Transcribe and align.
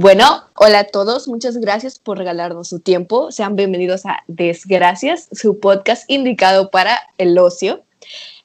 Bueno, 0.00 0.44
hola 0.54 0.78
a 0.78 0.84
todos, 0.84 1.26
muchas 1.26 1.56
gracias 1.56 1.98
por 1.98 2.18
regalarnos 2.18 2.68
su 2.68 2.78
tiempo. 2.78 3.32
Sean 3.32 3.56
bienvenidos 3.56 4.06
a 4.06 4.22
Desgracias, 4.28 5.28
su 5.32 5.58
podcast 5.58 6.08
indicado 6.08 6.70
para 6.70 7.00
el 7.18 7.36
ocio. 7.36 7.82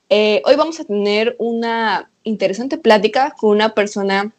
Eh, 0.09 0.41
hoy 0.45 0.55
vamos 0.55 0.79
a 0.79 0.83
tener 0.83 1.35
una 1.37 2.09
interesante 2.23 2.79
plática 2.79 3.35
con 3.37 3.51
una 3.51 3.75
persona 3.75 4.33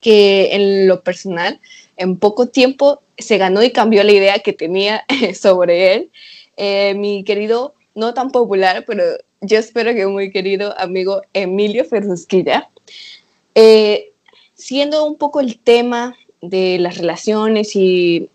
que 0.00 0.56
en 0.56 0.88
lo 0.88 1.04
personal, 1.04 1.60
en 1.96 2.18
poco 2.18 2.48
tiempo, 2.48 3.04
se 3.16 3.38
ganó 3.38 3.62
y 3.62 3.70
cambió 3.70 4.02
la 4.02 4.10
idea 4.10 4.40
que 4.40 4.52
tenía 4.52 5.04
sobre 5.40 5.94
él. 5.94 6.10
Eh, 6.56 6.94
mi 6.94 7.22
querido, 7.22 7.76
no 7.94 8.14
tan 8.14 8.32
popular, 8.32 8.82
pero 8.84 9.04
yo 9.42 9.58
espero 9.60 9.94
que 9.94 10.08
muy 10.08 10.32
querido 10.32 10.74
amigo 10.76 11.22
Emilio 11.34 11.84
Ferrusquilla. 11.84 12.68
Eh, 13.54 14.08
siendo 14.54 15.04
un 15.04 15.16
poco 15.16 15.40
el 15.40 15.58
tema 15.58 16.16
de 16.42 16.78
las 16.78 16.98
relaciones 16.98 17.74
y 17.74 18.28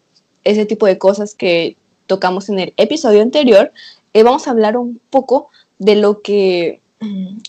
ese 0.43 0.65
tipo 0.65 0.87
de 0.87 0.97
cosas 0.97 1.35
que 1.35 1.75
tocamos 2.07 2.49
en 2.49 2.59
el 2.59 2.73
episodio 2.77 3.21
anterior, 3.21 3.71
eh, 4.13 4.23
vamos 4.23 4.47
a 4.47 4.51
hablar 4.51 4.77
un 4.77 4.99
poco 5.09 5.49
de 5.77 5.95
lo 5.95 6.21
que 6.21 6.79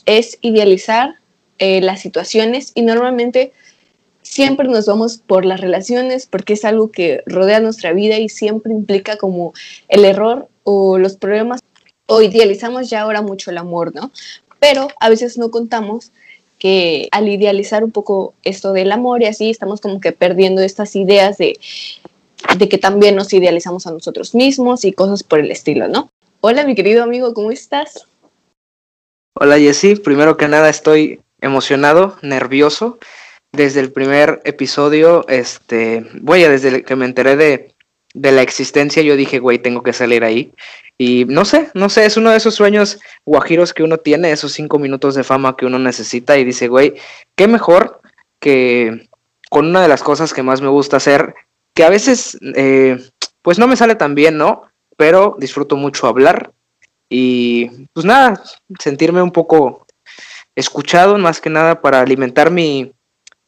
es 0.04 0.36
idealizar 0.42 1.14
eh, 1.58 1.80
las 1.80 2.00
situaciones 2.00 2.72
y 2.74 2.82
normalmente 2.82 3.52
siempre 4.22 4.68
nos 4.68 4.86
vamos 4.86 5.22
por 5.26 5.44
las 5.44 5.60
relaciones 5.60 6.26
porque 6.26 6.52
es 6.52 6.64
algo 6.64 6.90
que 6.90 7.22
rodea 7.24 7.60
nuestra 7.60 7.92
vida 7.92 8.18
y 8.18 8.28
siempre 8.28 8.72
implica 8.72 9.16
como 9.16 9.54
el 9.88 10.04
error 10.04 10.48
o 10.64 10.98
los 10.98 11.16
problemas 11.16 11.60
o 12.06 12.20
idealizamos 12.20 12.90
ya 12.90 13.02
ahora 13.02 13.22
mucho 13.22 13.50
el 13.50 13.58
amor, 13.58 13.94
¿no? 13.94 14.10
Pero 14.60 14.88
a 15.00 15.08
veces 15.08 15.38
no 15.38 15.50
contamos 15.50 16.12
que 16.58 17.08
al 17.12 17.28
idealizar 17.28 17.84
un 17.84 17.92
poco 17.92 18.34
esto 18.42 18.72
del 18.72 18.92
amor 18.92 19.22
y 19.22 19.26
así 19.26 19.50
estamos 19.50 19.80
como 19.80 20.00
que 20.00 20.12
perdiendo 20.12 20.60
estas 20.60 20.96
ideas 20.96 21.38
de, 21.38 21.58
de 22.56 22.68
que 22.68 22.78
también 22.78 23.16
nos 23.16 23.32
idealizamos 23.32 23.86
a 23.86 23.92
nosotros 23.92 24.34
mismos 24.34 24.84
y 24.84 24.92
cosas 24.92 25.22
por 25.22 25.38
el 25.38 25.50
estilo, 25.50 25.88
¿no? 25.88 26.10
Hola, 26.40 26.64
mi 26.64 26.74
querido 26.74 27.02
amigo, 27.02 27.34
¿cómo 27.34 27.50
estás? 27.50 28.06
Hola, 29.34 29.58
Jessy. 29.58 29.96
Primero 29.96 30.36
que 30.36 30.48
nada, 30.48 30.68
estoy 30.68 31.20
emocionado, 31.40 32.16
nervioso. 32.22 32.98
Desde 33.52 33.80
el 33.80 33.92
primer 33.92 34.40
episodio, 34.44 35.26
este, 35.28 36.06
voy 36.20 36.44
a 36.44 36.50
desde 36.50 36.82
que 36.82 36.96
me 36.96 37.06
enteré 37.06 37.36
de, 37.36 37.74
de 38.18 38.32
la 38.32 38.42
existencia, 38.42 39.02
yo 39.02 39.16
dije, 39.16 39.38
güey, 39.38 39.58
tengo 39.58 39.82
que 39.82 39.92
salir 39.92 40.24
ahí. 40.24 40.52
Y 40.98 41.24
no 41.26 41.44
sé, 41.44 41.70
no 41.74 41.88
sé, 41.88 42.04
es 42.04 42.16
uno 42.16 42.30
de 42.30 42.36
esos 42.36 42.56
sueños 42.56 42.98
guajiros 43.24 43.72
que 43.72 43.84
uno 43.84 43.98
tiene, 43.98 44.32
esos 44.32 44.52
cinco 44.52 44.80
minutos 44.80 45.14
de 45.14 45.22
fama 45.22 45.56
que 45.56 45.66
uno 45.66 45.78
necesita 45.78 46.36
y 46.36 46.44
dice, 46.44 46.66
güey, 46.66 46.94
qué 47.36 47.46
mejor 47.46 48.00
que 48.40 49.08
con 49.50 49.66
una 49.66 49.80
de 49.80 49.88
las 49.88 50.02
cosas 50.02 50.34
que 50.34 50.42
más 50.42 50.60
me 50.60 50.68
gusta 50.68 50.96
hacer, 50.96 51.34
que 51.74 51.84
a 51.84 51.90
veces, 51.90 52.36
eh, 52.56 52.98
pues 53.42 53.58
no 53.60 53.68
me 53.68 53.76
sale 53.76 53.94
tan 53.94 54.16
bien, 54.16 54.36
¿no? 54.36 54.62
Pero 54.96 55.36
disfruto 55.38 55.76
mucho 55.76 56.08
hablar 56.08 56.50
y 57.08 57.86
pues 57.92 58.04
nada, 58.04 58.42
sentirme 58.80 59.22
un 59.22 59.30
poco 59.30 59.86
escuchado 60.56 61.16
más 61.18 61.40
que 61.40 61.50
nada 61.50 61.80
para 61.80 62.00
alimentar 62.00 62.50
mi, 62.50 62.92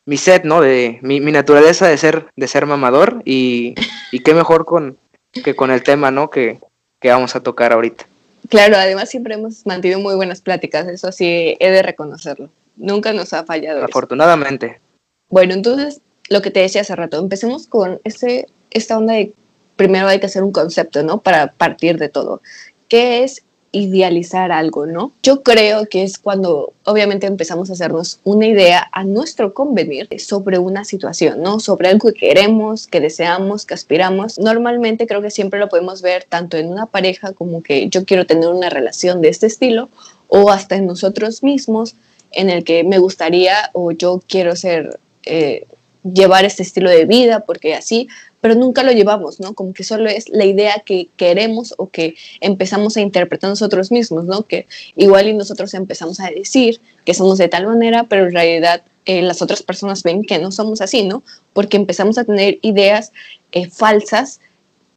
mi 0.06 0.16
set, 0.16 0.44
¿no? 0.44 0.60
De 0.60 0.98
mi, 1.02 1.20
mi 1.20 1.32
naturaleza 1.32 1.86
de 1.88 1.96
ser, 1.98 2.26
de 2.36 2.48
ser 2.48 2.66
mamador 2.66 3.22
y, 3.24 3.74
y 4.12 4.20
qué 4.20 4.34
mejor 4.34 4.64
con, 4.64 4.98
que 5.32 5.54
con 5.54 5.70
el 5.70 5.82
tema, 5.82 6.10
¿no? 6.10 6.30
Que, 6.30 6.58
que 7.00 7.10
vamos 7.10 7.36
a 7.36 7.40
tocar 7.40 7.72
ahorita. 7.72 8.06
Claro, 8.48 8.76
además 8.76 9.10
siempre 9.10 9.34
hemos 9.34 9.66
mantenido 9.66 10.00
muy 10.00 10.14
buenas 10.14 10.40
pláticas, 10.40 10.88
eso 10.88 11.12
sí, 11.12 11.56
he 11.60 11.70
de 11.70 11.82
reconocerlo. 11.82 12.50
Nunca 12.76 13.12
nos 13.12 13.32
ha 13.32 13.44
fallado. 13.44 13.84
Afortunadamente. 13.84 14.80
Bueno, 15.28 15.54
entonces, 15.54 16.00
lo 16.28 16.42
que 16.42 16.50
te 16.50 16.60
decía 16.60 16.80
hace 16.80 16.96
rato, 16.96 17.18
empecemos 17.18 17.66
con 17.66 18.00
ese, 18.04 18.46
esta 18.70 18.96
onda 18.96 19.14
de 19.14 19.32
primero 19.76 20.08
hay 20.08 20.20
que 20.20 20.26
hacer 20.26 20.42
un 20.42 20.52
concepto, 20.52 21.02
¿no? 21.02 21.20
Para 21.20 21.52
partir 21.52 21.98
de 21.98 22.08
todo. 22.08 22.42
¿Qué 22.88 23.22
es 23.22 23.44
idealizar 23.72 24.50
algo, 24.52 24.86
¿no? 24.86 25.12
Yo 25.22 25.42
creo 25.42 25.88
que 25.88 26.02
es 26.02 26.18
cuando 26.18 26.72
obviamente 26.84 27.26
empezamos 27.26 27.70
a 27.70 27.74
hacernos 27.74 28.18
una 28.24 28.46
idea 28.46 28.88
a 28.92 29.04
nuestro 29.04 29.54
convenir 29.54 30.08
sobre 30.18 30.58
una 30.58 30.84
situación, 30.84 31.42
¿no? 31.42 31.60
Sobre 31.60 31.88
algo 31.88 32.08
que 32.08 32.18
queremos, 32.18 32.86
que 32.86 33.00
deseamos, 33.00 33.66
que 33.66 33.74
aspiramos. 33.74 34.38
Normalmente 34.38 35.06
creo 35.06 35.22
que 35.22 35.30
siempre 35.30 35.60
lo 35.60 35.68
podemos 35.68 36.02
ver 36.02 36.24
tanto 36.24 36.56
en 36.56 36.68
una 36.68 36.86
pareja 36.86 37.32
como 37.32 37.62
que 37.62 37.88
yo 37.88 38.04
quiero 38.04 38.26
tener 38.26 38.48
una 38.48 38.70
relación 38.70 39.20
de 39.20 39.28
este 39.28 39.46
estilo 39.46 39.88
o 40.28 40.50
hasta 40.50 40.76
en 40.76 40.86
nosotros 40.86 41.42
mismos 41.42 41.94
en 42.32 42.50
el 42.50 42.64
que 42.64 42.84
me 42.84 42.98
gustaría 42.98 43.70
o 43.72 43.92
yo 43.92 44.22
quiero 44.26 44.56
ser... 44.56 44.98
Eh, 45.24 45.66
llevar 46.02 46.44
este 46.44 46.62
estilo 46.62 46.88
de 46.88 47.04
vida 47.04 47.40
porque 47.40 47.74
así 47.74 48.08
pero 48.40 48.54
nunca 48.54 48.82
lo 48.82 48.92
llevamos, 48.92 49.40
¿no? 49.40 49.54
Como 49.54 49.72
que 49.72 49.84
solo 49.84 50.08
es 50.08 50.28
la 50.28 50.44
idea 50.44 50.82
que 50.84 51.08
queremos 51.16 51.74
o 51.76 51.88
que 51.88 52.14
empezamos 52.40 52.96
a 52.96 53.00
interpretar 53.00 53.50
nosotros 53.50 53.90
mismos, 53.90 54.24
¿no? 54.24 54.42
Que 54.42 54.66
igual 54.96 55.28
y 55.28 55.34
nosotros 55.34 55.74
empezamos 55.74 56.20
a 56.20 56.30
decir 56.30 56.80
que 57.04 57.14
somos 57.14 57.38
de 57.38 57.48
tal 57.48 57.66
manera, 57.66 58.04
pero 58.04 58.26
en 58.26 58.32
realidad 58.32 58.82
eh, 59.06 59.22
las 59.22 59.42
otras 59.42 59.62
personas 59.62 60.02
ven 60.02 60.24
que 60.24 60.38
no 60.38 60.52
somos 60.52 60.80
así, 60.80 61.04
¿no? 61.04 61.22
Porque 61.52 61.76
empezamos 61.76 62.18
a 62.18 62.24
tener 62.24 62.58
ideas 62.62 63.12
eh, 63.52 63.68
falsas 63.68 64.40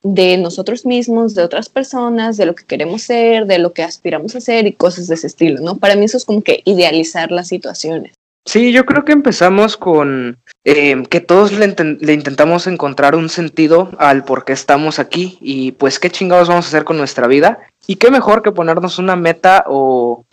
de 0.04 0.38
nosotros 0.38 0.86
mismos, 0.86 1.34
de 1.34 1.44
otras 1.44 1.70
personas, 1.70 2.36
de 2.36 2.46
lo 2.46 2.56
que 2.56 2.66
queremos 2.66 3.04
ser, 3.04 3.46
de 3.46 3.58
lo 3.58 3.74
que 3.74 3.84
aspiramos 3.84 4.36
a 4.36 4.42
ser 4.42 4.68
y 4.68 4.74
cosas 4.74 5.08
de 5.08 5.16
ese 5.16 5.28
estilo, 5.28 5.62
¿no? 5.62 5.78
Para 5.78 5.96
mí 5.96 6.06
eso 6.06 6.18
es 6.18 6.26
como 6.26 6.42
que 6.42 6.62
idealizar 6.66 7.32
las 7.32 7.48
situaciones. 7.48 8.14
Sí, 8.46 8.74
yo 8.74 8.86
creo 8.86 9.06
que 9.06 9.14
empezamos 9.14 9.78
con 9.78 10.38
eh, 10.66 11.02
que 11.10 11.22
todos 11.22 11.54
le, 11.54 11.66
intentamos 11.66 12.68
encontrar 12.68 13.16
un 13.16 13.30
sentido 13.30 13.92
al 13.98 14.26
por 14.26 14.44
qué 14.44 14.52
estamos 14.52 15.00
aquí 15.00 15.38
y 15.42 15.72
pues 15.74 15.98
qué 16.00 16.10
chingados 16.10 16.50
vamos 16.50 16.66
a 16.66 16.68
hacer 16.68 16.84
con 16.84 16.98
nuestra 16.98 17.28
vida 17.28 17.60
y 17.88 17.96
qué 17.96 18.12
mejor 18.12 18.44
que 18.44 18.52
ponernos 18.52 19.00
una 19.00 19.16
meta 19.16 19.64
o 19.68 20.26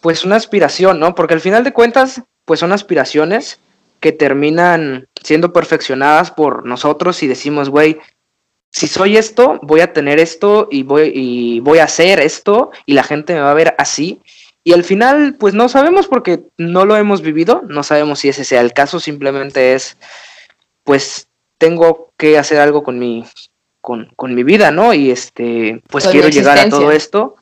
pues 0.00 0.24
una 0.24 0.36
aspiración, 0.36 0.98
¿no? 0.98 1.14
Porque 1.14 1.34
al 1.34 1.40
final 1.40 1.62
de 1.62 1.74
cuentas 1.74 2.22
pues 2.46 2.58
son 2.58 2.72
aspiraciones 2.72 3.60
que 4.00 4.12
terminan 4.12 5.06
siendo 5.22 5.52
perfeccionadas 5.52 6.30
por 6.30 6.64
nosotros 6.64 7.22
y 7.22 7.28
decimos, 7.28 7.68
güey, 7.68 7.98
si 8.70 8.88
soy 8.88 9.18
esto, 9.18 9.60
voy 9.62 9.80
a 9.80 9.92
tener 9.92 10.18
esto 10.18 10.68
y 10.70 10.82
voy, 10.84 11.12
y 11.14 11.60
voy 11.60 11.78
a 11.78 11.84
hacer 11.84 12.18
esto 12.18 12.70
y 12.86 12.94
la 12.94 13.02
gente 13.02 13.34
me 13.34 13.40
va 13.40 13.50
a 13.50 13.54
ver 13.54 13.74
así 13.76 14.22
y 14.64 14.72
al 14.72 14.84
final, 14.84 15.34
pues 15.38 15.54
no 15.54 15.68
sabemos 15.68 16.06
porque 16.06 16.44
no 16.56 16.84
lo 16.84 16.96
hemos 16.96 17.20
vivido, 17.20 17.62
no 17.68 17.82
sabemos 17.82 18.20
si 18.20 18.28
ese 18.28 18.44
sea 18.44 18.60
el 18.60 18.72
caso, 18.72 19.00
simplemente 19.00 19.74
es, 19.74 19.96
pues 20.84 21.26
tengo 21.58 22.12
que 22.16 22.38
hacer 22.38 22.60
algo 22.60 22.82
con 22.82 22.98
mi, 22.98 23.24
con, 23.80 24.12
con 24.14 24.34
mi 24.34 24.44
vida, 24.44 24.70
¿no? 24.70 24.94
Y 24.94 25.10
este, 25.10 25.82
pues 25.88 26.06
quiero 26.06 26.28
llegar 26.28 26.58
a 26.58 26.68
todo 26.68 26.92
esto. 26.92 27.36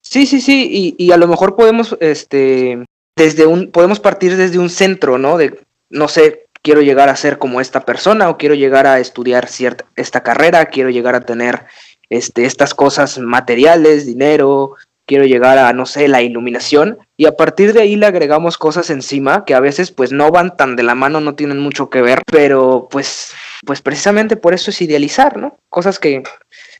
Sí, 0.00 0.26
sí, 0.26 0.40
sí, 0.40 0.68
y, 0.70 1.04
y, 1.04 1.12
a 1.12 1.16
lo 1.16 1.28
mejor 1.28 1.56
podemos, 1.56 1.96
este, 2.00 2.84
desde 3.16 3.46
un, 3.46 3.70
podemos 3.70 4.00
partir 4.00 4.36
desde 4.36 4.58
un 4.58 4.68
centro, 4.68 5.16
¿no? 5.16 5.38
De, 5.38 5.60
no 5.88 6.08
sé, 6.08 6.46
quiero 6.60 6.82
llegar 6.82 7.08
a 7.08 7.16
ser 7.16 7.38
como 7.38 7.60
esta 7.60 7.84
persona 7.84 8.28
o 8.28 8.36
quiero 8.36 8.54
llegar 8.54 8.86
a 8.86 8.98
estudiar 8.98 9.48
cierta, 9.48 9.86
esta 9.96 10.22
carrera, 10.22 10.66
quiero 10.66 10.90
llegar 10.90 11.14
a 11.14 11.20
tener, 11.20 11.64
este, 12.10 12.44
estas 12.44 12.74
cosas 12.74 13.18
materiales, 13.18 14.04
dinero, 14.06 14.76
quiero 15.06 15.24
llegar 15.24 15.58
a, 15.58 15.72
no 15.72 15.86
sé, 15.86 16.08
la 16.08 16.22
iluminación, 16.22 16.98
y 17.16 17.26
a 17.26 17.36
partir 17.36 17.72
de 17.72 17.82
ahí 17.82 17.96
le 17.96 18.06
agregamos 18.06 18.58
cosas 18.58 18.90
encima 18.90 19.44
que 19.44 19.54
a 19.54 19.60
veces 19.60 19.90
pues 19.90 20.12
no 20.12 20.30
van 20.30 20.56
tan 20.56 20.76
de 20.76 20.82
la 20.82 20.94
mano, 20.94 21.20
no 21.20 21.34
tienen 21.34 21.58
mucho 21.58 21.90
que 21.90 22.02
ver, 22.02 22.22
pero 22.30 22.88
pues, 22.90 23.32
pues 23.66 23.82
precisamente 23.82 24.36
por 24.36 24.54
eso 24.54 24.70
es 24.70 24.80
idealizar, 24.82 25.36
¿no? 25.36 25.56
Cosas 25.68 25.98
que, 25.98 26.22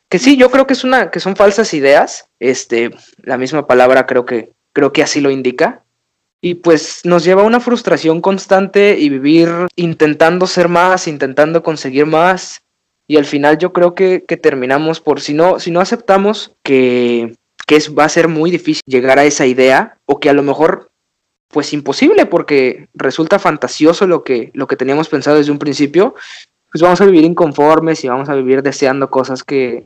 que 0.09 0.19
sí, 0.19 0.37
yo 0.37 0.51
creo 0.51 0.67
que 0.67 0.75
es 0.75 0.85
una, 0.85 1.11
que 1.11 1.21
son 1.21 1.37
falsas 1.37 1.75
ideas, 1.75 2.27
este, 2.41 2.91
la 3.19 3.39
misma 3.39 3.67
palabra 3.67 4.07
creo 4.07 4.25
que, 4.25 4.51
creo 4.73 4.93
que 4.93 5.03
así 5.03 5.21
lo 5.21 5.31
indica, 5.31 5.83
y 6.41 6.57
pues 6.57 7.01
nos 7.05 7.25
lleva 7.25 7.43
a 7.43 7.47
una 7.47 7.61
frustración 7.61 8.21
constante 8.21 8.99
y 8.99 9.09
vivir 9.09 9.49
intentando 9.77 10.47
ser 10.47 10.69
más, 10.69 11.09
intentando 11.09 11.63
conseguir 11.63 12.07
más, 12.07 12.63
y 13.07 13.17
al 13.17 13.25
final 13.25 13.59
yo 13.59 13.73
creo 13.73 13.95
que, 13.95 14.25
que 14.27 14.37
terminamos 14.37 15.01
por, 15.01 15.21
si 15.21 15.35
no, 15.35 15.59
si 15.61 15.71
no 15.71 15.81
aceptamos 15.81 16.55
que 16.63 17.35
que 17.67 17.77
es, 17.77 17.95
va 17.95 18.05
a 18.05 18.09
ser 18.09 18.29
muy 18.29 18.51
difícil 18.51 18.83
llegar 18.87 19.19
a 19.19 19.25
esa 19.25 19.47
idea 19.47 19.99
o 20.07 20.21
que 20.21 20.31
a 20.31 20.35
lo 20.35 20.43
mejor 20.43 20.91
pues 21.49 21.73
imposible 21.73 22.27
porque 22.27 22.89
resulta 22.95 23.39
fantasioso 23.39 24.07
lo 24.07 24.25
que, 24.25 24.51
lo 24.55 24.67
que 24.67 24.77
teníamos 24.77 25.09
pensado 25.09 25.37
desde 25.37 25.53
un 25.53 25.59
principio, 25.59 26.15
pues 26.73 26.83
vamos 26.83 27.01
a 27.01 27.07
vivir 27.07 27.25
inconformes 27.25 28.03
y 28.03 28.09
vamos 28.09 28.29
a 28.29 28.35
vivir 28.35 28.63
deseando 28.63 29.09
cosas 29.09 29.45
que, 29.45 29.85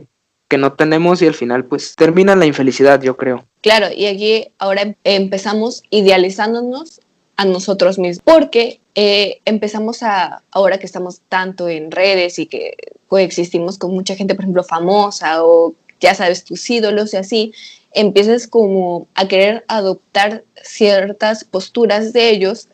que 0.48 0.56
no 0.56 0.72
tenemos 0.72 1.20
y 1.20 1.26
al 1.26 1.34
final 1.34 1.66
pues 1.66 1.94
termina 1.94 2.34
la 2.34 2.46
infelicidad, 2.46 3.02
yo 3.02 3.16
creo. 3.16 3.44
Claro, 3.60 3.88
y 3.94 4.06
aquí 4.06 4.48
ahora 4.58 4.82
em, 4.82 4.94
empezamos 5.04 5.82
idealizándonos 5.90 7.00
a 7.36 7.44
nosotros 7.44 7.98
mismos, 7.98 8.22
porque 8.24 8.80
eh, 8.94 9.40
empezamos 9.44 10.02
a, 10.02 10.42
ahora 10.50 10.78
que 10.78 10.86
estamos 10.86 11.20
tanto 11.28 11.68
en 11.68 11.90
redes 11.90 12.38
y 12.38 12.46
que 12.46 12.76
coexistimos 13.06 13.78
con 13.78 13.92
mucha 13.92 14.16
gente, 14.16 14.34
por 14.34 14.44
ejemplo, 14.44 14.64
famosa 14.64 15.44
o 15.44 15.74
ya 16.00 16.14
sabes, 16.14 16.44
tus 16.44 16.68
ídolos 16.68 17.14
y 17.14 17.16
así, 17.16 17.52
empiezas 17.92 18.46
como 18.46 19.06
a 19.14 19.26
querer 19.28 19.64
adoptar 19.68 20.44
ciertas 20.62 21.44
posturas 21.44 22.12
de 22.12 22.30
ellos 22.30 22.68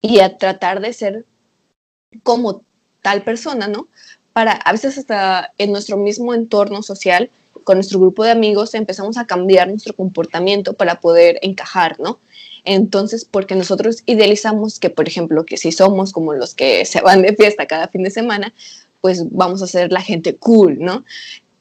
y 0.00 0.20
a 0.20 0.36
tratar 0.36 0.80
de 0.80 0.92
ser 0.92 1.24
como 2.22 2.62
tal 3.02 3.22
persona, 3.22 3.68
¿no? 3.68 3.88
Para, 4.32 4.52
a 4.52 4.72
veces 4.72 4.98
hasta 4.98 5.52
en 5.58 5.72
nuestro 5.72 5.96
mismo 5.96 6.34
entorno 6.34 6.82
social, 6.82 7.30
con 7.64 7.76
nuestro 7.76 8.00
grupo 8.00 8.24
de 8.24 8.30
amigos, 8.30 8.74
empezamos 8.74 9.16
a 9.16 9.26
cambiar 9.26 9.68
nuestro 9.68 9.94
comportamiento 9.94 10.72
para 10.74 11.00
poder 11.00 11.38
encajar, 11.42 12.00
¿no? 12.00 12.18
Entonces, 12.64 13.24
porque 13.24 13.54
nosotros 13.54 14.02
idealizamos 14.06 14.78
que, 14.78 14.90
por 14.90 15.08
ejemplo, 15.08 15.44
que 15.44 15.56
si 15.56 15.72
somos 15.72 16.12
como 16.12 16.32
los 16.32 16.54
que 16.54 16.84
se 16.84 17.00
van 17.00 17.22
de 17.22 17.34
fiesta 17.34 17.66
cada 17.66 17.88
fin 17.88 18.04
de 18.04 18.10
semana, 18.10 18.52
pues 19.00 19.30
vamos 19.30 19.62
a 19.62 19.66
ser 19.66 19.92
la 19.92 20.00
gente 20.00 20.36
cool, 20.36 20.78
¿no? 20.78 21.04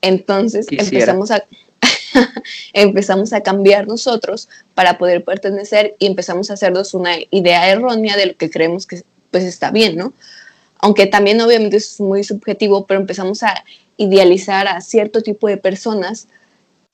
Entonces 0.01 0.67
empezamos 0.69 1.31
a, 1.31 1.43
empezamos 2.73 3.33
a 3.33 3.41
cambiar 3.41 3.87
nosotros 3.87 4.49
para 4.73 4.97
poder 4.97 5.23
pertenecer 5.23 5.95
y 5.99 6.07
empezamos 6.07 6.49
a 6.49 6.53
hacernos 6.53 6.93
una 6.93 7.15
idea 7.29 7.69
errónea 7.69 8.17
de 8.17 8.27
lo 8.27 8.37
que 8.37 8.49
creemos 8.49 8.85
que 8.85 9.03
pues 9.29 9.43
está 9.43 9.71
bien, 9.71 9.95
¿no? 9.95 10.13
Aunque 10.79 11.05
también 11.05 11.39
obviamente 11.41 11.77
es 11.77 11.99
muy 11.99 12.23
subjetivo, 12.23 12.85
pero 12.85 12.99
empezamos 12.99 13.43
a 13.43 13.63
idealizar 13.97 14.67
a 14.67 14.81
cierto 14.81 15.21
tipo 15.21 15.47
de 15.47 15.57
personas 15.57 16.27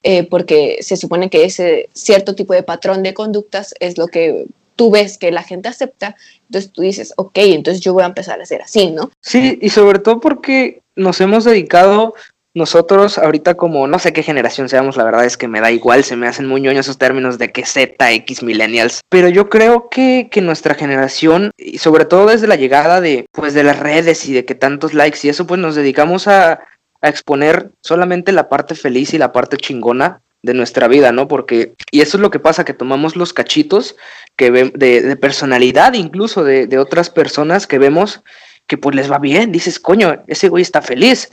eh, 0.04 0.24
porque 0.24 0.78
se 0.82 0.98
supone 0.98 1.30
que 1.30 1.46
ese 1.46 1.90
cierto 1.94 2.36
tipo 2.36 2.54
de 2.54 2.64
patrón 2.64 3.02
de 3.02 3.14
conductas 3.14 3.74
es 3.80 3.98
lo 3.98 4.08
que 4.08 4.46
tú 4.76 4.92
ves 4.92 5.18
que 5.18 5.32
la 5.32 5.44
gente 5.44 5.70
acepta, 5.70 6.16
entonces 6.44 6.72
tú 6.72 6.84
dices, 6.84 7.14
ok, 7.18 7.38
entonces 7.38 7.82
yo 7.82 7.94
voy 7.94 8.04
a 8.04 8.08
empezar 8.08 8.40
a 8.40 8.44
hacer 8.44 8.62
así, 8.62 8.92
¿no? 8.92 9.12
Sí, 9.22 9.58
y 9.62 9.70
sobre 9.70 10.00
todo 10.00 10.20
porque 10.20 10.82
nos 10.96 11.20
hemos 11.20 11.44
dedicado 11.46 12.14
nosotros 12.58 13.18
ahorita 13.18 13.56
como 13.56 13.88
no 13.88 14.00
sé 14.00 14.12
qué 14.12 14.24
generación 14.24 14.68
seamos, 14.68 14.98
la 14.98 15.04
verdad 15.04 15.26
es 15.26 15.38
que 15.38 15.48
me 15.48 15.62
da 15.62 15.72
igual, 15.72 16.04
se 16.04 16.16
me 16.16 16.28
hacen 16.28 16.48
muy 16.48 16.60
ñoños 16.60 16.86
esos 16.86 16.98
términos 16.98 17.38
de 17.38 17.52
que 17.52 17.66
Z, 17.66 18.12
X, 18.12 18.44
millennials, 18.44 19.02
pero 19.10 19.30
yo 19.30 19.48
creo 19.48 19.90
que, 19.90 20.28
que 20.32 20.42
nuestra 20.42 20.74
generación, 20.74 21.52
y 21.58 21.78
sobre 21.78 22.06
todo 22.06 22.26
desde 22.26 22.48
la 22.48 22.56
llegada 22.56 23.00
de, 23.00 23.26
pues, 23.32 23.54
de 23.54 23.64
las 23.64 23.80
redes 23.80 24.28
y 24.28 24.34
de 24.34 24.44
que 24.44 24.56
tantos 24.56 24.94
likes 24.94 25.20
y 25.24 25.30
eso, 25.30 25.48
pues 25.48 25.62
nos 25.62 25.76
dedicamos 25.76 26.28
a, 26.28 26.60
a 27.02 27.10
exponer 27.10 27.70
solamente 27.82 28.32
la 28.32 28.50
parte 28.50 28.76
feliz 28.76 29.14
y 29.14 29.18
la 29.18 29.32
parte 29.32 29.58
chingona 29.58 30.22
de 30.44 30.54
nuestra 30.54 30.88
vida, 30.88 31.12
¿no? 31.12 31.28
Porque, 31.28 31.74
y 31.92 32.02
eso 32.02 32.18
es 32.18 32.22
lo 32.22 32.32
que 32.32 32.40
pasa, 32.40 32.66
que 32.66 32.74
tomamos 32.74 33.16
los 33.16 33.34
cachitos 33.34 33.96
que 34.36 34.52
de, 34.52 35.02
de 35.02 35.16
personalidad 35.16 35.94
incluso 35.94 36.44
de, 36.44 36.68
de, 36.68 36.78
otras 36.78 37.10
personas 37.10 37.68
que 37.68 37.80
vemos 37.80 38.24
que 38.68 38.78
pues 38.78 38.96
les 38.96 39.12
va 39.12 39.18
bien, 39.18 39.52
dices, 39.52 39.80
coño, 39.80 40.24
ese 40.28 40.50
güey 40.50 40.62
está 40.62 40.82
feliz, 40.82 41.32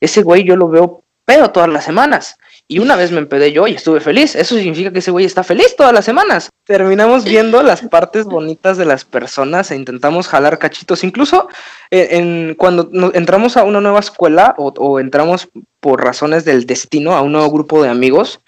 ese 0.00 0.22
güey 0.22 0.44
yo 0.44 0.56
lo 0.56 0.68
veo 0.68 1.02
pedo 1.24 1.50
todas 1.50 1.68
las 1.68 1.84
semanas, 1.84 2.36
y 2.70 2.80
una 2.80 2.96
vez 2.96 3.10
me 3.10 3.18
empedé 3.18 3.50
yo 3.50 3.66
y 3.66 3.74
estuve 3.74 3.98
feliz. 3.98 4.36
Eso 4.36 4.54
significa 4.54 4.92
que 4.92 4.98
ese 4.98 5.10
güey 5.10 5.24
está 5.24 5.42
feliz 5.42 5.74
todas 5.74 5.94
las 5.94 6.04
semanas. 6.04 6.50
Terminamos 6.66 7.24
viendo 7.24 7.62
las 7.62 7.80
partes 7.80 8.26
bonitas 8.26 8.76
de 8.76 8.84
las 8.84 9.06
personas 9.06 9.70
e 9.70 9.76
intentamos 9.76 10.28
jalar 10.28 10.58
cachitos. 10.58 11.02
Incluso 11.02 11.48
eh, 11.90 12.08
en, 12.10 12.54
cuando 12.56 12.90
entramos 13.14 13.56
a 13.56 13.64
una 13.64 13.80
nueva 13.80 14.00
escuela 14.00 14.54
o, 14.58 14.74
o, 14.76 15.00
entramos 15.00 15.48
por 15.80 16.04
razones 16.04 16.44
del 16.44 16.66
destino 16.66 17.16
a 17.16 17.22
un 17.22 17.32
nuevo 17.32 17.50
grupo 17.50 17.82
de 17.82 17.88
amigos, 17.88 18.40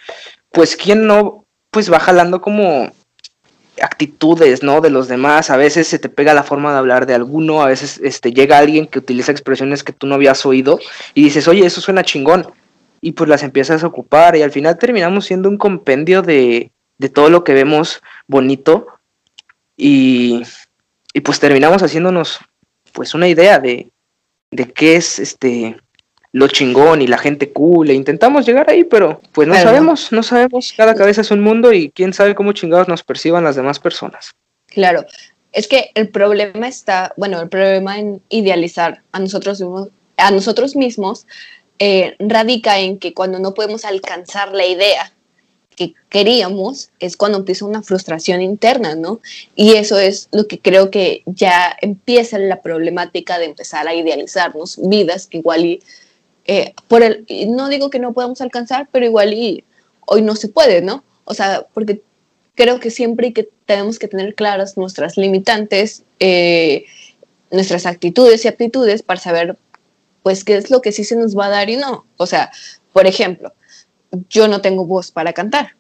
pues 0.51 0.77
quién 0.77 1.07
no, 1.07 1.47
pues 1.71 1.91
va 1.91 1.99
jalando 1.99 2.43
como 2.43 2.93
actitudes, 3.81 4.63
¿no? 4.63 4.81
De 4.81 4.91
los 4.91 5.09
demás, 5.09 5.51
a 5.51 5.57
veces 5.57 5.87
se 5.89 5.99
te 5.99 6.09
pega 6.09 6.35
la 6.35 6.43
forma 6.43 6.73
de 6.73 6.79
hablar 6.79 7.07
de 7.07 7.15
alguno, 7.15 7.63
a 7.63 7.69
veces 7.69 8.01
este, 8.03 8.33
llega 8.33 8.59
alguien 8.59 8.87
que 8.87 8.99
utiliza 8.99 9.33
expresiones 9.33 9.85
que 9.85 9.93
tú 9.93 10.07
no 10.07 10.15
habías 10.15 10.45
oído 10.47 10.79
y 11.15 11.25
dices, 11.25 11.49
oye, 11.49 11.67
eso 11.67 11.81
suena 11.81 12.05
chingón 12.05 12.47
y 13.01 13.13
pues 13.13 13.29
las 13.29 13.43
empiezas 13.43 13.83
a 13.83 13.87
ocupar 13.87 14.37
y 14.37 14.43
al 14.43 14.51
final 14.51 14.79
terminamos 14.79 15.27
siendo 15.27 15.49
un 15.49 15.57
compendio 15.57 16.23
de, 16.23 16.71
de 16.99 17.09
todo 17.09 17.31
lo 17.31 17.45
que 17.45 17.55
vemos 17.55 18.01
bonito 18.27 18.87
y, 19.77 20.43
y, 21.15 21.21
pues 21.21 21.41
terminamos 21.41 21.83
haciéndonos 21.83 22.41
pues 22.93 23.15
una 23.15 23.29
idea 23.29 23.59
de, 23.59 23.91
de 24.51 24.71
qué 24.71 24.97
es 24.97 25.19
este 25.19 25.81
lo 26.33 26.49
chingón 26.49 27.03
y 27.03 27.07
la 27.07 27.19
gente 27.19 27.53
cool 27.53 27.91
e 27.91 27.95
intentamos 27.95 28.47
llegar 28.47 28.71
ahí 28.71 28.85
pero 28.85 29.21
pues 29.33 29.49
no 29.49 29.55
claro. 29.55 29.71
sabemos 29.71 30.13
no 30.13 30.23
sabemos 30.23 30.73
cada 30.77 30.95
cabeza 30.95 31.23
es 31.23 31.31
un 31.31 31.41
mundo 31.41 31.73
y 31.73 31.91
quién 31.91 32.13
sabe 32.13 32.35
cómo 32.35 32.53
chingados 32.53 32.89
nos 32.89 33.03
perciban 33.03 33.45
las 33.45 33.57
demás 33.57 33.81
personas 33.81 34.31
claro 34.67 35.05
es 35.53 35.67
que 35.67 35.91
el 35.95 36.09
problema 36.09 36.69
está 36.69 37.13
bueno 37.17 37.41
el 37.41 37.49
problema 37.49 37.99
en 37.99 38.23
idealizar 38.29 39.03
a 39.13 39.19
nosotros 39.19 39.61
mismos 39.61 39.89
a 40.17 40.31
nosotros 40.31 40.77
mismos 40.77 41.27
eh, 41.81 42.15
radica 42.19 42.79
en 42.79 42.99
que 42.99 43.15
cuando 43.15 43.39
no 43.39 43.55
podemos 43.55 43.85
alcanzar 43.85 44.53
la 44.53 44.67
idea 44.67 45.13
que 45.77 45.95
queríamos, 46.11 46.91
es 46.99 47.17
cuando 47.17 47.39
empieza 47.39 47.65
una 47.65 47.83
frustración 47.83 48.43
interna, 48.43 48.97
¿no? 48.97 49.21
Y 49.57 49.77
eso 49.77 49.99
es 49.99 50.29
lo 50.31 50.47
que 50.47 50.59
creo 50.59 50.91
que 50.91 51.23
ya 51.25 51.75
empieza 51.81 52.39
la 52.39 52.61
problemática 52.61 53.39
de 53.39 53.47
empezar 53.47 53.89
a 53.89 53.95
idealizarnos 53.95 54.79
vidas 54.83 55.27
que 55.27 55.39
igual 55.39 55.65
y, 55.65 55.83
eh, 56.53 56.75
por 56.89 57.05
el, 57.05 57.25
no 57.47 57.69
digo 57.69 57.91
que 57.91 58.01
no 58.01 58.13
podamos 58.13 58.41
alcanzar, 58.41 58.89
pero 58.91 59.07
igual 59.07 59.33
y 59.35 59.63
hoy 60.05 60.21
no 60.21 60.35
se 60.35 60.49
puede, 60.49 60.83
¿no? 60.83 61.05
O 61.23 61.33
sea, 61.33 61.65
porque 61.73 62.03
creo 62.57 62.81
que 62.81 62.91
siempre 62.91 63.33
que 63.33 63.49
tenemos 63.67 64.01
que 64.01 64.09
tener 64.09 64.35
claras 64.35 64.77
nuestras 64.77 65.17
limitantes, 65.17 66.03
eh, 66.19 66.87
nuestras 67.53 67.87
actitudes 67.87 68.45
y 68.45 68.49
aptitudes 68.49 69.05
para 69.05 69.21
saber 69.21 69.59
pues 70.25 70.43
qué 70.43 70.57
es 70.57 70.73
lo 70.73 70.81
que 70.81 70.91
sí 70.91 71.05
se 71.05 71.15
nos 71.15 71.39
va 71.39 71.47
a 71.47 71.51
dar 71.51 71.71
y 71.71 71.77
no. 71.77 72.05
O 72.17 72.27
sea, 72.27 72.51
por 72.93 73.07
ejemplo, 73.07 73.53
yo 74.29 74.49
no 74.49 74.61
tengo 74.61 74.85
voz 74.85 75.13
para 75.13 75.33
cantar. 75.33 75.77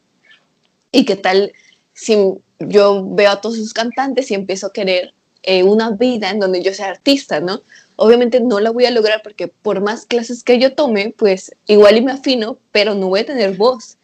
¿Y 0.93 1.05
qué 1.05 1.17
tal 1.17 1.52
si 1.94 2.17
yo 2.61 3.05
veo 3.08 3.31
a 3.32 3.40
todos 3.40 3.56
sus 3.56 3.75
cantantes 3.75 4.31
y 4.31 4.34
empiezo 4.34 4.69
a 4.69 4.72
querer 4.72 5.14
eh, 5.43 5.64
una 5.64 5.90
vida 5.90 6.31
en 6.31 6.38
donde 6.38 6.62
yo 6.62 6.72
sea 6.75 6.90
artista, 6.90 7.40
¿no? 7.40 7.61
Obviamente 8.00 8.41
no 8.41 8.61
la 8.61 8.70
voy 8.70 8.87
a 8.87 8.91
lograr 8.91 9.23
porque 9.23 9.49
por 9.49 9.81
más 9.81 10.06
clases 10.06 10.43
que 10.43 10.58
yo 10.58 10.75
tome, 10.75 11.14
pues 11.17 11.55
igual 11.67 11.97
y 11.97 12.02
me 12.02 12.12
afino, 12.12 12.58
pero 12.73 12.94
no 12.94 13.08
voy 13.08 13.20
a 13.20 13.26
tener 13.26 13.56
voz. 13.56 13.97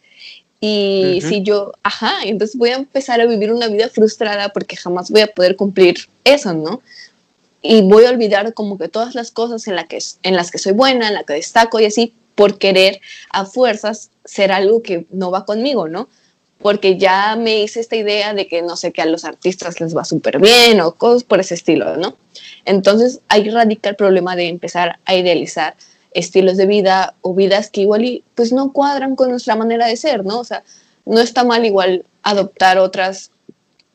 Y 0.59 1.19
uh 1.21 1.25
-huh. 1.25 1.29
si 1.29 1.43
yo, 1.43 1.73
ajá, 1.83 2.23
entonces 2.23 2.57
voy 2.57 2.69
a 2.69 2.75
empezar 2.75 3.21
a 3.21 3.25
vivir 3.25 3.51
una 3.51 3.67
vida 3.67 3.89
frustrada 3.89 4.49
porque 4.49 4.75
jamás 4.75 5.11
voy 5.11 5.21
a 5.21 5.27
poder 5.27 5.55
cumplir 5.55 5.97
eso, 6.23 6.53
¿no? 6.53 6.81
y 7.61 7.81
voy 7.81 8.05
a 8.05 8.09
olvidar 8.09 8.53
como 8.53 8.77
que 8.77 8.87
todas 8.87 9.15
las 9.15 9.31
cosas 9.31 9.67
en, 9.67 9.75
la 9.75 9.87
que, 9.87 9.99
en 10.23 10.35
las 10.35 10.51
que 10.51 10.57
soy 10.57 10.73
buena, 10.73 11.07
en 11.07 11.13
las 11.15 11.25
que 11.25 11.33
destaco 11.33 11.79
y 11.79 11.85
así, 11.85 12.13
por 12.35 12.57
querer 12.57 13.01
a 13.29 13.45
fuerzas 13.45 14.09
ser 14.23 14.51
algo 14.51 14.83
que 14.83 15.05
no 15.11 15.31
va 15.31 15.45
conmigo, 15.45 15.87
¿no? 15.87 16.07
Porque 16.59 16.97
ya 16.97 17.35
me 17.35 17.61
hice 17.61 17.79
esta 17.79 17.95
idea 17.95 18.33
de 18.33 18.47
que 18.47 18.61
no 18.61 18.77
sé, 18.77 18.91
que 18.91 19.01
a 19.01 19.05
los 19.05 19.25
artistas 19.25 19.81
les 19.81 19.95
va 19.95 20.05
súper 20.05 20.39
bien 20.39 20.79
o 20.81 20.93
cosas 20.93 21.23
por 21.23 21.39
ese 21.39 21.55
estilo, 21.55 21.97
¿no? 21.97 22.15
Entonces 22.67 23.21
ahí 23.29 23.49
radica 23.49 23.89
el 23.89 23.95
problema 23.95 24.35
de 24.35 24.49
empezar 24.49 24.99
a 25.05 25.15
idealizar 25.15 25.75
estilos 26.11 26.57
de 26.57 26.65
vida 26.65 27.15
o 27.21 27.33
vidas 27.33 27.69
que 27.69 27.81
igual 27.81 28.03
y, 28.03 28.23
pues 28.35 28.51
no 28.51 28.73
cuadran 28.73 29.15
con 29.15 29.29
nuestra 29.29 29.55
manera 29.55 29.87
de 29.87 29.95
ser, 29.95 30.25
¿no? 30.25 30.39
O 30.39 30.43
sea, 30.43 30.63
no 31.05 31.21
está 31.21 31.43
mal 31.43 31.65
igual 31.65 32.03
adoptar 32.23 32.77
otras 32.77 33.31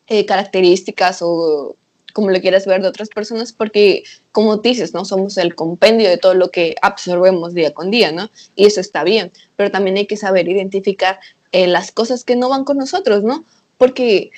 eh, 0.09 0.25
características 0.25 1.21
o 1.21 1.76
como 2.14 2.31
lo 2.31 2.41
quieras 2.41 2.67
ver 2.67 2.83
de 2.83 2.88
otras 2.88 3.09
personas, 3.09 3.52
porque 3.52 4.05
como 4.33 4.57
dices, 4.57 4.95
¿no? 4.95 5.05
Somos 5.05 5.37
el 5.37 5.55
compendio 5.55 6.09
de 6.09 6.17
todo 6.17 6.35
lo 6.35 6.50
que 6.50 6.76
absorbemos 6.81 7.52
día 7.55 7.75
con 7.75 7.91
día, 7.91 8.11
¿no? 8.11 8.31
Y 8.55 8.67
eso 8.67 8.81
está 8.81 9.05
bien, 9.05 9.33
pero 9.57 9.71
también 9.71 9.99
hay 9.99 10.07
que 10.07 10.17
saber 10.17 10.49
identificar 10.49 11.21
eh, 11.52 11.67
las 11.67 11.93
cosas 11.93 12.25
que 12.25 12.37
no 12.37 12.49
van 12.49 12.64
con 12.64 12.79
nosotros, 12.79 13.23
¿no? 13.23 13.45
Porque, 13.76 14.31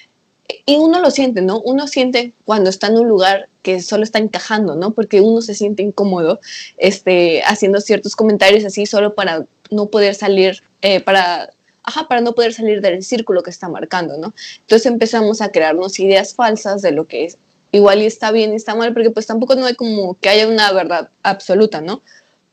y 0.66 0.76
uno 0.76 1.00
lo 1.00 1.10
siente, 1.10 1.42
¿no? 1.42 1.60
Uno 1.60 1.86
siente 1.86 2.32
cuando 2.44 2.70
está 2.70 2.86
en 2.86 2.98
un 2.98 3.08
lugar 3.08 3.48
que 3.62 3.82
solo 3.82 4.02
está 4.02 4.18
encajando, 4.18 4.74
¿no? 4.76 4.92
Porque 4.92 5.20
uno 5.20 5.42
se 5.42 5.54
siente 5.54 5.82
incómodo 5.82 6.40
este, 6.78 7.42
haciendo 7.44 7.80
ciertos 7.80 8.16
comentarios 8.16 8.64
así 8.64 8.86
solo 8.86 9.14
para 9.14 9.46
no 9.70 9.86
poder 9.86 10.14
salir, 10.14 10.62
eh, 10.82 11.00
para 11.00 11.50
ajá, 11.82 12.08
para 12.08 12.22
no 12.22 12.34
poder 12.34 12.54
salir 12.54 12.80
del 12.80 13.04
círculo 13.04 13.42
que 13.42 13.50
está 13.50 13.68
marcando, 13.68 14.16
¿no? 14.16 14.32
Entonces 14.60 14.86
empezamos 14.86 15.40
a 15.40 15.52
crearnos 15.52 16.00
ideas 16.00 16.34
falsas 16.34 16.80
de 16.82 16.92
lo 16.92 17.06
que 17.06 17.26
es, 17.26 17.38
igual 17.72 18.00
y 18.02 18.06
está 18.06 18.32
bien 18.32 18.52
y 18.52 18.56
está 18.56 18.74
mal, 18.74 18.94
porque 18.94 19.10
pues 19.10 19.26
tampoco 19.26 19.54
no 19.54 19.66
hay 19.66 19.74
como 19.74 20.14
que 20.18 20.30
haya 20.30 20.48
una 20.48 20.72
verdad 20.72 21.10
absoluta, 21.22 21.82
¿no? 21.82 22.00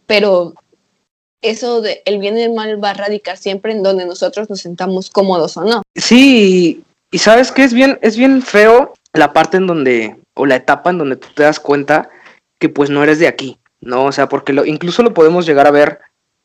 Pero 0.05 0.53
eso 1.41 1.81
de 1.81 2.01
el 2.05 2.19
bien 2.19 2.37
y 2.37 2.41
el 2.41 2.53
mal 2.53 2.83
va 2.83 2.91
a 2.91 2.93
radicar 2.93 3.37
siempre 3.37 3.71
en 3.71 3.83
donde 3.83 4.05
nosotros 4.05 4.49
nos 4.49 4.59
sentamos 4.59 5.09
cómodos 5.09 5.55
o 5.57 5.63
no. 5.63 5.81
Sí, 5.95 6.83
y 7.11 7.19
sabes 7.19 7.51
que 7.51 7.63
es 7.63 7.73
bien, 7.73 7.99
es 8.01 8.17
bien 8.17 8.41
feo 8.41 8.93
la 9.13 9.33
parte 9.33 9.57
en 9.57 9.67
donde, 9.67 10.17
o 10.33 10.45
la 10.45 10.55
etapa 10.55 10.89
en 10.89 10.97
donde 10.97 11.17
tú 11.17 11.27
te 11.35 11.43
das 11.43 11.59
cuenta 11.59 12.09
que 12.59 12.69
pues 12.69 12.89
no 12.89 13.03
eres 13.03 13.19
de 13.19 13.27
aquí, 13.27 13.59
¿no? 13.81 14.05
O 14.05 14.11
sea, 14.11 14.29
porque 14.29 14.53
lo, 14.53 14.65
incluso 14.65 15.03
lo 15.03 15.13
podemos 15.13 15.45
llegar 15.45 15.67
a 15.67 15.71
ver, 15.71 15.99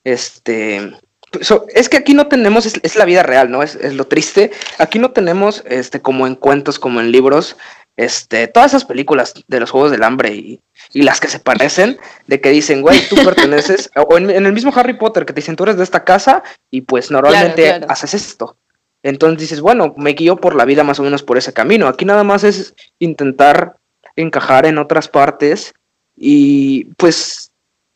este, 0.05 0.93
So, 1.41 1.67
es 1.75 1.89
que 1.89 1.97
aquí 1.97 2.15
no 2.15 2.29
tenemos, 2.29 2.67
es, 2.67 2.75
es 2.83 2.97
la 2.97 3.05
vida 3.05 3.23
real, 3.23 3.51
¿no? 3.51 3.63
Es, 3.63 3.75
es, 3.75 3.95
lo 3.95 4.07
triste. 4.07 4.53
Aquí 4.79 4.99
no 4.99 5.11
tenemos, 5.11 5.65
este, 5.67 6.01
como 6.01 6.27
en 6.27 6.37
cuentos, 6.37 6.79
como 6.79 7.01
en 7.01 7.11
libros, 7.11 7.57
este, 7.97 8.47
todas 8.47 8.73
esas 8.73 8.85
películas 8.85 9.35
de 9.49 9.61
los 9.61 9.71
Juegos 9.71 9.91
del 9.91 10.05
Hambre 10.05 10.35
y, 10.35 10.61
y 10.93 11.03
las 11.03 11.21
que 11.21 11.29
se 11.29 11.41
parecen, 11.41 11.99
de 12.27 12.41
que 12.41 12.51
dicen, 12.51 12.81
güey, 12.83 13.01
tú 13.09 13.17
perteneces, 13.25 13.91
o 13.97 14.17
en, 14.17 14.31
en, 14.31 14.47
el 14.47 14.53
mismo 14.53 14.73
Harry 14.75 14.95
Potter, 14.95 15.27
que 15.27 15.33
te 15.33 15.41
dicen, 15.41 15.57
tú 15.57 15.65
eres 15.65 15.77
de 15.77 15.85
esta 15.85 16.05
casa 16.05 16.43
y 16.71 16.83
pues 16.83 17.11
normalmente 17.11 17.63
claro, 17.63 17.79
claro. 17.79 17.93
haces 17.93 18.15
esto. 18.15 18.57
Entonces 19.03 19.39
dices, 19.39 19.61
bueno, 19.61 19.95
me 19.97 20.13
guío 20.13 20.37
por 20.37 20.55
la 20.55 20.65
vida 20.65 20.85
más 20.85 20.99
o 20.99 21.03
menos 21.03 21.23
por 21.23 21.39
ese 21.39 21.53
camino. 21.53 21.87
Aquí 21.87 22.05
nada 22.05 22.25
más 22.25 22.45
es 22.45 22.75
intentar 22.99 23.77
encajar 24.17 24.67
en 24.67 24.79
otras 24.79 25.09
partes 25.09 25.75
Y 26.17 26.85
pues 26.97 27.51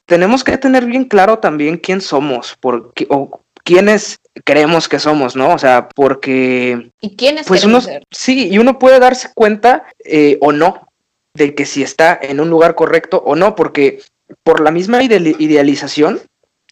tenemos 0.06 0.44
que 0.44 0.58
tener 0.58 0.84
bien 0.84 1.04
claro 1.04 1.38
también 1.38 1.78
quién 1.78 2.00
somos, 2.00 2.56
porque, 2.60 3.06
o 3.08 3.40
quiénes 3.62 4.18
creemos 4.44 4.88
que 4.88 4.98
somos, 4.98 5.36
¿no? 5.36 5.54
O 5.54 5.58
sea, 5.58 5.88
porque... 5.94 6.90
¿Y 7.00 7.16
quiénes 7.16 7.46
pues 7.46 7.64
uno, 7.64 7.80
Sí, 8.10 8.48
y 8.48 8.58
uno 8.58 8.78
puede 8.78 8.98
darse 8.98 9.30
cuenta 9.34 9.84
eh, 10.04 10.36
o 10.40 10.52
no 10.52 10.88
de 11.34 11.54
que 11.54 11.64
si 11.64 11.82
está 11.82 12.18
en 12.20 12.40
un 12.40 12.50
lugar 12.50 12.74
correcto 12.74 13.22
o 13.24 13.36
no, 13.36 13.54
porque 13.54 14.00
por 14.42 14.60
la 14.60 14.70
misma 14.72 15.02
idealización 15.02 16.20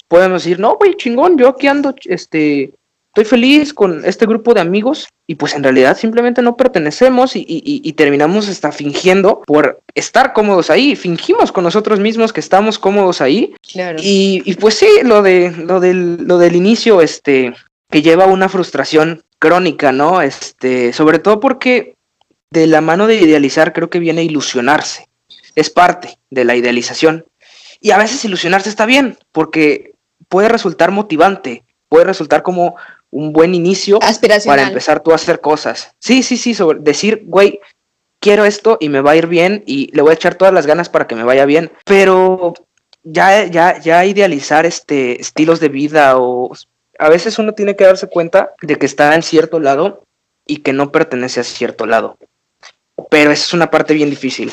podemos 0.08 0.42
decir, 0.42 0.58
no, 0.58 0.76
güey, 0.76 0.96
chingón, 0.96 1.38
yo 1.38 1.48
aquí 1.48 1.68
ando, 1.68 1.94
este, 2.04 2.72
estoy 3.08 3.24
feliz 3.24 3.74
con 3.74 4.04
este 4.04 4.26
grupo 4.26 4.54
de 4.54 4.60
amigos 4.60 5.08
y 5.26 5.34
pues 5.34 5.54
en 5.54 5.62
realidad 5.62 5.96
simplemente 5.96 6.42
no 6.42 6.56
pertenecemos 6.56 7.32
y, 7.34 7.92
terminamos 7.92 8.48
hasta 8.48 8.70
fingiendo 8.70 9.42
por 9.46 9.80
estar 9.94 10.32
cómodos 10.32 10.70
ahí, 10.70 10.94
fingimos 10.94 11.50
con 11.50 11.64
nosotros 11.64 12.00
mismos 12.00 12.32
que 12.32 12.40
estamos 12.40 12.78
cómodos 12.78 13.20
ahí 13.20 13.54
y, 13.98 14.54
pues 14.54 14.74
sí, 14.74 14.88
lo, 15.02 15.22
de, 15.22 15.50
lo, 15.50 15.80
del, 15.80 16.24
lo 16.26 16.38
del 16.38 16.54
inicio, 16.54 17.02
este, 17.02 17.54
que 17.90 18.02
lleva 18.02 18.26
una 18.26 18.48
frustración 18.48 19.22
crónica, 19.38 19.92
¿no? 19.92 20.22
Este, 20.22 20.92
sobre 20.92 21.18
todo 21.18 21.40
porque 21.40 21.94
de 22.50 22.66
la 22.66 22.80
mano 22.80 23.06
de 23.06 23.16
idealizar 23.16 23.72
creo 23.72 23.90
que 23.90 23.98
viene 23.98 24.22
ilusionarse, 24.22 25.08
es 25.54 25.70
parte 25.70 26.18
de 26.30 26.44
la 26.44 26.56
idealización. 26.56 27.26
Y 27.80 27.92
a 27.92 27.98
veces 27.98 28.24
ilusionarse 28.24 28.68
está 28.68 28.86
bien, 28.86 29.16
porque 29.32 29.92
puede 30.28 30.48
resultar 30.48 30.90
motivante, 30.90 31.64
puede 31.88 32.04
resultar 32.04 32.42
como 32.42 32.76
un 33.10 33.32
buen 33.32 33.54
inicio 33.54 33.98
para 34.44 34.62
empezar 34.62 35.00
tú 35.00 35.12
a 35.12 35.16
hacer 35.16 35.40
cosas. 35.40 35.94
Sí, 35.98 36.22
sí, 36.22 36.36
sí, 36.36 36.54
sobre 36.54 36.80
decir, 36.80 37.22
güey, 37.24 37.60
quiero 38.20 38.44
esto 38.44 38.76
y 38.80 38.88
me 38.88 39.00
va 39.00 39.12
a 39.12 39.16
ir 39.16 39.26
bien 39.26 39.62
y 39.66 39.94
le 39.94 40.02
voy 40.02 40.10
a 40.10 40.14
echar 40.14 40.34
todas 40.34 40.52
las 40.52 40.66
ganas 40.66 40.88
para 40.88 41.06
que 41.06 41.14
me 41.14 41.24
vaya 41.24 41.44
bien, 41.44 41.70
pero 41.84 42.54
ya, 43.02 43.46
ya, 43.46 43.78
ya 43.80 44.04
idealizar 44.04 44.66
este 44.66 45.20
estilos 45.20 45.60
de 45.60 45.68
vida 45.68 46.18
o 46.18 46.52
a 46.98 47.08
veces 47.08 47.38
uno 47.38 47.52
tiene 47.54 47.76
que 47.76 47.84
darse 47.84 48.08
cuenta 48.08 48.54
de 48.60 48.76
que 48.76 48.86
está 48.86 49.14
en 49.14 49.22
cierto 49.22 49.60
lado 49.60 50.02
y 50.46 50.58
que 50.58 50.72
no 50.72 50.90
pertenece 50.90 51.40
a 51.40 51.44
cierto 51.44 51.86
lado. 51.86 52.18
Pero 53.10 53.30
esa 53.30 53.44
es 53.44 53.52
una 53.52 53.70
parte 53.70 53.94
bien 53.94 54.10
difícil. 54.10 54.52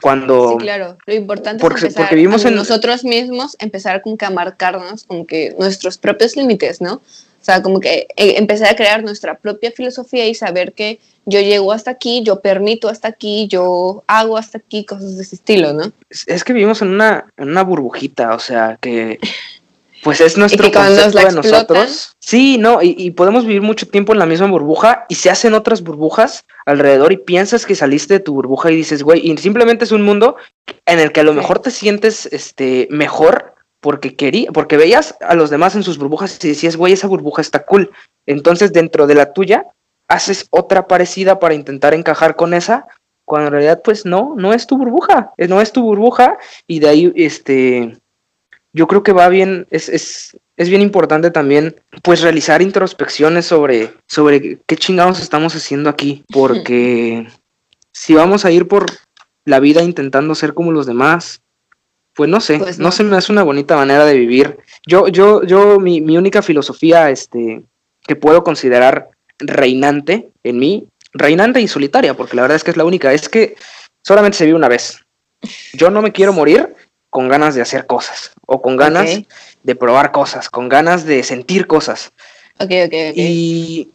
Cuando, 0.00 0.52
sí, 0.52 0.64
claro. 0.64 0.96
Lo 1.04 1.12
importante 1.12 1.62
es 1.62 1.70
empezar 1.70 1.92
porque 2.02 2.14
vivimos 2.14 2.46
en 2.46 2.54
nosotros 2.54 3.04
mismos, 3.04 3.56
empezar 3.58 4.00
con 4.00 4.16
que 4.16 4.24
a 4.24 4.30
marcarnos 4.30 5.04
con 5.04 5.26
que 5.26 5.54
nuestros 5.58 5.98
propios 5.98 6.34
límites, 6.34 6.80
¿no? 6.80 7.02
O 7.42 7.44
sea, 7.44 7.60
como 7.60 7.80
que 7.80 8.06
eh, 8.16 8.34
empezar 8.36 8.68
a 8.68 8.76
crear 8.76 9.02
nuestra 9.02 9.36
propia 9.36 9.72
filosofía 9.72 10.28
y 10.28 10.34
saber 10.34 10.74
que 10.74 11.00
yo 11.26 11.40
llego 11.40 11.72
hasta 11.72 11.90
aquí, 11.90 12.22
yo 12.22 12.40
permito 12.40 12.88
hasta 12.88 13.08
aquí, 13.08 13.48
yo 13.48 14.04
hago 14.06 14.38
hasta 14.38 14.58
aquí, 14.58 14.84
cosas 14.84 15.16
de 15.16 15.24
ese 15.24 15.34
estilo, 15.34 15.72
¿no? 15.72 15.90
Es, 16.28 16.44
que 16.44 16.52
vivimos 16.52 16.82
en 16.82 16.90
una, 16.90 17.26
en 17.36 17.48
una 17.48 17.64
burbujita, 17.64 18.36
o 18.36 18.38
sea, 18.38 18.78
que 18.80 19.18
pues 20.04 20.20
es 20.20 20.36
nuestro 20.38 20.70
concepto 20.70 21.18
de 21.18 21.32
nosotros. 21.32 22.14
Sí, 22.20 22.58
no, 22.58 22.80
y, 22.80 22.94
y, 22.96 23.10
podemos 23.10 23.44
vivir 23.44 23.62
mucho 23.62 23.88
tiempo 23.88 24.12
en 24.12 24.20
la 24.20 24.26
misma 24.26 24.46
burbuja 24.46 25.04
y 25.08 25.16
se 25.16 25.28
hacen 25.28 25.54
otras 25.54 25.82
burbujas 25.82 26.44
alrededor 26.64 27.12
y 27.12 27.16
piensas 27.16 27.66
que 27.66 27.74
saliste 27.74 28.14
de 28.14 28.20
tu 28.20 28.34
burbuja 28.34 28.70
y 28.70 28.76
dices, 28.76 29.02
güey, 29.02 29.28
y 29.28 29.36
simplemente 29.38 29.84
es 29.84 29.90
un 29.90 30.02
mundo 30.02 30.36
en 30.86 31.00
el 31.00 31.10
que 31.10 31.20
a 31.20 31.24
lo 31.24 31.34
mejor 31.34 31.58
te 31.58 31.72
sientes 31.72 32.26
este, 32.26 32.86
mejor 32.88 33.51
porque 33.82 34.14
quería, 34.14 34.50
porque 34.52 34.76
veías 34.76 35.16
a 35.20 35.34
los 35.34 35.50
demás 35.50 35.74
en 35.74 35.82
sus 35.82 35.98
burbujas 35.98 36.42
y 36.42 36.48
decías, 36.48 36.76
güey, 36.76 36.92
esa 36.92 37.08
burbuja 37.08 37.42
está 37.42 37.64
cool. 37.64 37.90
Entonces, 38.26 38.72
dentro 38.72 39.08
de 39.08 39.16
la 39.16 39.32
tuya, 39.32 39.66
haces 40.06 40.46
otra 40.50 40.86
parecida 40.86 41.40
para 41.40 41.54
intentar 41.54 41.92
encajar 41.92 42.36
con 42.36 42.54
esa, 42.54 42.86
cuando 43.24 43.48
en 43.48 43.52
realidad, 43.54 43.82
pues 43.82 44.06
no, 44.06 44.34
no 44.36 44.54
es 44.54 44.68
tu 44.68 44.78
burbuja, 44.78 45.32
no 45.36 45.60
es 45.60 45.72
tu 45.72 45.82
burbuja, 45.82 46.38
y 46.68 46.78
de 46.78 46.88
ahí, 46.88 47.12
este, 47.16 47.98
yo 48.72 48.86
creo 48.86 49.02
que 49.02 49.12
va 49.12 49.28
bien, 49.28 49.66
es, 49.70 49.88
es, 49.88 50.36
es 50.56 50.68
bien 50.68 50.80
importante 50.80 51.32
también, 51.32 51.74
pues, 52.04 52.22
realizar 52.22 52.62
introspecciones 52.62 53.46
sobre, 53.46 53.94
sobre 54.06 54.60
qué 54.64 54.76
chingados 54.76 55.20
estamos 55.20 55.56
haciendo 55.56 55.90
aquí, 55.90 56.22
porque 56.32 57.26
si 57.92 58.14
vamos 58.14 58.44
a 58.44 58.52
ir 58.52 58.68
por 58.68 58.86
la 59.44 59.58
vida 59.58 59.82
intentando 59.82 60.36
ser 60.36 60.54
como 60.54 60.70
los 60.70 60.86
demás, 60.86 61.42
pues 62.14 62.28
no 62.28 62.40
sé, 62.40 62.58
pues 62.58 62.78
no. 62.78 62.92
se 62.92 63.04
me 63.04 63.16
hace 63.16 63.32
una 63.32 63.42
bonita 63.42 63.76
manera 63.76 64.04
de 64.04 64.14
vivir. 64.14 64.58
Yo, 64.86 65.08
yo, 65.08 65.42
yo, 65.44 65.80
mi, 65.80 66.00
mi 66.00 66.18
única 66.18 66.42
filosofía, 66.42 67.10
este, 67.10 67.62
que 68.06 68.16
puedo 68.16 68.44
considerar 68.44 69.10
reinante 69.38 70.28
en 70.42 70.58
mí, 70.58 70.86
reinante 71.12 71.60
y 71.60 71.68
solitaria, 71.68 72.14
porque 72.14 72.36
la 72.36 72.42
verdad 72.42 72.56
es 72.56 72.64
que 72.64 72.70
es 72.70 72.76
la 72.76 72.84
única, 72.84 73.12
es 73.12 73.28
que 73.28 73.56
solamente 74.04 74.38
se 74.38 74.44
vive 74.44 74.56
una 74.56 74.68
vez. 74.68 75.00
Yo 75.72 75.90
no 75.90 76.02
me 76.02 76.12
quiero 76.12 76.32
morir 76.32 76.74
con 77.10 77.28
ganas 77.28 77.54
de 77.54 77.62
hacer 77.62 77.86
cosas, 77.86 78.32
o 78.46 78.62
con 78.62 78.76
ganas 78.76 79.22
de 79.62 79.74
probar 79.74 80.12
cosas, 80.12 80.48
con 80.48 80.68
ganas 80.68 81.04
de 81.04 81.22
sentir 81.22 81.66
cosas. 81.66 82.12
Ok, 82.58 82.70
ok, 82.86 82.94
ok. 83.10 83.16
Y, 83.16 83.90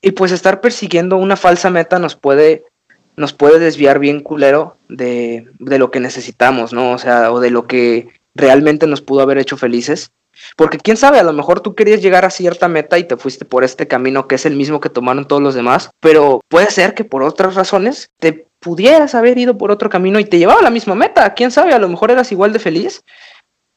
y 0.00 0.10
pues 0.12 0.32
estar 0.32 0.60
persiguiendo 0.60 1.16
una 1.16 1.36
falsa 1.36 1.70
meta 1.70 1.98
nos 1.98 2.16
puede 2.16 2.64
nos 3.16 3.32
puede 3.32 3.58
desviar 3.58 3.98
bien 3.98 4.20
culero 4.20 4.76
de, 4.88 5.46
de, 5.58 5.78
lo 5.78 5.90
que 5.90 6.00
necesitamos, 6.00 6.72
¿no? 6.72 6.92
O 6.92 6.98
sea, 6.98 7.32
o 7.32 7.40
de 7.40 7.50
lo 7.50 7.66
que 7.66 8.08
realmente 8.34 8.86
nos 8.86 9.02
pudo 9.02 9.20
haber 9.20 9.38
hecho 9.38 9.56
felices. 9.56 10.10
Porque 10.56 10.78
quién 10.78 10.96
sabe, 10.96 11.18
a 11.18 11.22
lo 11.22 11.32
mejor 11.32 11.60
tú 11.60 11.74
querías 11.74 12.02
llegar 12.02 12.24
a 12.24 12.30
cierta 12.30 12.68
meta 12.68 12.98
y 12.98 13.04
te 13.04 13.16
fuiste 13.16 13.44
por 13.44 13.64
este 13.64 13.86
camino 13.86 14.26
que 14.26 14.36
es 14.36 14.46
el 14.46 14.56
mismo 14.56 14.80
que 14.80 14.88
tomaron 14.88 15.26
todos 15.26 15.42
los 15.42 15.54
demás, 15.54 15.90
pero 16.00 16.40
puede 16.48 16.70
ser 16.70 16.94
que 16.94 17.04
por 17.04 17.22
otras 17.22 17.54
razones 17.54 18.08
te 18.18 18.46
pudieras 18.58 19.14
haber 19.14 19.36
ido 19.38 19.58
por 19.58 19.70
otro 19.70 19.90
camino 19.90 20.18
y 20.20 20.24
te 20.24 20.38
llevaba 20.38 20.60
a 20.60 20.64
la 20.64 20.70
misma 20.70 20.94
meta. 20.94 21.34
Quién 21.34 21.50
sabe, 21.50 21.72
a 21.74 21.78
lo 21.78 21.88
mejor 21.88 22.10
eras 22.10 22.32
igual 22.32 22.52
de 22.52 22.60
feliz, 22.60 23.02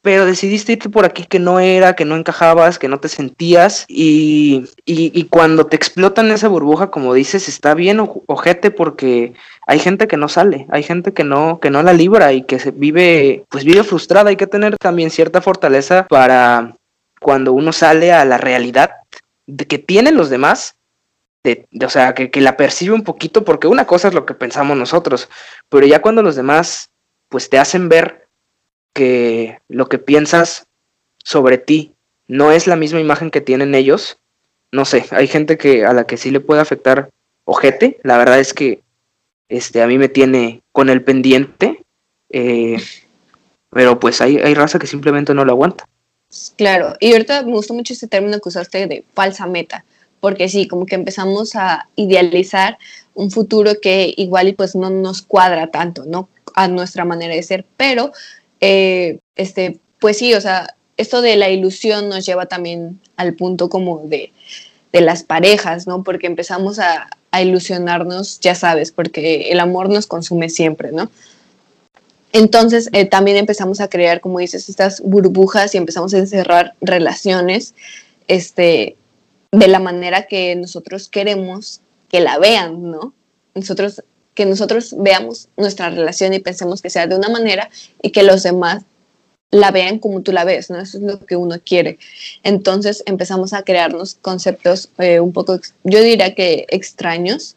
pero 0.05 0.27
decidiste 0.27 0.73
irte 0.73 0.87
por 0.87 1.03
aquí 1.03 1.25
que 1.25 1.39
no 1.39 1.59
era, 1.59 1.95
que 1.95 2.05
no 2.05 2.15
encajabas, 2.15 2.77
que 2.77 2.87
no 2.87 2.99
te 2.99 3.09
sentías 3.09 3.85
y, 3.87 4.69
y, 4.85 5.23
cuando 5.23 5.65
te 5.65 5.75
explotan 5.75 6.29
esa 6.29 6.47
burbuja, 6.47 6.91
como 6.91 7.15
dices, 7.15 7.49
está 7.49 7.73
bien 7.73 7.99
ojete 8.27 8.69
porque 8.69 9.33
hay 9.65 9.79
gente 9.79 10.07
que 10.07 10.15
no 10.15 10.29
sale, 10.29 10.67
hay 10.69 10.83
gente 10.83 11.11
que 11.11 11.23
no, 11.23 11.59
que 11.59 11.71
no 11.71 11.81
la 11.81 11.91
libra 11.91 12.33
y 12.33 12.43
que 12.43 12.59
se 12.59 12.69
vive, 12.69 13.45
pues 13.49 13.63
vive 13.63 13.83
frustrada, 13.83 14.29
hay 14.29 14.35
que 14.35 14.45
tener 14.45 14.77
también 14.77 15.09
cierta 15.09 15.41
fortaleza 15.41 16.05
para 16.07 16.75
cuando 17.19 17.53
uno 17.53 17.73
sale 17.73 18.13
a 18.13 18.25
la 18.25 18.37
realidad 18.37 18.91
de 19.47 19.65
que 19.65 19.79
tienen 19.79 20.17
los 20.17 20.29
demás, 20.29 20.75
de, 21.43 21.65
o 21.83 21.89
sea, 21.89 22.13
que, 22.13 22.29
que 22.29 22.41
la 22.41 22.57
percibe 22.57 22.93
un 22.93 23.03
poquito, 23.03 23.43
porque 23.43 23.65
una 23.65 23.87
cosa 23.87 24.09
es 24.09 24.13
lo 24.13 24.27
que 24.27 24.35
pensamos 24.35 24.77
nosotros, 24.77 25.29
pero 25.67 25.87
ya 25.87 26.03
cuando 26.03 26.21
los 26.21 26.35
demás 26.35 26.91
pues 27.27 27.49
te 27.49 27.57
hacen 27.57 27.89
ver 27.89 28.24
que 28.95 29.59
lo 29.67 29.89
que 29.89 29.99
piensas 29.99 30.67
sobre 31.23 31.57
ti 31.57 31.91
no 32.27 32.51
es 32.51 32.65
la 32.65 32.77
misma 32.77 33.01
imagen 33.01 33.29
que 33.29 33.41
tienen 33.41 33.75
ellos, 33.75 34.17
no 34.71 34.85
sé, 34.85 35.05
hay 35.11 35.27
gente 35.27 35.57
que 35.57 35.85
a 35.85 35.93
la 35.93 36.07
que 36.07 36.17
sí 36.17 36.31
le 36.31 36.39
puede 36.39 36.61
afectar 36.61 37.09
ojete, 37.43 37.99
la 38.03 38.17
verdad 38.17 38.39
es 38.39 38.53
que 38.53 38.81
este 39.49 39.81
a 39.81 39.87
mí 39.87 39.97
me 39.97 40.07
tiene 40.07 40.61
con 40.71 40.89
el 40.89 41.03
pendiente, 41.03 41.83
eh, 42.29 42.77
pero 43.69 43.99
pues 43.99 44.21
hay, 44.21 44.37
hay 44.37 44.53
raza 44.53 44.79
que 44.79 44.87
simplemente 44.87 45.33
no 45.33 45.43
lo 45.43 45.51
aguanta. 45.51 45.85
Claro, 46.57 46.95
y 47.01 47.11
ahorita 47.11 47.43
me 47.43 47.51
gustó 47.51 47.73
mucho 47.73 47.93
ese 47.93 48.07
término 48.07 48.39
que 48.39 48.49
usaste 48.49 48.87
de 48.87 49.03
falsa 49.13 49.45
meta, 49.45 49.83
porque 50.21 50.47
sí, 50.47 50.67
como 50.67 50.85
que 50.85 50.95
empezamos 50.95 51.55
a 51.55 51.89
idealizar 51.95 52.77
un 53.13 53.29
futuro 53.29 53.73
que 53.81 54.13
igual 54.15 54.47
y 54.47 54.53
pues 54.53 54.73
no 54.73 54.89
nos 54.89 55.21
cuadra 55.21 55.67
tanto, 55.67 56.05
¿no? 56.05 56.29
A 56.55 56.69
nuestra 56.69 57.03
manera 57.03 57.35
de 57.35 57.43
ser, 57.43 57.65
pero 57.75 58.13
eh, 58.67 59.19
este, 59.35 59.79
pues 59.99 60.17
sí, 60.17 60.33
o 60.33 60.41
sea, 60.41 60.75
esto 60.97 61.21
de 61.21 61.35
la 61.35 61.49
ilusión 61.49 62.09
nos 62.09 62.25
lleva 62.25 62.47
también 62.47 62.99
al 63.15 63.35
punto 63.35 63.69
como 63.69 63.99
de, 64.05 64.31
de 64.91 65.01
las 65.01 65.23
parejas, 65.23 65.85
¿no? 65.85 66.03
Porque 66.03 66.25
empezamos 66.25 66.79
a, 66.79 67.09
a, 67.31 67.41
ilusionarnos, 67.43 68.39
ya 68.39 68.55
sabes, 68.55 68.91
porque 68.91 69.51
el 69.51 69.59
amor 69.59 69.89
nos 69.89 70.07
consume 70.07 70.49
siempre, 70.49 70.91
¿no? 70.91 71.11
Entonces 72.33 72.89
eh, 72.91 73.05
también 73.05 73.37
empezamos 73.37 73.79
a 73.81 73.87
crear, 73.87 74.19
como 74.19 74.39
dices, 74.39 74.67
estas 74.67 74.99
burbujas 75.01 75.75
y 75.75 75.77
empezamos 75.77 76.13
a 76.13 76.17
encerrar 76.17 76.73
relaciones 76.81 77.75
este, 78.27 78.95
de 79.51 79.67
la 79.67 79.79
manera 79.79 80.23
que 80.23 80.55
nosotros 80.55 81.07
queremos 81.07 81.81
que 82.09 82.19
la 82.19 82.39
vean, 82.39 82.91
¿no? 82.91 83.13
Nosotros 83.53 84.03
que 84.35 84.45
nosotros 84.45 84.93
veamos 84.97 85.47
nuestra 85.57 85.89
relación 85.89 86.33
y 86.33 86.39
pensemos 86.39 86.81
que 86.81 86.89
sea 86.89 87.07
de 87.07 87.15
una 87.15 87.29
manera 87.29 87.69
y 88.01 88.11
que 88.11 88.23
los 88.23 88.43
demás 88.43 88.83
la 89.51 89.71
vean 89.71 89.99
como 89.99 90.21
tú 90.21 90.31
la 90.31 90.43
ves, 90.43 90.69
¿no? 90.69 90.79
Eso 90.79 90.97
es 90.97 91.03
lo 91.03 91.25
que 91.25 91.35
uno 91.35 91.55
quiere. 91.63 91.97
Entonces 92.43 93.03
empezamos 93.05 93.53
a 93.53 93.63
crearnos 93.63 94.15
conceptos 94.21 94.89
eh, 94.97 95.19
un 95.19 95.31
poco, 95.31 95.59
yo 95.83 96.01
diría 96.01 96.35
que 96.35 96.65
extraños, 96.69 97.55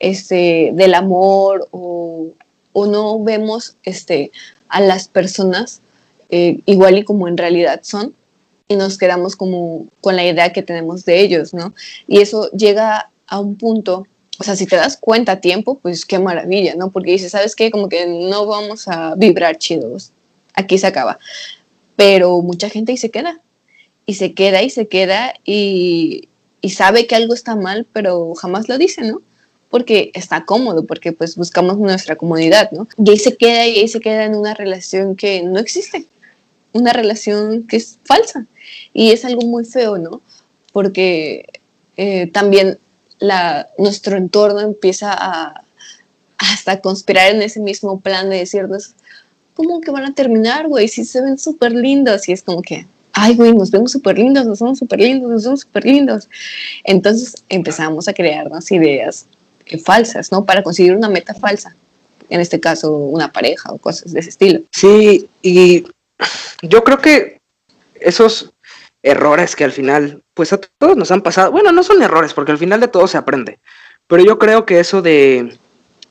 este, 0.00 0.72
del 0.74 0.94
amor 0.94 1.68
o, 1.70 2.28
o 2.72 2.86
no 2.86 3.22
vemos 3.22 3.76
este, 3.84 4.32
a 4.68 4.80
las 4.80 5.08
personas 5.08 5.80
eh, 6.28 6.60
igual 6.66 6.98
y 6.98 7.04
como 7.04 7.28
en 7.28 7.36
realidad 7.36 7.80
son 7.82 8.14
y 8.68 8.76
nos 8.76 8.98
quedamos 8.98 9.36
como 9.36 9.86
con 10.00 10.16
la 10.16 10.24
idea 10.26 10.52
que 10.52 10.62
tenemos 10.62 11.04
de 11.04 11.20
ellos, 11.20 11.54
¿no? 11.54 11.72
Y 12.08 12.20
eso 12.20 12.50
llega 12.50 13.10
a 13.28 13.38
un 13.38 13.56
punto 13.56 14.06
o 14.38 14.44
sea, 14.44 14.56
si 14.56 14.66
te 14.66 14.76
das 14.76 14.96
cuenta 14.96 15.32
a 15.32 15.40
tiempo, 15.40 15.78
pues 15.78 16.04
qué 16.04 16.18
maravilla, 16.18 16.74
¿no? 16.74 16.90
Porque 16.90 17.12
dices, 17.12 17.32
¿sabes 17.32 17.56
qué? 17.56 17.70
Como 17.70 17.88
que 17.88 18.06
no 18.06 18.46
vamos 18.46 18.86
a 18.88 19.14
vibrar 19.14 19.56
chidos. 19.56 20.12
Aquí 20.54 20.78
se 20.78 20.86
acaba. 20.86 21.18
Pero 21.96 22.42
mucha 22.42 22.68
gente 22.68 22.92
ahí 22.92 22.98
se 22.98 23.10
queda. 23.10 23.40
Y 24.04 24.14
se 24.14 24.34
queda 24.34 24.62
y 24.62 24.70
se 24.70 24.88
queda 24.88 25.34
y, 25.44 26.28
sabe 26.68 27.06
que 27.06 27.14
algo 27.14 27.32
está 27.32 27.54
mal, 27.54 27.86
pero 27.92 28.34
jamás 28.34 28.68
lo 28.68 28.76
dice, 28.76 29.02
¿no? 29.02 29.22
Porque 29.70 30.10
está 30.14 30.44
cómodo, 30.44 30.84
porque 30.84 31.12
pues 31.12 31.36
buscamos 31.36 31.78
nuestra 31.78 32.16
comodidad, 32.16 32.70
¿no? 32.72 32.88
Y 32.98 33.10
ahí 33.10 33.18
se 33.18 33.36
queda 33.36 33.66
y 33.66 33.78
ahí 33.78 33.88
se 33.88 34.00
queda 34.00 34.24
en 34.24 34.34
una 34.34 34.52
relación 34.52 35.14
que 35.16 35.42
no 35.42 35.60
existe. 35.60 36.06
Una 36.72 36.92
relación 36.92 37.66
que 37.66 37.76
es 37.76 37.98
falsa. 38.04 38.46
Y 38.92 39.12
es 39.12 39.24
algo 39.24 39.42
muy 39.42 39.64
feo, 39.64 39.96
¿no? 39.96 40.20
Porque 40.72 41.46
eh, 41.96 42.26
también 42.32 42.78
la, 43.18 43.68
nuestro 43.78 44.16
entorno 44.16 44.60
empieza 44.60 45.12
a 45.12 45.62
hasta 46.38 46.80
conspirar 46.80 47.34
en 47.34 47.42
ese 47.42 47.60
mismo 47.60 48.00
plan 48.00 48.28
de 48.30 48.38
decirnos, 48.38 48.94
¿cómo 49.54 49.80
que 49.80 49.90
van 49.90 50.04
a 50.04 50.14
terminar, 50.14 50.68
güey? 50.68 50.88
Si 50.88 51.04
se 51.04 51.20
ven 51.20 51.38
súper 51.38 51.72
lindos 51.72 52.28
y 52.28 52.32
es 52.32 52.42
como 52.42 52.62
que, 52.62 52.86
ay, 53.12 53.34
güey, 53.34 53.54
nos 53.54 53.70
vemos 53.70 53.92
súper 53.92 54.18
lindos, 54.18 54.46
nos 54.46 54.60
vemos 54.60 54.78
súper 54.78 55.00
lindos, 55.00 55.30
nos 55.30 55.44
vemos 55.44 55.60
súper 55.60 55.84
lindos. 55.84 56.28
Entonces 56.84 57.42
empezamos 57.48 58.08
a 58.08 58.12
crearnos 58.12 58.70
ideas 58.70 59.26
eh, 59.66 59.78
falsas, 59.78 60.30
¿no? 60.30 60.44
Para 60.44 60.62
conseguir 60.62 60.94
una 60.94 61.08
meta 61.08 61.34
falsa. 61.34 61.74
En 62.28 62.40
este 62.40 62.60
caso, 62.60 62.92
una 62.92 63.32
pareja 63.32 63.72
o 63.72 63.78
cosas 63.78 64.12
de 64.12 64.20
ese 64.20 64.30
estilo. 64.30 64.60
Sí, 64.72 65.28
y 65.42 65.84
yo 66.62 66.82
creo 66.84 66.98
que 66.98 67.38
esos 67.94 68.52
errores 69.06 69.54
que 69.54 69.64
al 69.64 69.72
final, 69.72 70.22
pues 70.34 70.52
a 70.52 70.58
todos 70.58 70.96
nos 70.96 71.12
han 71.12 71.22
pasado. 71.22 71.52
Bueno, 71.52 71.70
no 71.70 71.84
son 71.84 72.02
errores, 72.02 72.34
porque 72.34 72.52
al 72.52 72.58
final 72.58 72.80
de 72.80 72.88
todo 72.88 73.06
se 73.06 73.16
aprende. 73.16 73.60
Pero 74.08 74.24
yo 74.24 74.38
creo 74.38 74.66
que 74.66 74.80
eso 74.80 75.00
de, 75.00 75.56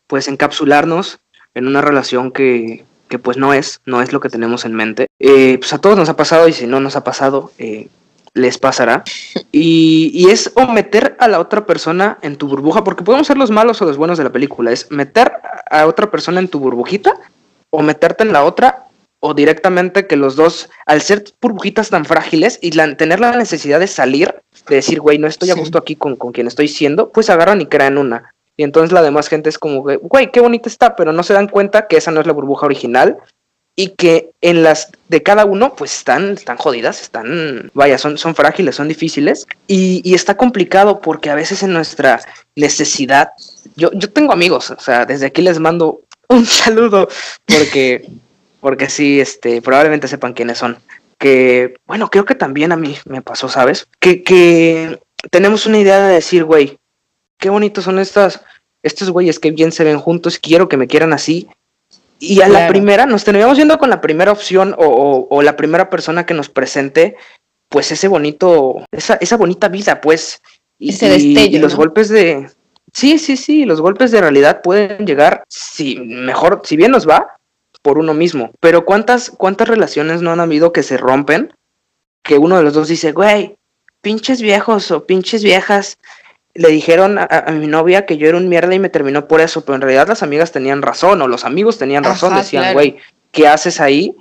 pues, 0.07 0.29
encapsularnos 0.29 1.19
en 1.53 1.67
una 1.67 1.81
relación 1.81 2.31
que, 2.31 2.85
que 3.09 3.19
pues 3.19 3.37
no 3.37 3.53
es, 3.53 3.81
no 3.85 4.01
es 4.01 4.13
lo 4.13 4.21
que 4.21 4.29
tenemos 4.29 4.65
en 4.65 4.73
mente, 4.73 5.07
eh, 5.19 5.57
pues 5.59 5.73
a 5.73 5.79
todos 5.79 5.97
nos 5.97 6.09
ha 6.09 6.15
pasado 6.15 6.47
y 6.47 6.53
si 6.53 6.67
no 6.67 6.79
nos 6.79 6.95
ha 6.95 7.03
pasado, 7.03 7.51
eh, 7.57 7.89
les 8.33 8.57
pasará. 8.57 9.03
Y, 9.51 10.11
y, 10.13 10.29
es 10.29 10.51
o 10.55 10.67
meter 10.67 11.15
a 11.19 11.27
la 11.27 11.39
otra 11.39 11.65
persona 11.65 12.17
en 12.21 12.37
tu 12.37 12.47
burbuja, 12.47 12.83
porque 12.83 13.03
podemos 13.03 13.27
ser 13.27 13.37
los 13.37 13.51
malos 13.51 13.81
o 13.81 13.85
los 13.85 13.97
buenos 13.97 14.17
de 14.17 14.23
la 14.23 14.31
película, 14.31 14.71
es 14.71 14.89
meter 14.89 15.33
a 15.69 15.85
otra 15.85 16.09
persona 16.11 16.39
en 16.39 16.47
tu 16.47 16.59
burbujita 16.59 17.13
o 17.69 17.81
meterte 17.81 18.23
en 18.23 18.33
la 18.33 18.43
otra 18.43 18.85
o 19.19 19.33
directamente 19.33 20.07
que 20.07 20.15
los 20.15 20.35
dos, 20.35 20.69
al 20.85 21.01
ser 21.01 21.23
burbujitas 21.41 21.89
tan 21.89 22.05
frágiles 22.05 22.59
y 22.61 22.71
tener 22.71 23.19
la 23.19 23.35
necesidad 23.35 23.79
de 23.79 23.87
salir, 23.87 24.35
de 24.67 24.75
decir, 24.75 24.99
güey, 24.99 25.17
no 25.17 25.27
estoy 25.27 25.49
a 25.49 25.55
gusto 25.55 25.77
aquí 25.77 25.95
con, 25.95 26.15
con 26.15 26.31
quien 26.31 26.47
estoy 26.47 26.67
siendo, 26.67 27.09
pues 27.09 27.29
agarran 27.29 27.61
y 27.61 27.65
crean 27.65 27.97
una. 27.97 28.31
Y 28.57 28.63
entonces 28.63 28.91
la 28.91 29.01
demás 29.01 29.27
gente 29.27 29.49
es 29.49 29.57
como, 29.57 29.83
güey, 29.83 30.31
qué 30.31 30.39
bonita 30.39 30.69
está, 30.69 30.95
pero 30.95 31.11
no 31.11 31.23
se 31.23 31.33
dan 31.33 31.47
cuenta 31.47 31.87
que 31.87 31.97
esa 31.97 32.11
no 32.11 32.21
es 32.21 32.27
la 32.27 32.33
burbuja 32.33 32.65
original 32.65 33.17
y 33.75 33.89
que 33.89 34.31
en 34.41 34.63
las 34.63 34.91
de 35.09 35.21
cada 35.21 35.43
uno, 35.43 35.75
pues 35.75 35.97
están, 35.97 36.33
están 36.33 36.57
jodidas, 36.57 37.01
están, 37.01 37.71
vaya, 37.73 37.97
son, 37.97 38.17
son 38.17 38.33
frágiles, 38.33 38.75
son 38.75 38.87
difíciles. 38.87 39.45
Y, 39.67 40.01
y 40.09 40.13
está 40.13 40.37
complicado 40.37 41.01
porque 41.01 41.29
a 41.29 41.35
veces 41.35 41.61
en 41.63 41.73
nuestra 41.73 42.21
necesidad, 42.55 43.31
yo, 43.75 43.91
yo 43.93 44.09
tengo 44.09 44.31
amigos, 44.31 44.71
o 44.71 44.79
sea, 44.79 45.05
desde 45.05 45.25
aquí 45.25 45.41
les 45.41 45.59
mando 45.59 46.01
un 46.29 46.45
saludo 46.45 47.09
porque 47.45 48.07
porque 48.65 48.89
sí, 48.89 49.21
este, 49.21 49.61
probablemente 49.61 50.07
sepan 50.07 50.33
quiénes 50.33 50.57
son. 50.57 50.79
Que, 51.19 51.75
bueno, 51.85 52.09
creo 52.09 52.25
que 52.25 52.33
también 52.33 52.71
a 52.71 52.75
mí 52.75 52.97
me 53.05 53.21
pasó, 53.21 53.47
¿sabes? 53.47 53.87
Que, 53.99 54.23
que 54.23 54.99
tenemos 55.29 55.67
una 55.67 55.77
idea 55.77 55.99
de 55.99 56.15
decir, 56.15 56.45
güey, 56.45 56.79
qué 57.37 57.51
bonitos 57.51 57.83
son 57.83 57.99
estas, 57.99 58.41
estos 58.81 59.11
güeyes 59.11 59.37
que 59.37 59.51
bien 59.51 59.71
se 59.71 59.83
ven 59.83 59.99
juntos, 59.99 60.39
quiero 60.39 60.67
que 60.67 60.77
me 60.77 60.87
quieran 60.87 61.13
así. 61.13 61.47
Y 62.17 62.41
a 62.41 62.47
la 62.47 62.67
primera, 62.67 63.05
nos 63.05 63.23
terminamos 63.23 63.55
yendo 63.55 63.77
con 63.77 63.91
la 63.91 64.01
primera 64.01 64.31
opción 64.31 64.73
o, 64.79 64.87
o, 64.87 65.27
o, 65.29 65.41
la 65.43 65.55
primera 65.55 65.91
persona 65.91 66.25
que 66.25 66.33
nos 66.33 66.49
presente, 66.49 67.17
pues 67.69 67.91
ese 67.91 68.07
bonito, 68.07 68.83
esa, 68.91 69.19
esa 69.21 69.37
bonita 69.37 69.67
vida, 69.67 70.01
pues. 70.01 70.41
Y, 70.79 70.89
ese 70.89 71.09
destello, 71.09 71.57
y 71.57 71.59
los 71.59 71.73
¿no? 71.73 71.77
golpes 71.77 72.09
de... 72.09 72.49
Sí, 72.91 73.19
sí, 73.19 73.37
sí, 73.37 73.63
los 73.65 73.79
golpes 73.79 74.09
de 74.09 74.21
realidad 74.21 74.63
pueden 74.63 75.05
llegar, 75.05 75.43
si 75.49 75.99
mejor, 75.99 76.63
si 76.63 76.75
bien 76.75 76.89
nos 76.89 77.07
va, 77.07 77.34
por 77.85 77.99
uno 77.99 78.15
mismo. 78.15 78.49
Pero 78.59 78.83
¿cuántas, 78.83 79.29
cuántas 79.29 79.67
relaciones 79.67 80.23
no 80.23 80.31
han 80.31 80.39
habido 80.39 80.73
que 80.73 80.81
se 80.81 80.97
rompen? 80.97 81.53
Que 82.23 82.39
uno 82.39 82.57
de 82.57 82.63
los 82.63 82.73
dos 82.73 82.87
dice, 82.87 83.11
güey, 83.11 83.57
pinches 84.01 84.41
viejos 84.41 84.89
o 84.89 85.05
pinches 85.05 85.43
viejas 85.43 85.99
le 86.55 86.69
dijeron 86.69 87.19
a, 87.19 87.25
a, 87.25 87.51
mi 87.51 87.67
novia 87.67 88.07
que 88.07 88.17
yo 88.17 88.27
era 88.27 88.37
un 88.37 88.49
mierda 88.49 88.73
y 88.73 88.79
me 88.79 88.89
terminó 88.89 89.27
por 89.27 89.39
eso, 89.39 89.63
pero 89.63 89.75
en 89.75 89.81
realidad 89.81 90.07
las 90.07 90.23
amigas 90.23 90.51
tenían 90.51 90.81
razón 90.81 91.21
o 91.21 91.27
los 91.27 91.45
amigos 91.45 91.77
tenían 91.77 92.03
razón, 92.03 92.31
Ajá, 92.33 92.41
decían, 92.41 92.73
güey, 92.73 92.93
claro. 92.93 93.07
¿qué 93.31 93.47
haces 93.47 93.79
ahí? 93.79 94.15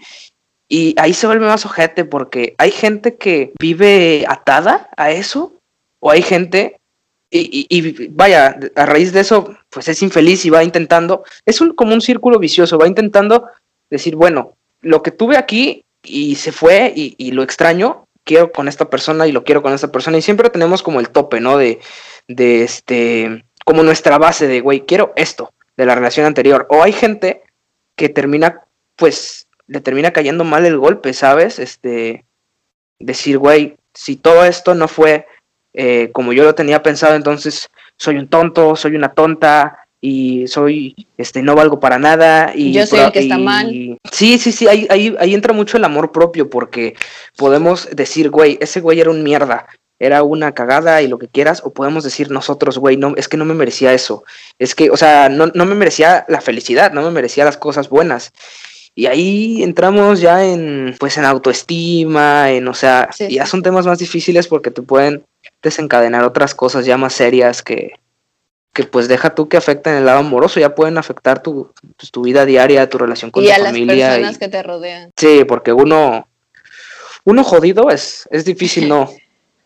Y 0.69 0.95
ahí 0.99 1.15
se 1.15 1.27
vuelve 1.27 1.47
más 1.47 1.65
ojete 1.65 2.05
porque 2.05 2.55
hay 2.59 2.71
gente 2.71 3.17
que 3.17 3.55
vive 3.59 4.27
atada 4.29 4.91
a 4.99 5.11
eso 5.11 5.55
o 6.01 6.11
hay 6.11 6.21
gente 6.21 6.77
y, 7.37 8.09
vaya, 8.11 8.59
a 8.77 8.87
raíz 8.87 9.13
de 9.13 9.21
eso, 9.21 9.57
pues 9.71 9.89
es 9.89 10.03
infeliz 10.03 10.45
y 10.45 10.51
va 10.51 10.63
intentando, 10.63 11.25
es 11.45 11.61
un, 11.61 11.75
como 11.75 11.93
un 11.93 12.01
círculo 12.01 12.39
vicioso, 12.39 12.79
va 12.79 12.87
intentando 12.87 13.49
decir, 13.91 14.15
bueno, 14.15 14.57
lo 14.81 15.03
que 15.03 15.11
tuve 15.11 15.37
aquí 15.37 15.85
y 16.03 16.37
se 16.37 16.53
fue 16.53 16.93
y, 16.95 17.15
y, 17.19 17.33
lo 17.33 17.43
extraño, 17.43 18.05
quiero 18.25 18.53
con 18.53 18.69
esta 18.69 18.89
persona 18.89 19.27
y 19.27 19.33
lo 19.33 19.43
quiero 19.43 19.63
con 19.63 19.73
esta 19.73 19.91
persona, 19.91 20.19
y 20.19 20.23
siempre 20.23 20.51
tenemos 20.51 20.83
como 20.83 21.01
el 21.01 21.11
tope, 21.11 21.41
¿no? 21.41 21.59
De, 21.59 21.81
de 22.29 22.63
este, 22.63 23.45
como 23.65 23.83
nuestra 23.83 24.19
base 24.19 24.47
de, 24.47 24.61
güey, 24.61 24.85
quiero 24.87 25.13
esto 25.17 25.53
de 25.77 25.87
la 25.87 25.95
relación 25.95 26.27
anterior. 26.27 26.67
O 26.71 26.83
hay 26.83 26.93
gente 26.93 27.43
que 27.97 28.09
termina, 28.09 28.63
pues, 28.97 29.49
le 29.67 29.81
termina 29.81 30.13
cayendo 30.13 30.45
mal 30.45 30.67
el 30.67 30.79
golpe, 30.79 31.13
¿sabes? 31.13 31.59
Este, 31.59 32.25
decir, 32.99 33.39
güey, 33.39 33.77
si 33.95 34.17
todo 34.17 34.45
esto 34.45 34.75
no 34.75 34.89
fue 34.89 35.27
eh, 35.75 36.11
como 36.13 36.33
yo 36.33 36.45
lo 36.45 36.55
tenía 36.55 36.83
pensado, 36.83 37.17
entonces 37.17 37.69
soy 37.97 38.17
un 38.17 38.29
tonto, 38.29 38.77
soy 38.77 38.95
una 38.95 39.13
tonta 39.13 39.79
y 40.01 40.47
soy, 40.47 40.95
este, 41.17 41.43
no 41.43 41.55
valgo 41.55 41.81
para 41.81 41.99
nada. 41.99 42.53
Y 42.55 42.73
yo 42.73 42.87
soy 42.87 43.01
el 43.01 43.13
que 43.13 43.21
y, 43.21 43.23
está 43.23 43.39
mal. 43.39 43.99
Sí, 44.13 44.39
sí, 44.39 44.53
sí, 44.53 44.69
ahí, 44.69 44.87
ahí, 44.91 45.17
ahí 45.19 45.35
entra 45.35 45.53
mucho 45.53 45.77
el 45.77 45.85
amor 45.85 46.13
propio 46.13 46.49
porque 46.49 46.95
podemos 47.37 47.89
decir, 47.91 48.31
güey, 48.31 48.59
ese 48.61 48.81
güey 48.81 49.01
era 49.01 49.11
un 49.11 49.23
mierda, 49.23 49.67
era 49.99 50.23
una 50.23 50.53
cagada 50.53 51.03
y 51.03 51.09
lo 51.09 51.19
que 51.19 51.29
quieras, 51.29 51.63
o 51.65 51.73
podemos 51.73 52.05
decir 52.05 52.31
nosotros, 52.31 52.79
güey, 52.79 52.97
no, 52.97 53.15
es 53.17 53.29
que 53.29 53.37
no 53.37 53.45
me 53.45 53.55
merecía 53.55 53.95
eso, 53.95 54.25
es 54.59 54.75
que, 54.75 54.91
o 54.91 54.97
sea, 54.97 55.29
no, 55.29 55.47
no 55.55 55.65
me 55.65 55.75
merecía 55.75 56.25
la 56.29 56.41
felicidad, 56.41 56.93
no 56.93 57.03
me 57.03 57.11
merecía 57.11 57.45
las 57.45 57.57
cosas 57.57 57.89
buenas. 57.89 58.33
Y 58.97 59.07
ahí 59.07 59.63
entramos 59.65 60.21
ya 60.21 60.45
en, 60.45 60.95
pues, 61.01 61.19
en 61.19 61.25
autoestima, 61.25 62.53
en, 62.53 62.69
o 62.69 62.75
sea, 62.75 63.09
sí, 63.13 63.29
ya 63.29 63.45
son 63.45 63.63
temas 63.63 63.87
más 63.87 63.99
difíciles 63.99 64.47
porque 64.47 64.71
te 64.71 64.83
pueden 64.83 65.25
desencadenar 65.65 66.23
otras 66.25 66.55
cosas 66.55 66.87
ya 66.87 66.97
más 66.97 67.15
serias 67.15 67.63
que, 67.63 67.95
que 68.73 68.85
pues 68.85 69.09
deja 69.09 69.35
tú 69.35 69.49
que 69.49 69.57
afecten 69.57 69.95
el 69.95 70.07
lado 70.07 70.21
amoroso, 70.21 70.61
ya 70.61 70.75
pueden 70.75 70.99
afectar 70.99 71.43
tu, 71.43 71.73
pues, 71.97 72.13
tu 72.13 72.23
vida 72.23 72.45
diaria, 72.45 72.89
tu 72.89 72.99
relación 72.99 73.33
con 73.33 73.43
y 73.43 73.47
tu 73.47 73.53
a 73.53 73.57
familia. 73.57 73.95
las 73.95 74.15
personas 74.17 74.37
y, 74.37 74.39
que 74.39 74.49
te 74.49 74.63
rodean. 74.63 75.11
Sí, 75.17 75.45
porque 75.45 75.73
uno, 75.73 76.29
uno 77.25 77.45
jodido 77.45 77.91
es, 77.91 78.29
es 78.31 78.45
difícil 78.45 78.89
no, 78.89 79.11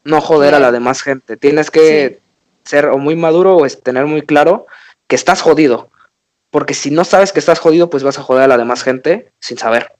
no 0.04 0.20
joder 0.20 0.54
a 0.54 0.60
la 0.60 0.72
demás 0.72 1.02
gente. 1.02 1.36
Tienes 1.36 1.70
que 1.70 2.20
sí. 2.64 2.70
ser 2.70 2.86
o 2.86 2.98
muy 2.98 3.16
maduro 3.16 3.56
o 3.56 3.68
tener 3.68 4.06
muy 4.06 4.22
claro 4.22 4.66
que 5.06 5.16
estás 5.16 5.42
jodido. 5.42 5.90
Porque 6.50 6.74
si 6.74 6.90
no 6.90 7.04
sabes 7.04 7.32
que 7.32 7.40
estás 7.40 7.58
jodido, 7.58 7.90
pues 7.90 8.02
vas 8.02 8.18
a 8.18 8.22
joder 8.22 8.44
a 8.44 8.48
la 8.48 8.56
demás 8.56 8.82
gente 8.82 9.30
sin 9.40 9.58
saber. 9.58 9.92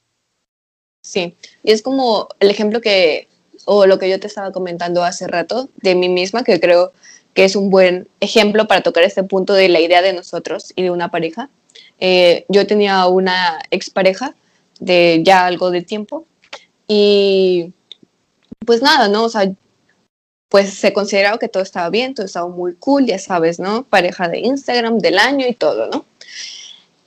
Sí, 1.03 1.37
y 1.63 1.73
es 1.73 1.83
como 1.83 2.29
el 2.41 2.51
ejemplo 2.51 2.81
que, 2.81 3.29
o 3.71 3.85
lo 3.85 3.99
que 3.99 4.09
yo 4.09 4.19
te 4.19 4.27
estaba 4.27 4.51
comentando 4.51 5.05
hace 5.05 5.27
rato 5.27 5.69
de 5.77 5.95
mí 5.95 6.09
misma, 6.09 6.43
que 6.43 6.59
creo 6.59 6.93
que 7.35 7.45
es 7.45 7.55
un 7.55 7.69
buen 7.69 8.09
ejemplo 8.19 8.67
para 8.67 8.81
tocar 8.81 9.05
este 9.05 9.23
punto 9.25 9.53
de 9.53 9.69
la 9.69 9.79
idea 9.79 10.01
de 10.01 10.15
nosotros 10.15 10.73
y 10.75 10.83
de 10.85 10.91
una 10.91 11.11
pareja. 11.11 11.51
Eh, 12.01 12.47
yo 12.49 12.67
tenía 12.67 13.07
una 13.09 13.59
expareja 13.71 14.35
de 14.81 15.21
ya 15.23 15.45
algo 15.45 15.71
de 15.71 15.83
tiempo 15.83 16.25
y 16.87 17.75
pues 18.65 18.81
nada, 18.81 19.09
¿no? 19.09 19.25
O 19.25 19.29
sea, 19.29 19.53
pues 20.49 20.73
se 20.73 20.95
consideraba 20.95 21.39
que 21.39 21.49
todo 21.49 21.63
estaba 21.63 21.91
bien, 21.91 22.15
todo 22.15 22.25
estaba 22.25 22.49
muy 22.49 22.75
cool, 22.77 23.05
ya 23.05 23.19
sabes, 23.19 23.61
¿no? 23.61 23.85
Pareja 23.85 24.29
de 24.29 24.39
Instagram 24.39 24.99
del 24.99 25.19
año 25.19 25.47
y 25.47 25.53
todo, 25.53 25.89
¿no? 25.89 26.07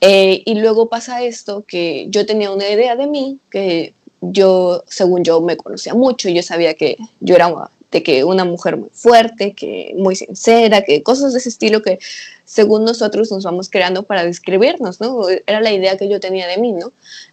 Eh, 0.00 0.44
y 0.46 0.54
luego 0.54 0.88
pasa 0.88 1.24
esto, 1.24 1.64
que 1.66 2.06
yo 2.08 2.24
tenía 2.24 2.52
una 2.52 2.68
idea 2.68 2.94
de 2.94 3.08
mí, 3.08 3.40
que 3.50 3.94
yo, 4.22 4.84
según 4.86 5.24
yo, 5.24 5.40
me 5.40 5.56
conocía 5.56 5.94
mucho, 5.94 6.28
yo 6.28 6.42
sabía 6.42 6.74
que 6.74 6.96
yo 7.20 7.34
era 7.34 7.48
una, 7.48 7.70
de 7.90 8.02
que 8.02 8.24
una 8.24 8.44
mujer 8.44 8.76
muy 8.76 8.88
fuerte, 8.92 9.52
que 9.52 9.94
muy 9.96 10.16
sincera, 10.16 10.82
que 10.82 11.02
cosas 11.02 11.32
de 11.32 11.38
ese 11.38 11.50
estilo 11.50 11.82
que 11.82 11.98
según 12.44 12.84
nosotros 12.84 13.30
nos 13.30 13.44
vamos 13.44 13.68
creando 13.68 14.04
para 14.04 14.24
describirnos, 14.24 15.00
¿no? 15.00 15.28
Era 15.46 15.60
la 15.60 15.72
idea 15.72 15.96
que 15.96 16.08
yo 16.08 16.20
tenía 16.20 16.46
de 16.46 16.56
mí, 16.56 16.72
¿no? 16.72 16.92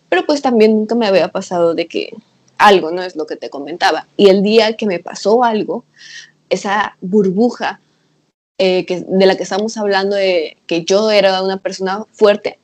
Pero 0.09 0.25
pues 0.25 0.41
también 0.41 0.75
nunca 0.75 0.95
me 0.95 1.07
había 1.07 1.29
pasado 1.29 1.75
de 1.75 1.87
que 1.87 2.13
algo, 2.57 2.91
¿no? 2.91 3.03
Es 3.03 3.15
lo 3.15 3.25
que 3.25 3.37
te 3.37 3.49
comentaba. 3.49 4.07
Y 4.17 4.29
el 4.29 4.43
día 4.43 4.75
que 4.75 4.85
me 4.85 4.99
pasó 4.99 5.43
algo, 5.43 5.85
esa 6.49 6.97
burbuja 6.99 7.79
eh, 8.57 8.85
que, 8.85 9.05
de 9.07 9.25
la 9.25 9.37
que 9.37 9.43
estamos 9.43 9.77
hablando, 9.77 10.15
de 10.15 10.57
que 10.67 10.83
yo 10.83 11.11
era 11.11 11.41
una 11.41 11.57
persona 11.57 12.03
fuerte, 12.11 12.59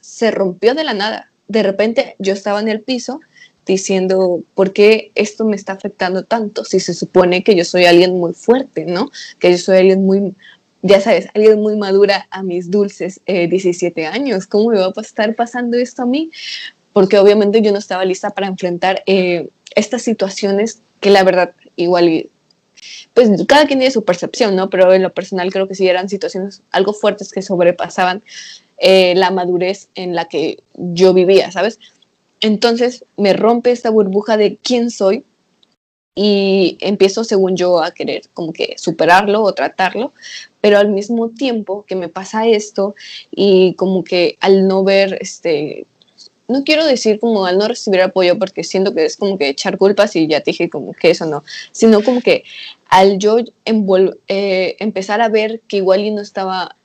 se 0.00 0.30
rompió 0.30 0.74
de 0.74 0.84
la 0.84 0.94
nada. 0.94 1.30
De 1.48 1.62
repente 1.62 2.16
yo 2.18 2.32
estaba 2.32 2.60
en 2.60 2.68
el 2.68 2.80
piso 2.80 3.20
diciendo, 3.66 4.42
¿por 4.54 4.72
qué 4.72 5.10
esto 5.14 5.44
me 5.44 5.56
está 5.56 5.72
afectando 5.72 6.22
tanto? 6.22 6.64
Si 6.64 6.80
se 6.80 6.94
supone 6.94 7.42
que 7.42 7.56
yo 7.56 7.64
soy 7.64 7.84
alguien 7.84 8.18
muy 8.18 8.32
fuerte, 8.32 8.86
¿no? 8.86 9.10
Que 9.38 9.50
yo 9.50 9.58
soy 9.58 9.78
alguien 9.78 10.04
muy, 10.04 10.34
ya 10.82 11.00
sabes, 11.00 11.28
alguien 11.34 11.60
muy 11.60 11.76
madura 11.76 12.28
a 12.30 12.42
mis 12.42 12.70
dulces 12.70 13.20
17 13.26 14.00
eh, 14.00 14.06
años. 14.06 14.46
¿Cómo 14.46 14.70
me 14.70 14.78
va 14.78 14.92
a 14.96 15.00
estar 15.00 15.34
pasando 15.34 15.76
esto 15.76 16.02
a 16.02 16.06
mí? 16.06 16.30
Porque 16.92 17.18
obviamente 17.18 17.60
yo 17.60 17.72
no 17.72 17.78
estaba 17.78 18.04
lista 18.04 18.30
para 18.30 18.46
enfrentar 18.46 19.02
eh, 19.06 19.48
estas 19.74 20.02
situaciones 20.02 20.80
que 21.00 21.10
la 21.10 21.24
verdad 21.24 21.52
igual 21.74 22.28
pues 23.14 23.28
cada 23.46 23.66
quien 23.66 23.78
tiene 23.78 23.90
su 23.90 24.04
percepción, 24.04 24.54
¿no? 24.54 24.70
Pero 24.70 24.92
en 24.92 25.02
lo 25.02 25.12
personal 25.12 25.50
creo 25.52 25.66
que 25.66 25.74
sí 25.74 25.88
eran 25.88 26.08
situaciones 26.08 26.62
algo 26.70 26.92
fuertes 26.92 27.32
que 27.32 27.42
sobrepasaban 27.42 28.22
eh, 28.78 29.14
la 29.14 29.30
madurez 29.30 29.88
en 29.94 30.14
la 30.14 30.26
que 30.28 30.62
yo 30.74 31.14
vivía, 31.14 31.50
¿sabes? 31.50 31.78
Entonces 32.40 33.04
me 33.16 33.32
rompe 33.32 33.70
esta 33.70 33.90
burbuja 33.90 34.36
de 34.36 34.56
quién 34.56 34.90
soy 34.90 35.24
y 36.14 36.78
empiezo, 36.80 37.24
según 37.24 37.56
yo, 37.56 37.82
a 37.82 37.90
querer 37.92 38.22
como 38.32 38.52
que 38.52 38.74
superarlo 38.78 39.42
o 39.42 39.52
tratarlo, 39.52 40.12
pero 40.60 40.78
al 40.78 40.88
mismo 40.88 41.28
tiempo 41.30 41.84
que 41.86 41.94
me 41.94 42.08
pasa 42.08 42.46
esto 42.46 42.94
y 43.30 43.74
como 43.74 44.02
que 44.02 44.36
al 44.40 44.66
no 44.66 44.82
ver, 44.82 45.18
este, 45.20 45.86
no 46.48 46.64
quiero 46.64 46.86
decir 46.86 47.20
como 47.20 47.46
al 47.46 47.58
no 47.58 47.68
recibir 47.68 48.00
apoyo 48.00 48.38
porque 48.38 48.64
siento 48.64 48.94
que 48.94 49.04
es 49.04 49.16
como 49.16 49.36
que 49.36 49.48
echar 49.48 49.78
culpas 49.78 50.16
y 50.16 50.26
ya 50.26 50.40
te 50.40 50.52
dije 50.52 50.70
como 50.70 50.92
que 50.92 51.10
eso 51.10 51.26
no, 51.26 51.44
sino 51.72 52.02
como 52.02 52.20
que 52.20 52.44
al 52.88 53.18
yo 53.18 53.38
eh, 54.28 54.76
empezar 54.78 55.20
a 55.20 55.28
ver 55.28 55.60
que 55.68 55.78
igual 55.78 56.00
y 56.00 56.10
no 56.10 56.22
estaba 56.22 56.76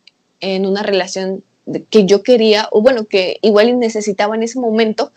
en 0.42 0.66
una 0.66 0.84
relación 0.84 1.44
que 1.90 2.06
yo 2.06 2.24
quería, 2.24 2.68
o 2.72 2.82
bueno, 2.82 3.06
que 3.06 3.38
igual 3.42 3.80
necesitaba 3.80 4.36
en 4.36 4.44
ese 4.44 4.60
momento, 4.60 5.12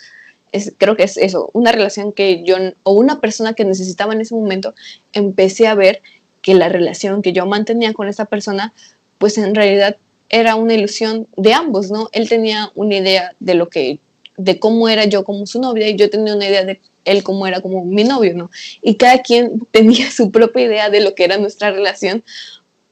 es, 0.53 0.73
creo 0.79 0.97
que 0.97 1.05
es 1.05 1.17
eso, 1.17 1.51
una 1.53 1.73
relación 1.73 2.13
que 2.13 2.45
yo, 2.45 2.57
o 2.85 2.93
una 2.93 3.21
persona 3.21 3.55
que 3.55 3.65
necesitaba 3.65 4.13
en 4.13 4.21
ese 4.21 4.35
momento, 4.35 4.75
empecé 5.13 5.67
a 5.67 5.75
ver 5.75 6.01
que 6.43 6.55
la 6.55 6.69
relación 6.69 7.23
que 7.23 7.33
yo 7.33 7.47
mantenía 7.47 7.93
con 7.93 8.09
esa 8.09 8.27
persona, 8.27 8.73
pues 9.19 9.39
en 9.39 9.55
realidad 9.55 9.97
era 10.29 10.57
una 10.57 10.75
ilusión 10.75 11.27
de 11.37 11.55
ambos, 11.55 11.91
¿no? 11.91 12.09
Él 12.13 12.29
tenía 12.29 12.71
una 12.75 12.97
idea 12.97 13.35
de 13.41 13.55
lo 13.55 13.69
que, 13.69 13.99
de 14.37 14.59
cómo 14.59 14.89
era 14.89 15.05
yo 15.05 15.25
como 15.25 15.47
su 15.47 15.61
novia 15.61 15.89
y 15.89 15.97
yo 15.97 16.11
tenía 16.11 16.35
una 16.35 16.47
idea 16.47 16.65
de 16.65 16.81
él 17.05 17.23
cómo 17.23 17.47
era 17.47 17.61
como 17.61 17.85
mi 17.85 18.05
novio, 18.05 18.35
¿no? 18.35 18.51
Y 18.83 18.97
cada 18.97 19.23
quien 19.23 19.61
tenía 19.71 20.11
su 20.11 20.31
propia 20.31 20.65
idea 20.65 20.91
de 20.91 21.01
lo 21.01 21.15
que 21.15 21.25
era 21.25 21.39
nuestra 21.39 21.71
relación, 21.71 22.25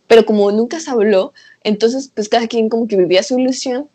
pero 0.06 0.24
como 0.26 0.50
nunca 0.52 0.80
se 0.80 0.90
habló, 0.90 1.32
entonces, 1.64 2.10
pues 2.14 2.28
cada 2.28 2.46
quien 2.46 2.68
como 2.68 2.86
que 2.86 2.96
vivía 2.96 3.22
su 3.22 3.38
ilusión 3.38 3.88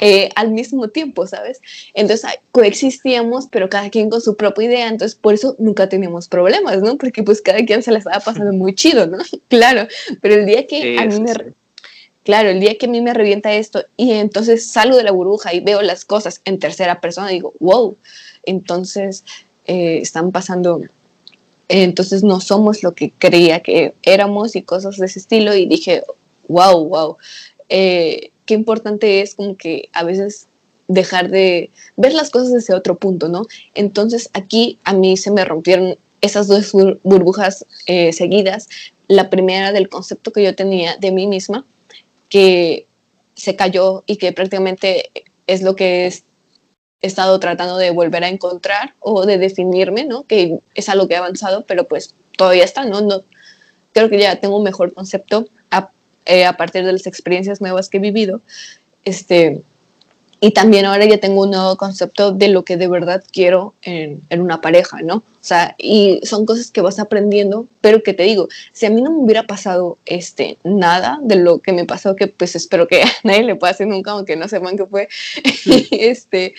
eh, 0.00 0.28
al 0.36 0.52
mismo 0.52 0.88
tiempo, 0.88 1.26
¿sabes? 1.26 1.60
Entonces 1.92 2.30
coexistíamos, 2.52 3.48
pero 3.50 3.68
cada 3.68 3.90
quien 3.90 4.10
con 4.10 4.20
su 4.20 4.36
propia 4.36 4.66
idea, 4.66 4.88
entonces 4.88 5.18
por 5.18 5.34
eso 5.34 5.56
nunca 5.58 5.88
teníamos 5.88 6.28
problemas, 6.28 6.80
¿no? 6.82 6.96
Porque 6.96 7.24
pues 7.24 7.42
cada 7.42 7.64
quien 7.64 7.82
se 7.82 7.90
la 7.90 7.98
estaba 7.98 8.20
pasando 8.20 8.52
muy 8.52 8.76
chido, 8.76 9.08
¿no? 9.08 9.18
claro, 9.48 9.88
pero 10.20 10.36
el 10.36 10.46
día 10.46 10.66
que 10.66 10.98
a 10.98 11.04
mí 11.06 11.20
me... 11.20 11.32
Claro, 12.22 12.50
el 12.50 12.60
día 12.60 12.76
que 12.76 12.84
a 12.84 12.88
mí 12.90 13.00
me 13.00 13.14
revienta 13.14 13.54
esto 13.54 13.86
y 13.96 14.12
entonces 14.12 14.66
salgo 14.66 14.98
de 14.98 15.02
la 15.02 15.12
burbuja 15.12 15.54
y 15.54 15.60
veo 15.60 15.80
las 15.80 16.04
cosas 16.04 16.42
en 16.44 16.58
tercera 16.58 17.00
persona, 17.00 17.28
digo, 17.28 17.54
wow, 17.58 17.96
entonces 18.44 19.24
eh, 19.66 19.98
están 20.02 20.30
pasando 20.30 20.82
entonces 21.68 22.24
no 22.24 22.40
somos 22.40 22.82
lo 22.82 22.94
que 22.94 23.12
creía 23.16 23.60
que 23.60 23.94
éramos 24.02 24.56
y 24.56 24.62
cosas 24.62 24.96
de 24.96 25.06
ese 25.06 25.18
estilo 25.18 25.54
y 25.54 25.66
dije, 25.66 26.02
wow, 26.48 26.84
wow, 26.88 27.16
eh, 27.68 28.32
qué 28.46 28.54
importante 28.54 29.20
es 29.20 29.34
como 29.34 29.56
que 29.56 29.90
a 29.92 30.04
veces 30.04 30.48
dejar 30.88 31.28
de 31.28 31.70
ver 31.96 32.14
las 32.14 32.30
cosas 32.30 32.52
desde 32.52 32.74
otro 32.74 32.96
punto, 32.96 33.28
¿no? 33.28 33.46
Entonces 33.74 34.30
aquí 34.32 34.78
a 34.84 34.94
mí 34.94 35.16
se 35.16 35.30
me 35.30 35.44
rompieron 35.44 35.96
esas 36.20 36.48
dos 36.48 36.72
burbujas 37.02 37.66
eh, 37.86 38.12
seguidas. 38.12 38.68
La 39.06 39.30
primera 39.30 39.72
del 39.72 39.88
concepto 39.88 40.32
que 40.32 40.42
yo 40.42 40.54
tenía 40.54 40.96
de 40.96 41.12
mí 41.12 41.26
misma, 41.26 41.64
que 42.28 42.86
se 43.34 43.54
cayó 43.54 44.02
y 44.06 44.16
que 44.16 44.32
prácticamente 44.32 45.10
es 45.46 45.62
lo 45.62 45.76
que 45.76 46.06
he 46.06 47.06
estado 47.06 47.38
tratando 47.38 47.76
de 47.76 47.90
volver 47.90 48.24
a 48.24 48.28
encontrar 48.28 48.94
o 48.98 49.24
de 49.24 49.38
definirme, 49.38 50.04
¿no? 50.04 50.24
Que 50.24 50.58
es 50.74 50.88
algo 50.88 51.06
que 51.06 51.14
he 51.14 51.18
avanzado, 51.18 51.64
pero 51.66 51.86
pues 51.86 52.14
todavía 52.36 52.64
está, 52.64 52.84
¿no? 52.84 53.00
no 53.00 53.22
creo 53.92 54.08
que 54.08 54.18
ya 54.18 54.36
tengo 54.36 54.56
un 54.56 54.62
mejor 54.62 54.94
concepto 54.94 55.48
eh, 56.28 56.44
a 56.44 56.56
partir 56.56 56.84
de 56.84 56.92
las 56.92 57.06
experiencias 57.06 57.60
nuevas 57.60 57.88
que 57.88 57.96
he 57.96 58.00
vivido. 58.00 58.40
Este, 59.02 59.62
y 60.40 60.52
también 60.52 60.84
ahora 60.84 61.04
ya 61.04 61.18
tengo 61.18 61.42
un 61.42 61.50
nuevo 61.50 61.76
concepto 61.76 62.30
de 62.30 62.48
lo 62.48 62.64
que 62.64 62.76
de 62.76 62.86
verdad 62.86 63.24
quiero 63.32 63.74
en, 63.82 64.20
en, 64.30 64.40
una 64.40 64.60
pareja, 64.60 65.02
¿no? 65.02 65.16
O 65.16 65.24
sea, 65.40 65.74
y 65.78 66.20
son 66.22 66.46
cosas 66.46 66.70
que 66.70 66.80
vas 66.80 67.00
aprendiendo, 67.00 67.66
pero 67.80 68.02
que 68.04 68.14
te 68.14 68.22
digo, 68.22 68.48
si 68.72 68.86
a 68.86 68.90
mí 68.90 69.02
no 69.02 69.10
me 69.10 69.18
hubiera 69.18 69.44
pasado 69.44 69.98
este, 70.06 70.58
nada 70.62 71.18
de 71.22 71.36
lo 71.36 71.58
que 71.58 71.72
me 71.72 71.86
pasó, 71.86 72.14
que 72.14 72.28
pues 72.28 72.54
espero 72.54 72.86
que 72.86 73.02
a 73.02 73.08
nadie 73.24 73.42
le 73.42 73.56
pase 73.56 73.84
nunca, 73.84 74.12
aunque 74.12 74.36
no 74.36 74.46
sepan 74.46 74.76
qué 74.76 74.86
fue, 74.86 75.08
este, 75.90 76.54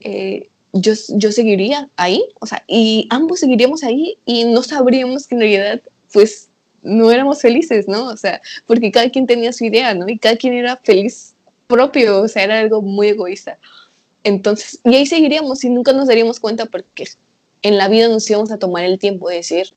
eh, 0.00 0.48
yo, 0.72 0.92
yo 1.10 1.30
seguiría 1.30 1.88
ahí, 1.96 2.24
o 2.40 2.46
sea, 2.46 2.64
y 2.66 3.06
ambos 3.10 3.38
seguiríamos 3.38 3.84
ahí 3.84 4.18
y 4.24 4.44
no 4.44 4.62
sabríamos 4.62 5.28
que 5.28 5.36
en 5.36 5.40
realidad, 5.42 5.80
pues, 6.12 6.48
no 6.86 7.10
éramos 7.10 7.40
felices, 7.40 7.88
¿no? 7.88 8.06
O 8.06 8.16
sea, 8.16 8.40
porque 8.66 8.90
cada 8.90 9.10
quien 9.10 9.26
tenía 9.26 9.52
su 9.52 9.64
idea, 9.64 9.92
¿no? 9.94 10.08
Y 10.08 10.18
cada 10.18 10.36
quien 10.36 10.54
era 10.54 10.76
feliz 10.76 11.34
propio, 11.66 12.22
o 12.22 12.28
sea, 12.28 12.44
era 12.44 12.60
algo 12.60 12.80
muy 12.80 13.08
egoísta. 13.08 13.58
Entonces, 14.22 14.80
y 14.84 14.94
ahí 14.94 15.06
seguiríamos 15.06 15.62
y 15.64 15.70
nunca 15.70 15.92
nos 15.92 16.06
daríamos 16.06 16.40
cuenta 16.40 16.66
porque 16.66 17.08
en 17.62 17.76
la 17.76 17.88
vida 17.88 18.08
nos 18.08 18.28
íbamos 18.30 18.50
a 18.52 18.58
tomar 18.58 18.84
el 18.84 18.98
tiempo 18.98 19.28
de 19.28 19.36
decir 19.36 19.74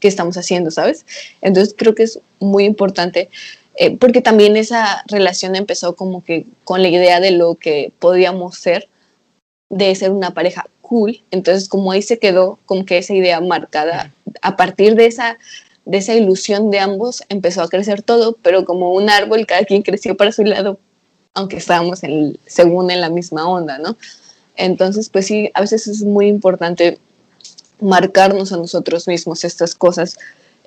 qué 0.00 0.08
estamos 0.08 0.36
haciendo, 0.36 0.70
¿sabes? 0.70 1.06
Entonces 1.40 1.74
creo 1.76 1.94
que 1.94 2.04
es 2.04 2.20
muy 2.38 2.64
importante, 2.64 3.30
eh, 3.76 3.96
porque 3.96 4.20
también 4.20 4.56
esa 4.56 5.02
relación 5.06 5.56
empezó 5.56 5.96
como 5.96 6.22
que 6.24 6.44
con 6.64 6.82
la 6.82 6.88
idea 6.88 7.20
de 7.20 7.30
lo 7.30 7.54
que 7.54 7.92
podíamos 7.98 8.58
ser, 8.58 8.88
de 9.70 9.94
ser 9.94 10.10
una 10.10 10.34
pareja 10.34 10.66
cool, 10.80 11.22
entonces 11.30 11.68
como 11.68 11.92
ahí 11.92 12.02
se 12.02 12.18
quedó 12.18 12.58
como 12.66 12.84
que 12.84 12.98
esa 12.98 13.14
idea 13.14 13.40
marcada, 13.40 14.12
a 14.42 14.56
partir 14.56 14.94
de 14.96 15.06
esa 15.06 15.38
de 15.84 15.98
esa 15.98 16.14
ilusión 16.14 16.70
de 16.70 16.78
ambos 16.78 17.22
empezó 17.28 17.62
a 17.62 17.68
crecer 17.68 18.02
todo, 18.02 18.36
pero 18.42 18.64
como 18.64 18.92
un 18.92 19.10
árbol, 19.10 19.46
cada 19.46 19.64
quien 19.64 19.82
creció 19.82 20.16
para 20.16 20.32
su 20.32 20.44
lado, 20.44 20.78
aunque 21.34 21.56
estábamos 21.56 22.02
en, 22.02 22.38
según 22.46 22.90
en 22.90 23.00
la 23.00 23.10
misma 23.10 23.48
onda, 23.48 23.78
¿no? 23.78 23.96
Entonces, 24.56 25.08
pues 25.08 25.26
sí, 25.26 25.50
a 25.54 25.60
veces 25.60 25.86
es 25.86 26.02
muy 26.02 26.26
importante 26.26 26.98
marcarnos 27.80 28.52
a 28.52 28.56
nosotros 28.56 29.08
mismos 29.08 29.44
estas 29.44 29.74
cosas, 29.74 30.18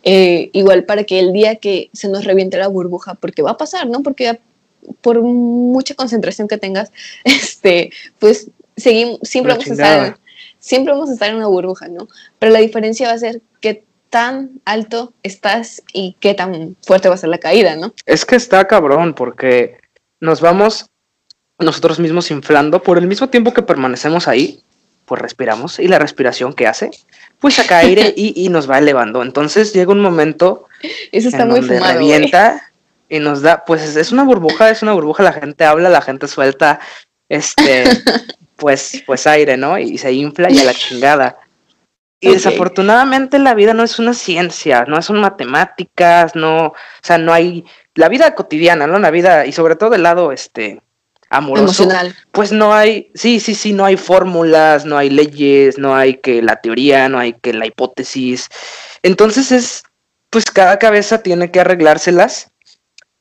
eh, 0.03 0.49
igual 0.53 0.83
para 0.85 1.03
que 1.03 1.19
el 1.19 1.31
día 1.31 1.55
que 1.57 1.89
se 1.93 2.09
nos 2.09 2.25
reviente 2.25 2.57
la 2.57 2.67
burbuja, 2.67 3.13
porque 3.15 3.41
va 3.41 3.51
a 3.51 3.57
pasar, 3.57 3.87
¿no? 3.87 4.01
Porque 4.01 4.39
por 5.01 5.21
mucha 5.21 5.95
concentración 5.95 6.47
que 6.47 6.57
tengas, 6.57 6.91
este, 7.23 7.91
pues 8.19 8.47
seguimos, 8.75 9.19
siempre 9.23 9.53
vamos 9.53 9.69
a 9.69 9.73
estar, 9.73 10.17
siempre 10.59 10.93
vamos 10.93 11.09
a 11.09 11.13
estar 11.13 11.29
en 11.29 11.35
una 11.35 11.47
burbuja, 11.47 11.87
¿no? 11.87 12.07
Pero 12.39 12.51
la 12.51 12.59
diferencia 12.59 13.07
va 13.07 13.13
a 13.13 13.19
ser 13.19 13.41
tan 14.13 14.61
alto 14.63 15.11
estás 15.23 15.81
y 15.91 16.15
qué 16.19 16.35
tan 16.35 16.77
fuerte 16.85 17.09
va 17.09 17.15
a 17.15 17.17
ser 17.17 17.29
la 17.29 17.39
caída, 17.39 17.75
¿no? 17.75 17.95
Es 18.05 18.25
que 18.25 18.35
está 18.35 18.67
cabrón 18.67 19.15
porque 19.15 19.79
nos 20.19 20.39
vamos 20.39 20.85
nosotros 21.57 21.99
mismos 21.99 22.29
inflando 22.29 22.83
por 22.83 22.99
el 22.99 23.07
mismo 23.07 23.29
tiempo 23.29 23.55
que 23.55 23.63
permanecemos 23.63 24.27
ahí, 24.27 24.61
pues 25.05 25.19
respiramos 25.19 25.79
y 25.79 25.87
la 25.87 25.97
respiración 25.97 26.53
que 26.53 26.67
hace, 26.67 26.91
pues 27.39 27.55
saca 27.55 27.79
aire 27.79 28.13
y, 28.15 28.47
nos 28.49 28.69
va 28.69 28.77
elevando. 28.77 29.23
Entonces 29.23 29.73
llega 29.73 29.91
un 29.91 30.01
momento 30.01 30.67
Eso 31.11 31.29
está 31.29 31.41
en 31.41 31.49
muy 31.49 31.61
donde 31.61 31.79
revienta 31.79 32.71
y 33.09 33.17
nos 33.17 33.41
da, 33.41 33.65
pues 33.65 33.95
es 33.95 34.11
una 34.11 34.23
burbuja, 34.23 34.69
es 34.69 34.83
una 34.83 34.93
burbuja, 34.93 35.23
la 35.23 35.33
gente 35.33 35.65
habla, 35.65 35.89
la 35.89 36.01
gente 36.01 36.27
suelta, 36.27 36.79
este, 37.29 37.85
pues, 38.57 39.01
pues 39.07 39.25
aire, 39.25 39.57
¿no? 39.57 39.79
Y 39.79 39.97
se 39.97 40.13
infla 40.13 40.51
y 40.51 40.59
a 40.59 40.65
la 40.65 40.75
chingada. 40.75 41.39
Y 42.23 42.33
desafortunadamente 42.33 43.37
la 43.37 43.53
vida 43.53 43.73
no 43.73 43.83
es 43.83 43.99
una 43.99 44.13
ciencia, 44.13 44.85
no 44.87 45.01
son 45.01 45.19
matemáticas, 45.19 46.35
no, 46.35 46.67
o 46.67 46.75
sea, 47.01 47.17
no 47.17 47.33
hay 47.33 47.65
la 47.95 48.07
vida 48.09 48.33
cotidiana, 48.33 48.87
¿no? 48.87 48.97
La 48.99 49.11
vida 49.11 49.45
y 49.45 49.51
sobre 49.51 49.75
todo 49.75 49.93
el 49.95 50.03
lado 50.03 50.31
este 50.31 50.81
amoroso, 51.29 51.83
Emocional. 51.83 52.15
pues 52.31 52.51
no 52.51 52.73
hay, 52.73 53.11
sí, 53.13 53.39
sí, 53.39 53.55
sí, 53.55 53.73
no 53.73 53.85
hay 53.85 53.97
fórmulas, 53.97 54.85
no 54.85 54.97
hay 54.97 55.09
leyes, 55.09 55.77
no 55.77 55.95
hay 55.95 56.15
que 56.15 56.41
la 56.41 56.57
teoría, 56.57 57.09
no 57.09 57.19
hay 57.19 57.33
que 57.33 57.53
la 57.53 57.65
hipótesis. 57.65 58.47
Entonces 59.01 59.51
es, 59.51 59.83
pues 60.29 60.45
cada 60.45 60.79
cabeza 60.79 61.23
tiene 61.23 61.51
que 61.51 61.59
arreglárselas 61.59 62.51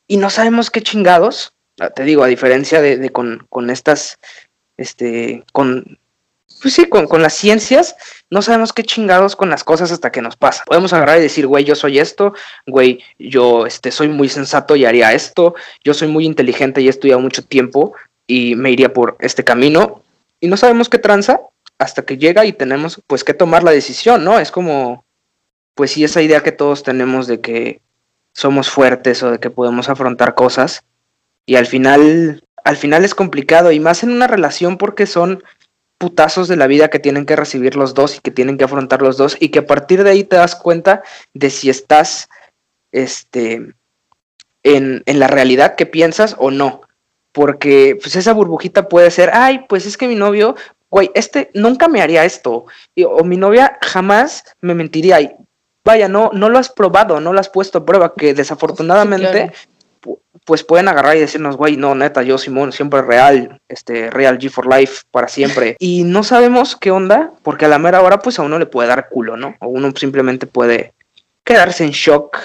y 0.07 0.17
no 0.17 0.29
sabemos 0.29 0.69
qué 0.69 0.81
chingados, 0.81 1.53
te 1.95 2.03
digo, 2.03 2.23
a 2.23 2.27
diferencia 2.27 2.81
de, 2.81 2.97
de 2.97 3.09
con, 3.09 3.47
con 3.49 3.69
estas, 3.69 4.19
este, 4.77 5.43
con 5.51 5.97
pues 6.63 6.75
sí, 6.75 6.85
con, 6.85 7.07
con, 7.07 7.21
las 7.21 7.33
ciencias, 7.33 7.95
no 8.29 8.41
sabemos 8.41 8.71
qué 8.71 8.83
chingados 8.83 9.35
con 9.35 9.49
las 9.49 9.65
cosas 9.65 9.91
hasta 9.91 10.11
que 10.13 10.21
nos 10.21 10.37
pasa. 10.37 10.63
Podemos 10.65 10.93
agarrar 10.93 11.19
y 11.19 11.21
decir, 11.21 11.45
güey, 11.45 11.65
yo 11.65 11.75
soy 11.75 11.99
esto, 11.99 12.33
güey, 12.65 13.03
yo 13.19 13.65
este, 13.67 13.91
soy 13.91 14.07
muy 14.07 14.29
sensato 14.29 14.77
y 14.77 14.85
haría 14.85 15.11
esto, 15.11 15.55
yo 15.83 15.93
soy 15.93 16.07
muy 16.07 16.25
inteligente 16.25 16.81
y 16.81 16.87
he 16.87 16.89
estudiado 16.89 17.19
mucho 17.19 17.43
tiempo 17.43 17.93
y 18.25 18.55
me 18.55 18.71
iría 18.71 18.93
por 18.93 19.17
este 19.19 19.43
camino. 19.43 20.03
Y 20.39 20.47
no 20.47 20.55
sabemos 20.55 20.87
qué 20.87 20.99
tranza 20.99 21.41
hasta 21.77 22.03
que 22.03 22.17
llega 22.17 22.45
y 22.45 22.53
tenemos 22.53 23.01
pues 23.07 23.25
que 23.25 23.33
tomar 23.33 23.63
la 23.63 23.71
decisión, 23.71 24.23
¿no? 24.23 24.39
Es 24.39 24.49
como, 24.49 25.05
pues 25.75 25.91
sí, 25.91 26.05
esa 26.05 26.21
idea 26.21 26.43
que 26.43 26.53
todos 26.53 26.83
tenemos 26.83 27.27
de 27.27 27.41
que 27.41 27.81
somos 28.33 28.69
fuertes 28.69 29.21
o 29.21 29.31
de 29.31 29.39
que 29.39 29.49
podemos 29.49 29.89
afrontar 29.89 30.33
cosas 30.33 30.83
y 31.45 31.55
al 31.55 31.65
final, 31.65 32.41
al 32.63 32.77
final 32.77 33.03
es 33.03 33.15
complicado 33.15 33.71
y 33.71 33.81
más 33.81 34.03
en 34.03 34.11
una 34.11 34.27
relación 34.27 34.77
porque 34.77 35.05
son 35.05 35.43
putazos 36.03 36.49
de 36.49 36.57
la 36.57 36.67
vida 36.67 36.89
que 36.89 36.99
tienen 36.99 37.25
que 37.25 37.37
recibir 37.37 37.77
los 37.77 37.93
dos 37.93 38.17
y 38.17 38.19
que 38.19 38.29
tienen 38.29 38.57
que 38.57 38.65
afrontar 38.65 39.01
los 39.01 39.15
dos 39.15 39.37
y 39.39 39.47
que 39.47 39.59
a 39.59 39.65
partir 39.65 40.03
de 40.03 40.09
ahí 40.09 40.25
te 40.25 40.35
das 40.35 40.53
cuenta 40.53 41.01
de 41.33 41.49
si 41.49 41.69
estás 41.69 42.27
este 42.91 43.73
en, 44.63 45.01
en 45.05 45.19
la 45.19 45.27
realidad 45.27 45.75
que 45.75 45.85
piensas 45.85 46.35
o 46.37 46.51
no. 46.51 46.81
Porque 47.31 47.97
pues 48.01 48.17
esa 48.17 48.33
burbujita 48.33 48.89
puede 48.89 49.11
ser, 49.11 49.29
ay, 49.31 49.65
pues 49.69 49.85
es 49.85 49.95
que 49.95 50.09
mi 50.09 50.15
novio, 50.15 50.57
güey, 50.91 51.09
este 51.15 51.49
nunca 51.53 51.87
me 51.87 52.01
haría 52.01 52.25
esto, 52.25 52.65
o 53.07 53.23
mi 53.23 53.37
novia 53.37 53.77
jamás 53.81 54.43
me 54.59 54.75
mentiría, 54.75 55.21
y 55.21 55.31
vaya, 55.85 56.09
no, 56.09 56.31
no 56.33 56.49
lo 56.49 56.59
has 56.59 56.69
probado, 56.69 57.21
no 57.21 57.31
lo 57.31 57.39
has 57.39 57.49
puesto 57.49 57.77
a 57.77 57.85
prueba, 57.85 58.13
que 58.13 58.33
desafortunadamente 58.33 59.53
pues 60.45 60.63
pueden 60.63 60.87
agarrar 60.87 61.15
y 61.15 61.21
decirnos, 61.21 61.57
güey, 61.57 61.77
no, 61.77 61.95
neta, 61.95 62.23
yo 62.23 62.37
Simón, 62.37 62.71
siempre 62.71 63.01
real, 63.01 63.59
este, 63.69 64.09
real 64.09 64.37
G 64.37 64.49
for 64.49 64.67
life, 64.67 65.03
para 65.11 65.27
siempre. 65.27 65.75
Y 65.83 66.03
no 66.03 66.23
sabemos 66.23 66.75
qué 66.75 66.91
onda, 66.91 67.33
porque 67.43 67.65
a 67.65 67.67
la 67.67 67.79
mera 67.79 68.01
hora, 68.01 68.19
pues 68.19 68.39
a 68.39 68.43
uno 68.43 68.59
le 68.59 68.65
puede 68.65 68.89
dar 68.89 69.09
culo, 69.09 69.37
¿no? 69.37 69.55
O 69.59 69.67
uno 69.67 69.91
simplemente 69.95 70.47
puede 70.47 70.93
quedarse 71.43 71.83
en 71.83 71.91
shock. 71.91 72.37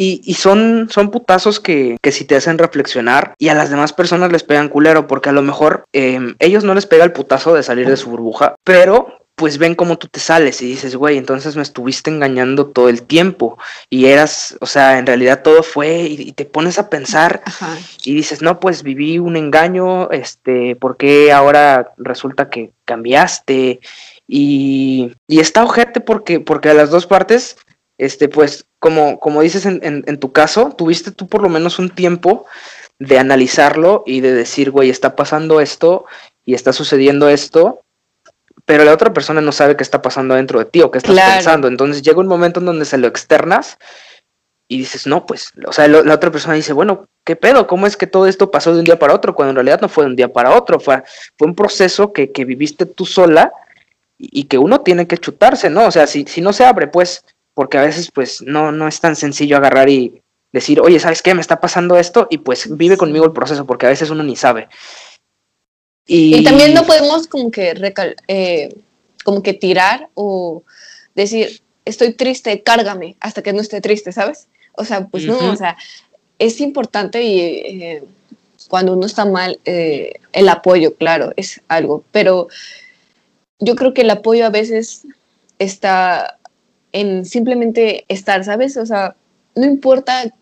Y, 0.00 0.20
y 0.24 0.34
son, 0.34 0.88
son 0.90 1.10
putazos 1.10 1.58
que, 1.58 1.96
que 2.00 2.12
si 2.12 2.24
te 2.24 2.36
hacen 2.36 2.56
reflexionar 2.56 3.34
y 3.36 3.48
a 3.48 3.54
las 3.54 3.68
demás 3.68 3.92
personas 3.92 4.30
les 4.30 4.44
pegan 4.44 4.68
culero, 4.68 5.08
porque 5.08 5.28
a 5.28 5.32
lo 5.32 5.42
mejor 5.42 5.86
eh, 5.92 6.20
ellos 6.38 6.62
no 6.62 6.74
les 6.76 6.86
pega 6.86 7.02
el 7.02 7.10
putazo 7.10 7.52
de 7.52 7.64
salir 7.64 7.88
de 7.88 7.96
su 7.96 8.08
burbuja, 8.08 8.54
pero 8.62 9.18
pues 9.38 9.56
ven 9.56 9.74
cómo 9.76 9.96
tú 9.96 10.08
te 10.08 10.20
sales 10.20 10.60
y 10.60 10.66
dices, 10.66 10.96
güey, 10.96 11.16
entonces 11.16 11.56
me 11.56 11.62
estuviste 11.62 12.10
engañando 12.10 12.66
todo 12.66 12.88
el 12.88 13.02
tiempo 13.02 13.56
y 13.88 14.06
eras, 14.06 14.58
o 14.60 14.66
sea, 14.66 14.98
en 14.98 15.06
realidad 15.06 15.42
todo 15.42 15.62
fue 15.62 16.02
y, 16.02 16.32
te 16.32 16.44
pones 16.44 16.78
a 16.78 16.90
pensar 16.90 17.42
y 18.04 18.14
dices, 18.14 18.42
no, 18.42 18.60
pues 18.60 18.82
viví 18.82 19.18
un 19.18 19.36
engaño, 19.36 20.10
este, 20.10 20.76
¿por 20.76 20.96
qué 20.96 21.32
ahora 21.32 21.92
resulta 21.96 22.50
que 22.50 22.72
cambiaste? 22.84 23.80
Y, 24.26 25.12
y 25.28 25.40
está 25.40 25.64
ojete 25.64 26.00
porque, 26.00 26.40
porque 26.40 26.70
a 26.70 26.74
las 26.74 26.90
dos 26.90 27.06
partes, 27.06 27.56
este, 27.96 28.28
pues, 28.28 28.66
como, 28.80 29.20
como 29.20 29.40
dices 29.40 29.64
en, 29.66 29.80
en, 29.82 30.04
en 30.06 30.18
tu 30.18 30.32
caso, 30.32 30.74
tuviste 30.76 31.12
tú 31.12 31.28
por 31.28 31.42
lo 31.42 31.48
menos 31.48 31.78
un 31.78 31.90
tiempo 31.90 32.44
de 32.98 33.18
analizarlo 33.18 34.02
y 34.04 34.20
de 34.20 34.34
decir, 34.34 34.72
güey, 34.72 34.90
está 34.90 35.14
pasando 35.14 35.60
esto 35.60 36.04
y 36.44 36.54
está 36.54 36.72
sucediendo 36.72 37.28
esto 37.28 37.84
pero 38.68 38.84
la 38.84 38.92
otra 38.92 39.14
persona 39.14 39.40
no 39.40 39.50
sabe 39.50 39.78
qué 39.78 39.82
está 39.82 40.02
pasando 40.02 40.34
dentro 40.34 40.58
de 40.58 40.66
ti 40.66 40.82
o 40.82 40.90
qué 40.90 40.98
estás 40.98 41.18
pensando. 41.18 41.68
Entonces 41.68 42.02
llega 42.02 42.20
un 42.20 42.26
momento 42.26 42.60
en 42.60 42.66
donde 42.66 42.84
se 42.84 42.98
lo 42.98 43.06
externas 43.06 43.78
y 44.68 44.76
dices, 44.76 45.06
no, 45.06 45.24
pues, 45.24 45.54
o 45.66 45.72
sea, 45.72 45.88
la 45.88 46.12
otra 46.12 46.30
persona 46.30 46.52
dice, 46.52 46.74
bueno, 46.74 47.06
¿qué 47.24 47.34
pedo? 47.34 47.66
¿Cómo 47.66 47.86
es 47.86 47.96
que 47.96 48.06
todo 48.06 48.26
esto 48.26 48.50
pasó 48.50 48.74
de 48.74 48.80
un 48.80 48.84
día 48.84 48.98
para 48.98 49.14
otro? 49.14 49.34
Cuando 49.34 49.52
en 49.52 49.56
realidad 49.56 49.80
no 49.80 49.88
fue 49.88 50.04
de 50.04 50.10
un 50.10 50.16
día 50.16 50.30
para 50.30 50.54
otro, 50.54 50.78
fue, 50.78 51.02
fue 51.38 51.48
un 51.48 51.54
proceso 51.54 52.12
que, 52.12 52.30
que 52.30 52.44
viviste 52.44 52.84
tú 52.84 53.06
sola 53.06 53.54
y, 54.18 54.44
que 54.44 54.58
uno 54.58 54.82
tiene 54.82 55.06
que 55.06 55.16
chutarse, 55.16 55.70
¿no? 55.70 55.86
O 55.86 55.90
sea, 55.90 56.06
si, 56.06 56.26
si 56.26 56.42
no 56.42 56.52
se 56.52 56.66
abre, 56.66 56.88
pues, 56.88 57.24
porque 57.54 57.78
a 57.78 57.82
veces, 57.82 58.10
pues, 58.12 58.42
no, 58.42 58.70
no 58.70 58.86
es 58.86 59.00
tan 59.00 59.16
sencillo 59.16 59.56
agarrar 59.56 59.88
y 59.88 60.20
decir, 60.52 60.78
oye, 60.82 61.00
¿sabes 61.00 61.22
qué? 61.22 61.34
Me 61.34 61.40
está 61.40 61.58
pasando 61.58 61.96
esto 61.96 62.26
y 62.28 62.36
pues 62.36 62.76
vive 62.76 62.98
conmigo 62.98 63.24
el 63.24 63.32
proceso, 63.32 63.64
porque 63.64 63.86
a 63.86 63.88
veces 63.88 64.10
uno 64.10 64.22
ni 64.24 64.36
sabe. 64.36 64.68
Y, 66.10 66.42
también 66.42 66.72
no 66.72 66.84
podemos 66.84 67.28
como 67.28 67.50
que, 67.50 67.74
eh, 68.28 68.74
como 69.24 69.42
que 69.42 69.52
tirar 69.52 70.08
o 70.14 70.62
decir, 71.14 71.60
estoy 71.84 72.14
triste, 72.14 72.62
cárgame 72.62 73.16
hasta 73.20 73.42
que 73.42 73.52
no 73.52 73.60
esté 73.60 73.82
triste, 73.82 74.10
¿sabes? 74.10 74.48
O 74.72 74.84
sea, 74.84 75.06
pues 75.06 75.26
no, 75.26 75.36
o 75.36 75.56
sea, 75.56 75.76
es 76.38 76.60
importante 76.60 77.22
y 77.22 77.40
eh, 77.40 78.02
cuando 78.70 78.94
uno 78.94 79.06
está 79.06 79.26
mal, 79.26 79.60
eh, 79.66 80.14
el 80.32 80.48
apoyo, 80.48 80.94
claro, 80.94 81.32
es 81.36 81.60
algo, 81.68 82.04
pero 82.10 82.48
yo 83.58 83.76
creo 83.76 83.92
que 83.92 84.02
el 84.02 84.10
apoyo 84.10 84.46
a 84.46 84.50
veces 84.50 85.02
está 85.58 86.38
en 86.92 87.26
simplemente 87.26 88.06
estar, 88.08 88.44
¿sabes? 88.44 88.78
O 88.78 88.86
sea, 88.86 89.14
no 89.54 89.66
importa 89.66 90.32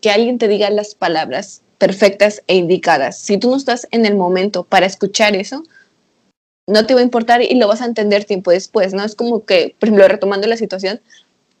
que 0.00 0.10
alguien 0.10 0.38
te 0.38 0.46
diga 0.46 0.70
las 0.70 0.94
palabras, 0.94 1.62
perfectas 1.78 2.42
e 2.46 2.56
indicadas. 2.56 3.18
Si 3.18 3.38
tú 3.38 3.50
no 3.50 3.56
estás 3.56 3.86
en 3.90 4.06
el 4.06 4.16
momento 4.16 4.64
para 4.64 4.86
escuchar 4.86 5.36
eso, 5.36 5.62
no 6.66 6.86
te 6.86 6.94
va 6.94 7.00
a 7.00 7.04
importar 7.04 7.42
y 7.42 7.54
lo 7.54 7.68
vas 7.68 7.80
a 7.80 7.86
entender 7.86 8.24
tiempo 8.24 8.50
después, 8.50 8.92
¿no? 8.92 9.04
Es 9.04 9.14
como 9.14 9.44
que, 9.44 9.74
por 9.78 9.88
ejemplo, 9.88 10.08
retomando 10.08 10.46
la 10.48 10.56
situación, 10.56 11.00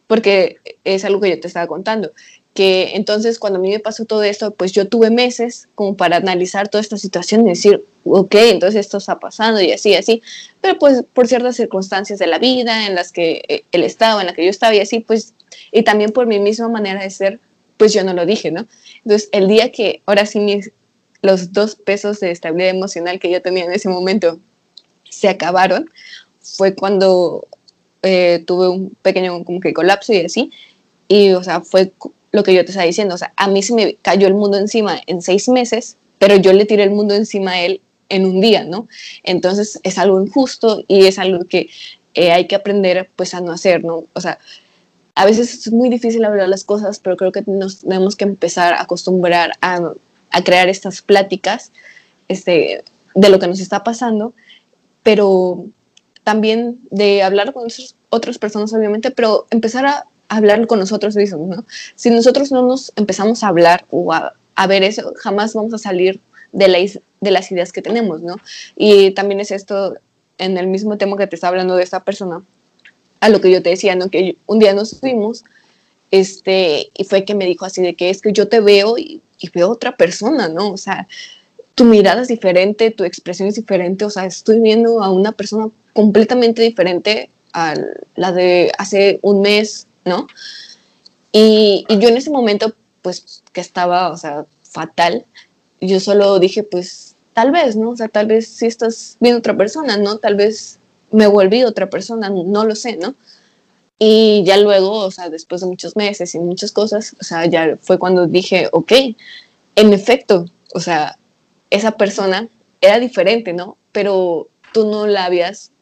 porque 0.06 0.58
es 0.84 1.04
algo 1.04 1.20
que 1.20 1.30
yo 1.30 1.40
te 1.40 1.46
estaba 1.46 1.66
contando, 1.66 2.12
que 2.54 2.92
entonces 2.94 3.38
cuando 3.38 3.58
a 3.58 3.62
mí 3.62 3.70
me 3.70 3.78
pasó 3.78 4.04
todo 4.04 4.22
esto, 4.22 4.52
pues 4.52 4.72
yo 4.72 4.88
tuve 4.88 5.10
meses 5.10 5.68
como 5.74 5.96
para 5.96 6.16
analizar 6.16 6.68
toda 6.68 6.80
esta 6.80 6.96
situación 6.96 7.46
y 7.46 7.50
decir, 7.50 7.84
ok, 8.04 8.34
entonces 8.34 8.80
esto 8.80 8.98
está 8.98 9.20
pasando 9.20 9.60
y 9.60 9.72
así, 9.72 9.94
así, 9.94 10.22
pero 10.60 10.78
pues 10.78 11.04
por 11.12 11.28
ciertas 11.28 11.56
circunstancias 11.56 12.18
de 12.18 12.26
la 12.26 12.38
vida 12.38 12.86
en 12.86 12.94
las 12.94 13.12
que 13.12 13.42
eh, 13.48 13.64
él 13.72 13.84
estaba, 13.84 14.22
en 14.22 14.28
la 14.28 14.34
que 14.34 14.44
yo 14.44 14.50
estaba 14.50 14.74
y 14.74 14.80
así, 14.80 15.00
pues, 15.00 15.34
y 15.70 15.82
también 15.82 16.12
por 16.12 16.26
mi 16.26 16.38
misma 16.38 16.68
manera 16.68 17.02
de 17.02 17.10
ser, 17.10 17.40
pues 17.76 17.92
yo 17.92 18.04
no 18.04 18.12
lo 18.12 18.26
dije, 18.26 18.50
¿no? 18.50 18.66
Entonces, 19.04 19.28
el 19.32 19.48
día 19.48 19.72
que 19.72 20.02
ahora 20.06 20.26
sí 20.26 20.40
mis, 20.40 20.70
los 21.22 21.52
dos 21.52 21.74
pesos 21.74 22.20
de 22.20 22.30
estabilidad 22.30 22.70
emocional 22.70 23.18
que 23.18 23.30
yo 23.30 23.42
tenía 23.42 23.64
en 23.64 23.72
ese 23.72 23.88
momento 23.88 24.38
se 25.08 25.28
acabaron, 25.28 25.90
fue 26.40 26.74
cuando 26.74 27.46
eh, 28.02 28.42
tuve 28.46 28.68
un 28.68 28.96
pequeño 29.02 29.44
como 29.44 29.60
que 29.60 29.74
colapso 29.74 30.12
y 30.12 30.24
así, 30.24 30.50
y 31.08 31.32
o 31.32 31.42
sea, 31.42 31.60
fue 31.60 31.92
lo 32.32 32.42
que 32.42 32.54
yo 32.54 32.64
te 32.64 32.70
estaba 32.70 32.86
diciendo, 32.86 33.14
o 33.14 33.18
sea, 33.18 33.32
a 33.36 33.48
mí 33.48 33.62
se 33.62 33.74
me 33.74 33.94
cayó 33.96 34.26
el 34.26 34.34
mundo 34.34 34.58
encima 34.58 35.00
en 35.06 35.22
seis 35.22 35.48
meses, 35.48 35.96
pero 36.18 36.36
yo 36.36 36.52
le 36.52 36.64
tiré 36.64 36.82
el 36.82 36.90
mundo 36.90 37.14
encima 37.14 37.52
a 37.52 37.60
él 37.62 37.80
en 38.08 38.26
un 38.26 38.40
día, 38.40 38.64
¿no? 38.64 38.88
Entonces 39.22 39.80
es 39.82 39.98
algo 39.98 40.20
injusto 40.20 40.84
y 40.86 41.06
es 41.06 41.18
algo 41.18 41.44
que 41.44 41.68
eh, 42.14 42.32
hay 42.32 42.46
que 42.46 42.54
aprender 42.54 43.10
pues 43.16 43.34
a 43.34 43.40
no 43.40 43.52
hacer, 43.52 43.84
¿no? 43.84 44.04
O 44.12 44.20
sea, 44.20 44.38
a 45.16 45.24
veces 45.24 45.66
es 45.66 45.72
muy 45.72 45.88
difícil 45.88 46.24
hablar 46.24 46.48
las 46.48 46.62
cosas, 46.62 47.00
pero 47.00 47.16
creo 47.16 47.32
que 47.32 47.42
nos 47.46 47.80
tenemos 47.80 48.16
que 48.16 48.24
empezar 48.24 48.74
a 48.74 48.82
acostumbrar 48.82 49.52
a, 49.62 49.92
a 50.30 50.44
crear 50.44 50.68
estas 50.68 51.00
pláticas 51.00 51.72
este, 52.28 52.84
de 53.14 53.28
lo 53.30 53.38
que 53.38 53.46
nos 53.46 53.58
está 53.58 53.82
pasando, 53.82 54.34
pero 55.02 55.64
también 56.22 56.78
de 56.90 57.22
hablar 57.22 57.54
con 57.54 57.66
otras 58.10 58.36
personas, 58.36 58.74
obviamente, 58.74 59.10
pero 59.10 59.46
empezar 59.50 59.86
a 59.86 60.04
hablar 60.28 60.66
con 60.66 60.78
nosotros 60.78 61.16
mismos, 61.16 61.48
¿no? 61.48 61.64
Si 61.94 62.10
nosotros 62.10 62.52
no 62.52 62.62
nos 62.62 62.92
empezamos 62.96 63.42
a 63.42 63.48
hablar 63.48 63.86
o 63.90 64.12
a, 64.12 64.34
a 64.54 64.66
ver 64.66 64.82
eso, 64.82 65.14
jamás 65.16 65.54
vamos 65.54 65.72
a 65.72 65.78
salir 65.78 66.20
de, 66.52 66.68
la, 66.68 66.78
de 67.20 67.30
las 67.30 67.50
ideas 67.50 67.72
que 67.72 67.80
tenemos, 67.80 68.20
¿no? 68.20 68.36
Y 68.74 69.12
también 69.12 69.40
es 69.40 69.50
esto, 69.50 69.96
en 70.36 70.58
el 70.58 70.66
mismo 70.66 70.98
tema 70.98 71.16
que 71.16 71.26
te 71.26 71.36
está 71.36 71.48
hablando 71.48 71.74
de 71.74 71.84
esta 71.84 72.00
persona, 72.04 72.42
a 73.26 73.28
lo 73.28 73.40
que 73.40 73.50
yo 73.50 73.60
te 73.60 73.70
decía, 73.70 73.96
¿no? 73.96 74.08
Que 74.08 74.36
un 74.46 74.60
día 74.60 74.72
nos 74.72 75.00
fuimos, 75.00 75.44
este, 76.12 76.90
y 76.96 77.04
fue 77.04 77.24
que 77.24 77.34
me 77.34 77.44
dijo 77.44 77.64
así 77.64 77.82
de 77.82 77.96
que 77.96 78.08
es 78.08 78.22
que 78.22 78.32
yo 78.32 78.48
te 78.48 78.60
veo 78.60 78.96
y, 78.96 79.20
veo 79.52 79.70
otra 79.70 79.96
persona, 79.96 80.48
¿no? 80.48 80.72
O 80.72 80.76
sea, 80.76 81.08
tu 81.74 81.84
mirada 81.84 82.22
es 82.22 82.28
diferente, 82.28 82.90
tu 82.90 83.04
expresión 83.04 83.48
es 83.48 83.56
diferente, 83.56 84.04
o 84.04 84.10
sea, 84.10 84.26
estoy 84.26 84.60
viendo 84.60 85.02
a 85.02 85.10
una 85.10 85.32
persona 85.32 85.68
completamente 85.92 86.62
diferente 86.62 87.30
a 87.52 87.74
la 88.14 88.32
de 88.32 88.72
hace 88.78 89.18
un 89.22 89.42
mes, 89.42 89.88
¿no? 90.04 90.28
Y, 91.32 91.84
yo 91.88 92.08
en 92.08 92.16
ese 92.16 92.30
momento, 92.30 92.74
pues, 93.02 93.42
que 93.52 93.60
estaba, 93.60 94.10
o 94.10 94.16
sea, 94.16 94.46
fatal, 94.62 95.24
yo 95.80 95.98
solo 95.98 96.38
dije, 96.38 96.62
pues, 96.62 97.16
tal 97.34 97.50
vez, 97.50 97.74
¿no? 97.76 97.90
O 97.90 97.96
sea, 97.96 98.08
tal 98.08 98.26
vez 98.26 98.46
si 98.46 98.66
estás 98.66 99.16
viendo 99.20 99.40
otra 99.40 99.56
persona, 99.56 99.96
¿no? 99.96 100.18
Tal 100.18 100.36
vez 100.36 100.78
me 101.10 101.26
volví 101.26 101.64
otra 101.64 101.88
persona, 101.88 102.30
no 102.30 102.64
lo 102.64 102.74
sé, 102.74 102.96
¿no? 102.96 103.14
Y 103.98 104.44
ya 104.44 104.58
luego, 104.58 104.92
o 104.92 105.10
sea, 105.10 105.30
después 105.30 105.62
de 105.62 105.68
muchos 105.68 105.96
meses 105.96 106.34
y 106.34 106.38
muchas 106.38 106.72
cosas, 106.72 107.16
o 107.20 107.24
sea, 107.24 107.46
ya 107.46 107.76
fue 107.80 107.98
cuando 107.98 108.26
dije, 108.26 108.68
ok, 108.72 108.92
en 109.74 109.92
efecto, 109.92 110.46
o 110.74 110.80
sea, 110.80 111.18
esa 111.70 111.92
persona 111.92 112.48
era 112.80 112.98
diferente, 112.98 113.52
¿no? 113.52 113.78
Pero 113.92 114.48
tú 114.72 114.86
no 114.86 115.06
la 115.06 115.24
habías, 115.24 115.72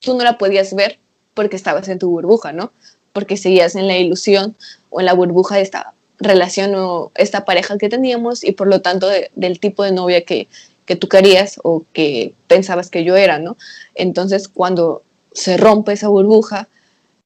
tú 0.00 0.16
no 0.16 0.24
la 0.24 0.38
podías 0.38 0.74
ver 0.74 0.98
porque 1.34 1.56
estabas 1.56 1.88
en 1.88 1.98
tu 1.98 2.10
burbuja, 2.10 2.52
¿no? 2.52 2.72
Porque 3.12 3.36
seguías 3.36 3.76
en 3.76 3.86
la 3.86 3.96
ilusión 3.96 4.56
o 4.90 5.00
en 5.00 5.06
la 5.06 5.14
burbuja 5.14 5.56
de 5.56 5.62
esta 5.62 5.94
relación 6.18 6.74
o 6.74 7.12
esta 7.14 7.44
pareja 7.44 7.78
que 7.78 7.88
teníamos 7.88 8.44
y 8.44 8.52
por 8.52 8.66
lo 8.66 8.80
tanto 8.80 9.08
del 9.34 9.60
tipo 9.60 9.84
de 9.84 9.92
novia 9.92 10.24
que, 10.24 10.48
que 10.84 10.96
tú 10.96 11.08
querías 11.08 11.60
o 11.62 11.84
que 11.92 12.34
pensabas 12.46 12.90
que 12.90 13.04
yo 13.04 13.16
era, 13.16 13.38
¿no? 13.38 13.56
Entonces, 13.94 14.48
cuando 14.48 15.02
se 15.32 15.56
rompe 15.56 15.92
esa 15.92 16.08
burbuja, 16.08 16.68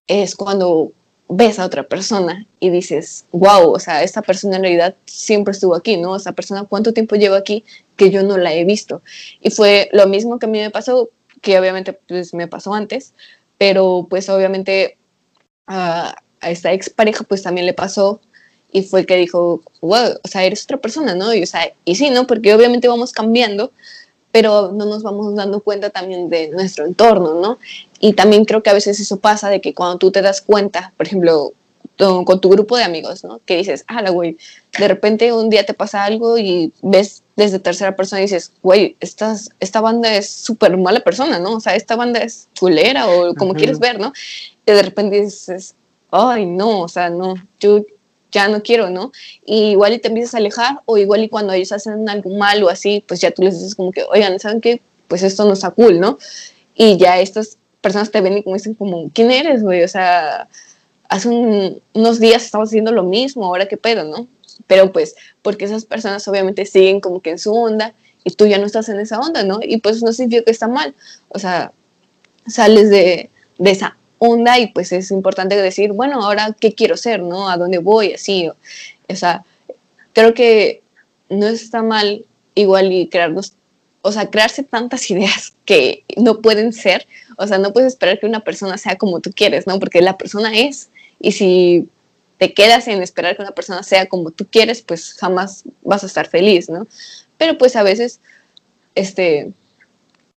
es 0.06 0.36
cuando 0.36 0.92
ves 1.28 1.58
a 1.58 1.64
otra 1.64 1.82
persona 1.82 2.46
y 2.60 2.70
dices, 2.70 3.24
wow, 3.32 3.72
o 3.72 3.78
sea, 3.80 4.02
esta 4.02 4.22
persona 4.22 4.56
en 4.56 4.62
realidad 4.62 4.94
siempre 5.06 5.52
estuvo 5.52 5.74
aquí, 5.74 5.96
¿no? 5.96 6.14
Esa 6.16 6.32
persona, 6.32 6.64
¿cuánto 6.64 6.92
tiempo 6.92 7.16
lleva 7.16 7.36
aquí 7.36 7.64
que 7.96 8.10
yo 8.10 8.22
no 8.22 8.36
la 8.38 8.54
he 8.54 8.64
visto? 8.64 9.02
Y 9.40 9.50
fue 9.50 9.88
lo 9.92 10.06
mismo 10.06 10.38
que 10.38 10.46
a 10.46 10.48
mí 10.48 10.60
me 10.60 10.70
pasó, 10.70 11.10
que 11.42 11.58
obviamente 11.58 11.92
pues 11.92 12.32
me 12.32 12.46
pasó 12.46 12.74
antes, 12.74 13.12
pero 13.58 14.06
pues 14.08 14.28
obviamente 14.28 14.98
a, 15.66 16.14
a 16.40 16.50
esta 16.50 16.72
expareja 16.72 17.24
pues 17.24 17.42
también 17.42 17.66
le 17.66 17.74
pasó 17.74 18.20
y 18.76 18.82
fue 18.82 19.06
que 19.06 19.16
dijo, 19.16 19.62
wow, 19.80 20.18
o 20.22 20.28
sea, 20.28 20.44
eres 20.44 20.64
otra 20.64 20.76
persona, 20.76 21.14
¿no? 21.14 21.32
Y, 21.32 21.42
o 21.42 21.46
sea, 21.46 21.72
y 21.86 21.94
sí, 21.94 22.10
¿no? 22.10 22.26
Porque 22.26 22.54
obviamente 22.54 22.88
vamos 22.88 23.10
cambiando, 23.10 23.72
pero 24.32 24.70
no 24.70 24.84
nos 24.84 25.02
vamos 25.02 25.34
dando 25.34 25.60
cuenta 25.60 25.88
también 25.88 26.28
de 26.28 26.48
nuestro 26.48 26.84
entorno, 26.84 27.40
¿no? 27.40 27.58
Y 28.00 28.12
también 28.12 28.44
creo 28.44 28.62
que 28.62 28.68
a 28.68 28.74
veces 28.74 29.00
eso 29.00 29.18
pasa 29.18 29.48
de 29.48 29.62
que 29.62 29.72
cuando 29.72 29.96
tú 29.96 30.10
te 30.10 30.20
das 30.20 30.42
cuenta, 30.42 30.92
por 30.98 31.06
ejemplo, 31.06 31.54
con 31.96 32.38
tu 32.38 32.50
grupo 32.50 32.76
de 32.76 32.84
amigos, 32.84 33.24
¿no? 33.24 33.40
Que 33.46 33.56
dices, 33.56 33.82
ah, 33.88 34.02
la 34.02 34.10
güey, 34.10 34.36
de 34.78 34.88
repente 34.88 35.32
un 35.32 35.48
día 35.48 35.64
te 35.64 35.72
pasa 35.72 36.04
algo 36.04 36.36
y 36.36 36.70
ves 36.82 37.22
desde 37.34 37.58
tercera 37.58 37.96
persona 37.96 38.20
y 38.20 38.24
dices, 38.24 38.52
güey, 38.62 38.98
esta, 39.00 39.34
esta 39.58 39.80
banda 39.80 40.14
es 40.14 40.28
súper 40.28 40.76
mala 40.76 41.00
persona, 41.00 41.38
¿no? 41.38 41.54
O 41.54 41.60
sea, 41.60 41.76
esta 41.76 41.96
banda 41.96 42.20
es 42.20 42.48
culera 42.60 43.08
o 43.08 43.34
como 43.36 43.54
quieres 43.54 43.78
ver, 43.78 43.98
¿no? 43.98 44.12
Y 44.66 44.72
de 44.72 44.82
repente 44.82 45.22
dices, 45.22 45.74
ay, 46.10 46.44
no, 46.44 46.80
o 46.80 46.88
sea, 46.88 47.08
no, 47.08 47.36
yo 47.58 47.80
ya 48.36 48.48
no 48.48 48.62
quiero, 48.62 48.90
¿no? 48.90 49.12
Y 49.46 49.70
igual 49.70 49.94
y 49.94 49.98
te 49.98 50.08
empiezas 50.08 50.34
a 50.34 50.38
alejar 50.38 50.80
o 50.84 50.98
igual 50.98 51.24
y 51.24 51.30
cuando 51.30 51.54
ellos 51.54 51.72
hacen 51.72 52.06
algo 52.06 52.28
malo 52.30 52.66
o 52.66 52.68
así, 52.68 53.02
pues 53.08 53.18
ya 53.22 53.30
tú 53.30 53.42
les 53.42 53.54
dices 53.54 53.74
como 53.74 53.92
que, 53.92 54.04
oigan, 54.10 54.38
¿saben 54.38 54.60
qué? 54.60 54.82
Pues 55.08 55.22
esto 55.22 55.46
no 55.46 55.54
está 55.54 55.70
cool, 55.70 55.98
¿no? 55.98 56.18
Y 56.74 56.98
ya 56.98 57.18
estas 57.18 57.56
personas 57.80 58.10
te 58.10 58.20
ven 58.20 58.36
y 58.36 58.42
como 58.42 58.56
dicen 58.56 58.74
como, 58.74 59.10
¿quién 59.14 59.30
eres, 59.30 59.62
güey? 59.62 59.82
O 59.82 59.88
sea, 59.88 60.48
hace 61.08 61.30
unos 61.94 62.20
días 62.20 62.44
estabas 62.44 62.68
haciendo 62.68 62.92
lo 62.92 63.04
mismo, 63.04 63.46
ahora 63.46 63.68
qué 63.68 63.78
pedo, 63.78 64.04
¿no? 64.04 64.28
Pero 64.66 64.92
pues, 64.92 65.16
porque 65.40 65.64
esas 65.64 65.86
personas 65.86 66.28
obviamente 66.28 66.66
siguen 66.66 67.00
como 67.00 67.22
que 67.22 67.30
en 67.30 67.38
su 67.38 67.54
onda 67.54 67.94
y 68.22 68.32
tú 68.32 68.46
ya 68.46 68.58
no 68.58 68.66
estás 68.66 68.90
en 68.90 69.00
esa 69.00 69.18
onda, 69.18 69.44
¿no? 69.44 69.60
Y 69.62 69.78
pues 69.78 70.02
no 70.02 70.12
significa 70.12 70.44
que 70.44 70.50
está 70.50 70.68
mal, 70.68 70.94
o 71.28 71.38
sea, 71.38 71.72
sales 72.46 72.90
de, 72.90 73.30
de 73.58 73.70
esa 73.70 73.96
onda 74.28 74.58
y 74.58 74.68
pues 74.68 74.92
es 74.92 75.10
importante 75.10 75.56
decir, 75.56 75.92
bueno, 75.92 76.22
ahora 76.22 76.54
qué 76.58 76.74
quiero 76.74 76.96
ser, 76.96 77.22
¿no? 77.22 77.48
¿A 77.48 77.56
dónde 77.56 77.78
voy? 77.78 78.14
Así, 78.14 78.48
o, 78.48 79.16
sea, 79.16 79.44
creo 80.12 80.34
que 80.34 80.82
no 81.28 81.46
está 81.46 81.82
mal 81.82 82.24
igual 82.54 82.92
y 82.92 83.08
crearnos, 83.08 83.54
o 84.02 84.12
sea, 84.12 84.30
crearse 84.30 84.62
tantas 84.62 85.10
ideas 85.10 85.54
que 85.64 86.04
no 86.16 86.40
pueden 86.40 86.72
ser, 86.72 87.06
o 87.38 87.46
sea, 87.46 87.58
no 87.58 87.72
puedes 87.72 87.92
esperar 87.92 88.18
que 88.20 88.26
una 88.26 88.40
persona 88.40 88.78
sea 88.78 88.96
como 88.96 89.20
tú 89.20 89.30
quieres, 89.32 89.66
¿no? 89.66 89.78
Porque 89.78 90.00
la 90.00 90.18
persona 90.18 90.56
es, 90.56 90.90
y 91.20 91.32
si 91.32 91.88
te 92.38 92.52
quedas 92.52 92.86
en 92.88 93.02
esperar 93.02 93.36
que 93.36 93.42
una 93.42 93.52
persona 93.52 93.82
sea 93.82 94.06
como 94.06 94.30
tú 94.30 94.46
quieres, 94.50 94.82
pues 94.82 95.14
jamás 95.14 95.64
vas 95.82 96.02
a 96.02 96.06
estar 96.06 96.28
feliz, 96.28 96.68
¿no? 96.68 96.86
Pero 97.38 97.56
pues 97.58 97.76
a 97.76 97.82
veces, 97.82 98.20
este, 98.94 99.52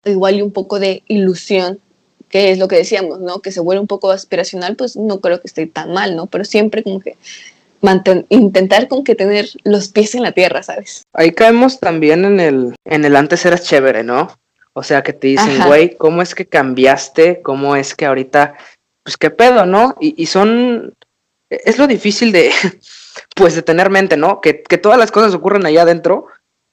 igual 0.04 0.36
y 0.36 0.42
un 0.42 0.52
poco 0.52 0.78
de 0.78 1.02
ilusión 1.08 1.80
que 2.28 2.50
es 2.50 2.58
lo 2.58 2.68
que 2.68 2.76
decíamos, 2.76 3.20
¿no? 3.20 3.40
Que 3.40 3.52
se 3.52 3.60
vuelve 3.60 3.80
un 3.80 3.86
poco 3.86 4.10
aspiracional, 4.10 4.76
pues 4.76 4.96
no 4.96 5.20
creo 5.20 5.40
que 5.40 5.46
esté 5.46 5.66
tan 5.66 5.92
mal, 5.92 6.16
¿no? 6.16 6.26
Pero 6.26 6.44
siempre 6.44 6.82
como 6.82 7.00
que 7.00 7.16
intentar 8.28 8.88
con 8.88 9.04
que 9.04 9.14
tener 9.14 9.48
los 9.64 9.88
pies 9.88 10.14
en 10.14 10.22
la 10.22 10.32
tierra, 10.32 10.62
¿sabes? 10.62 11.02
Ahí 11.12 11.32
caemos 11.32 11.78
también 11.78 12.24
en 12.24 12.40
el, 12.40 12.74
en 12.84 13.04
el 13.04 13.16
antes 13.16 13.44
eras 13.46 13.62
chévere, 13.62 14.02
¿no? 14.02 14.36
O 14.72 14.82
sea, 14.82 15.02
que 15.02 15.12
te 15.12 15.28
dicen, 15.28 15.64
güey, 15.66 15.96
¿cómo 15.96 16.22
es 16.22 16.34
que 16.34 16.46
cambiaste? 16.46 17.40
¿Cómo 17.42 17.74
es 17.76 17.94
que 17.94 18.06
ahorita, 18.06 18.54
pues 19.02 19.16
qué 19.16 19.30
pedo, 19.30 19.66
¿no? 19.66 19.96
Y, 20.00 20.20
y 20.20 20.26
son, 20.26 20.94
es 21.50 21.78
lo 21.78 21.86
difícil 21.86 22.30
de, 22.30 22.50
pues 23.34 23.54
de 23.54 23.62
tener 23.62 23.90
mente, 23.90 24.16
¿no? 24.16 24.40
Que, 24.40 24.62
que 24.62 24.78
todas 24.78 24.98
las 24.98 25.10
cosas 25.10 25.34
ocurren 25.34 25.66
allá 25.66 25.82
adentro 25.82 26.26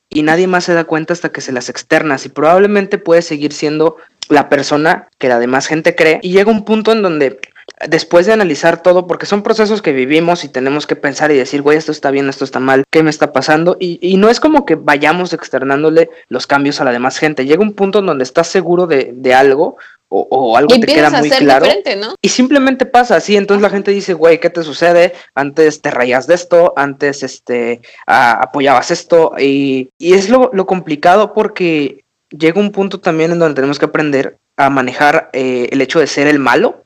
y 0.10 0.22
nadie 0.22 0.48
más 0.48 0.66
se 0.66 0.74
da 0.74 0.84
cuenta 0.84 1.14
hasta 1.14 1.30
que 1.30 1.42
se 1.42 1.52
las 1.52 1.70
externas 1.70 2.26
y 2.26 2.30
probablemente 2.30 2.98
puede 2.98 3.22
seguir 3.22 3.54
siendo 3.54 3.98
la 4.30 4.50
persona 4.50 5.08
que 5.18 5.30
la 5.30 5.40
demás 5.40 5.68
gente 5.68 5.96
cree 5.96 6.20
y 6.22 6.32
llega 6.32 6.52
un 6.52 6.66
punto 6.66 6.92
en 6.92 7.02
donde 7.02 7.40
después 7.88 8.26
de 8.26 8.34
analizar 8.34 8.82
todo, 8.82 9.08
porque 9.08 9.26
son 9.26 9.44
procesos 9.44 9.82
que 9.82 9.92
vivimos 9.92 10.44
y 10.44 10.50
tenemos 10.50 10.88
que 10.88 10.96
pensar 10.96 11.32
y 11.32 11.38
decir, 11.38 11.62
güey, 11.62 11.78
esto 11.78 11.92
está 11.92 12.12
bien, 12.12 12.30
esto 12.30 12.46
está 12.46 12.60
mal, 12.60 12.84
¿qué 12.90 13.04
me 13.04 13.10
está 13.10 13.34
pasando? 13.34 13.76
Y, 13.80 14.00
y, 14.02 14.18
no 14.18 14.30
es 14.30 14.40
como 14.40 14.66
que 14.66 14.76
vayamos 14.76 15.34
externándole 15.34 16.10
los 16.30 16.48
cambios 16.48 16.80
a 16.80 16.86
la 16.86 16.92
demás 16.92 17.18
gente. 17.18 17.46
Llega 17.46 17.62
un 17.62 17.74
punto 17.74 18.00
en 18.00 18.06
donde 18.06 18.24
estás 18.24 18.48
seguro 18.48 18.88
de, 18.88 19.12
de 19.14 19.34
algo 19.34 19.78
o, 20.08 20.28
o, 20.30 20.58
algo 20.58 20.70
te 20.80 20.86
queda 20.86 21.10
muy 21.10 21.30
claro. 21.30 21.66
¿no? 21.98 22.16
Y 22.22 22.30
simplemente 22.30 22.86
pasa 22.86 23.18
así. 23.18 23.36
Entonces 23.36 23.62
la 23.62 23.70
gente 23.70 23.92
dice, 23.92 24.14
güey, 24.14 24.40
¿qué 24.40 24.50
te 24.50 24.64
sucede? 24.64 25.14
Antes 25.34 25.82
te 25.82 25.92
rayas 25.92 26.28
de 26.28 26.36
esto, 26.36 26.74
antes 26.78 27.24
este, 27.24 27.82
apoyabas 28.06 28.92
esto. 28.92 29.34
Y, 29.38 29.90
y 29.98 30.14
es 30.14 30.30
lo, 30.30 30.52
lo 30.54 30.66
complicado 30.66 31.34
porque 31.34 32.05
llega 32.38 32.60
un 32.60 32.72
punto 32.72 33.00
también 33.00 33.32
en 33.32 33.40
donde 33.40 33.56
tenemos 33.56 33.80
que 33.80 33.86
aprender 33.86 34.38
a 34.58 34.70
manejar 34.70 35.30
eh, 35.34 35.70
el 35.72 35.82
hecho 35.82 36.00
de 36.00 36.08
ser 36.08 36.28
el 36.28 36.40
malo, 36.40 36.84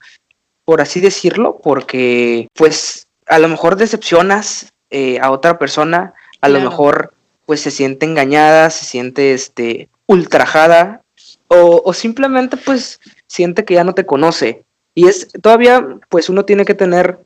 por 0.65 0.81
así 0.81 0.99
decirlo, 0.99 1.59
porque 1.63 2.47
pues 2.53 3.07
a 3.25 3.39
lo 3.39 3.47
mejor 3.47 3.75
decepcionas 3.75 4.71
eh, 4.89 5.19
a 5.19 5.31
otra 5.31 5.59
persona, 5.59 6.13
a 6.41 6.47
claro. 6.47 6.63
lo 6.63 6.69
mejor 6.69 7.13
pues 7.45 7.61
se 7.61 7.71
siente 7.71 8.05
engañada, 8.05 8.69
se 8.69 8.85
siente 8.85 9.33
este 9.33 9.89
ultrajada 10.05 11.01
o, 11.47 11.81
o, 11.83 11.93
simplemente 11.93 12.57
pues 12.57 12.99
siente 13.27 13.65
que 13.65 13.75
ya 13.75 13.83
no 13.83 13.93
te 13.93 14.05
conoce. 14.05 14.63
Y 14.93 15.07
es 15.07 15.27
todavía 15.41 15.85
pues 16.09 16.29
uno 16.29 16.45
tiene 16.45 16.65
que 16.65 16.75
tener 16.75 17.19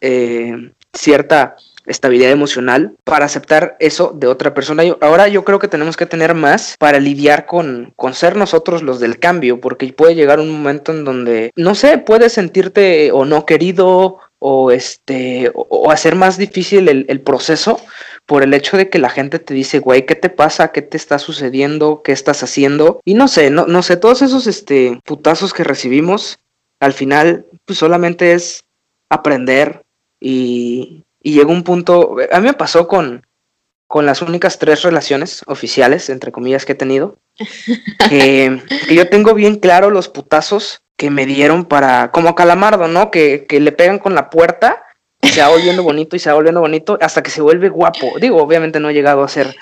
eh, 0.00 0.72
cierta 0.92 1.56
estabilidad 1.86 2.30
emocional 2.30 2.96
para 3.04 3.26
aceptar 3.26 3.76
eso 3.80 4.12
de 4.14 4.26
otra 4.26 4.54
persona. 4.54 4.82
Ahora 5.00 5.28
yo 5.28 5.44
creo 5.44 5.58
que 5.58 5.68
tenemos 5.68 5.96
que 5.96 6.06
tener 6.06 6.34
más 6.34 6.76
para 6.78 7.00
lidiar 7.00 7.46
con, 7.46 7.92
con 7.96 8.14
ser 8.14 8.36
nosotros 8.36 8.82
los 8.82 9.00
del 9.00 9.18
cambio, 9.18 9.60
porque 9.60 9.92
puede 9.92 10.14
llegar 10.14 10.40
un 10.40 10.50
momento 10.50 10.92
en 10.92 11.04
donde, 11.04 11.50
no 11.56 11.74
sé, 11.74 11.98
puedes 11.98 12.32
sentirte 12.32 13.12
o 13.12 13.24
no 13.24 13.46
querido 13.46 14.18
o 14.38 14.70
este 14.70 15.50
o, 15.54 15.90
hacer 15.90 16.16
más 16.16 16.36
difícil 16.36 16.88
el, 16.88 17.06
el, 17.08 17.20
proceso 17.20 17.80
por 18.26 18.42
el 18.42 18.52
hecho 18.52 18.76
de 18.76 18.90
que 18.90 18.98
la 18.98 19.08
gente 19.08 19.38
te 19.38 19.54
dice, 19.54 19.78
güey, 19.78 20.04
¿qué 20.04 20.14
te 20.14 20.28
pasa? 20.28 20.72
¿Qué 20.72 20.82
te 20.82 20.96
está 20.96 21.18
sucediendo? 21.18 22.02
¿Qué 22.02 22.12
estás 22.12 22.42
haciendo? 22.42 23.00
Y 23.04 23.14
no 23.14 23.28
sé, 23.28 23.50
no, 23.50 23.66
no 23.66 23.82
sé, 23.82 23.96
todos 23.96 24.22
esos 24.22 24.46
este 24.46 25.00
putazos 25.04 25.54
que 25.54 25.64
recibimos, 25.64 26.38
al 26.80 26.92
final, 26.92 27.46
pues 27.64 27.78
solamente 27.78 28.32
es 28.32 28.64
aprender 29.10 29.84
y, 30.20 31.03
y 31.24 31.32
llegó 31.32 31.50
un 31.52 31.64
punto, 31.64 32.16
a 32.30 32.38
mí 32.38 32.46
me 32.46 32.52
pasó 32.52 32.86
con, 32.86 33.26
con 33.88 34.04
las 34.04 34.20
únicas 34.20 34.58
tres 34.58 34.82
relaciones 34.82 35.42
oficiales, 35.46 36.10
entre 36.10 36.30
comillas, 36.30 36.66
que 36.66 36.72
he 36.72 36.76
tenido, 36.76 37.16
que, 38.10 38.60
que, 38.86 38.94
yo 38.94 39.08
tengo 39.08 39.32
bien 39.32 39.56
claro 39.56 39.88
los 39.88 40.08
putazos 40.10 40.82
que 40.98 41.08
me 41.08 41.24
dieron 41.24 41.64
para, 41.64 42.12
como 42.12 42.34
Calamardo, 42.34 42.88
¿no? 42.88 43.10
Que, 43.10 43.46
que 43.48 43.58
le 43.58 43.72
pegan 43.72 43.98
con 43.98 44.14
la 44.14 44.28
puerta, 44.28 44.84
y 45.22 45.28
se 45.28 45.40
va 45.40 45.48
volviendo 45.48 45.82
bonito 45.82 46.14
y 46.14 46.18
se 46.18 46.28
va 46.28 46.34
volviendo 46.34 46.60
bonito 46.60 46.98
hasta 47.00 47.22
que 47.22 47.30
se 47.30 47.40
vuelve 47.40 47.70
guapo. 47.70 48.18
Digo, 48.20 48.36
obviamente 48.36 48.78
no 48.78 48.90
he 48.90 48.94
llegado 48.94 49.24
a 49.24 49.28
ser, 49.28 49.56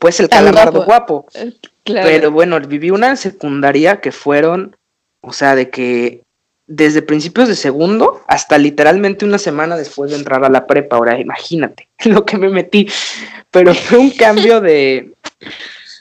pues, 0.00 0.18
el 0.18 0.28
Calamardo 0.28 0.84
guapo. 0.84 1.26
guapo. 1.26 1.26
Eh, 1.34 1.52
claro. 1.84 2.08
Pero 2.08 2.32
bueno, 2.32 2.58
viví 2.58 2.90
una 2.90 3.10
en 3.10 3.16
secundaria 3.16 4.00
que 4.00 4.10
fueron, 4.10 4.76
o 5.22 5.32
sea, 5.32 5.54
de 5.54 5.70
que 5.70 6.23
desde 6.66 7.02
principios 7.02 7.48
de 7.48 7.56
segundo 7.56 8.22
hasta 8.26 8.56
literalmente 8.58 9.24
una 9.24 9.38
semana 9.38 9.76
después 9.76 10.10
de 10.10 10.16
entrar 10.16 10.44
a 10.44 10.48
la 10.48 10.66
prepa. 10.66 10.96
Ahora, 10.96 11.18
imagínate 11.20 11.88
lo 12.04 12.24
que 12.24 12.38
me 12.38 12.48
metí. 12.48 12.88
Pero 13.50 13.74
fue 13.74 13.98
un 13.98 14.10
cambio 14.10 14.60
de, 14.60 15.12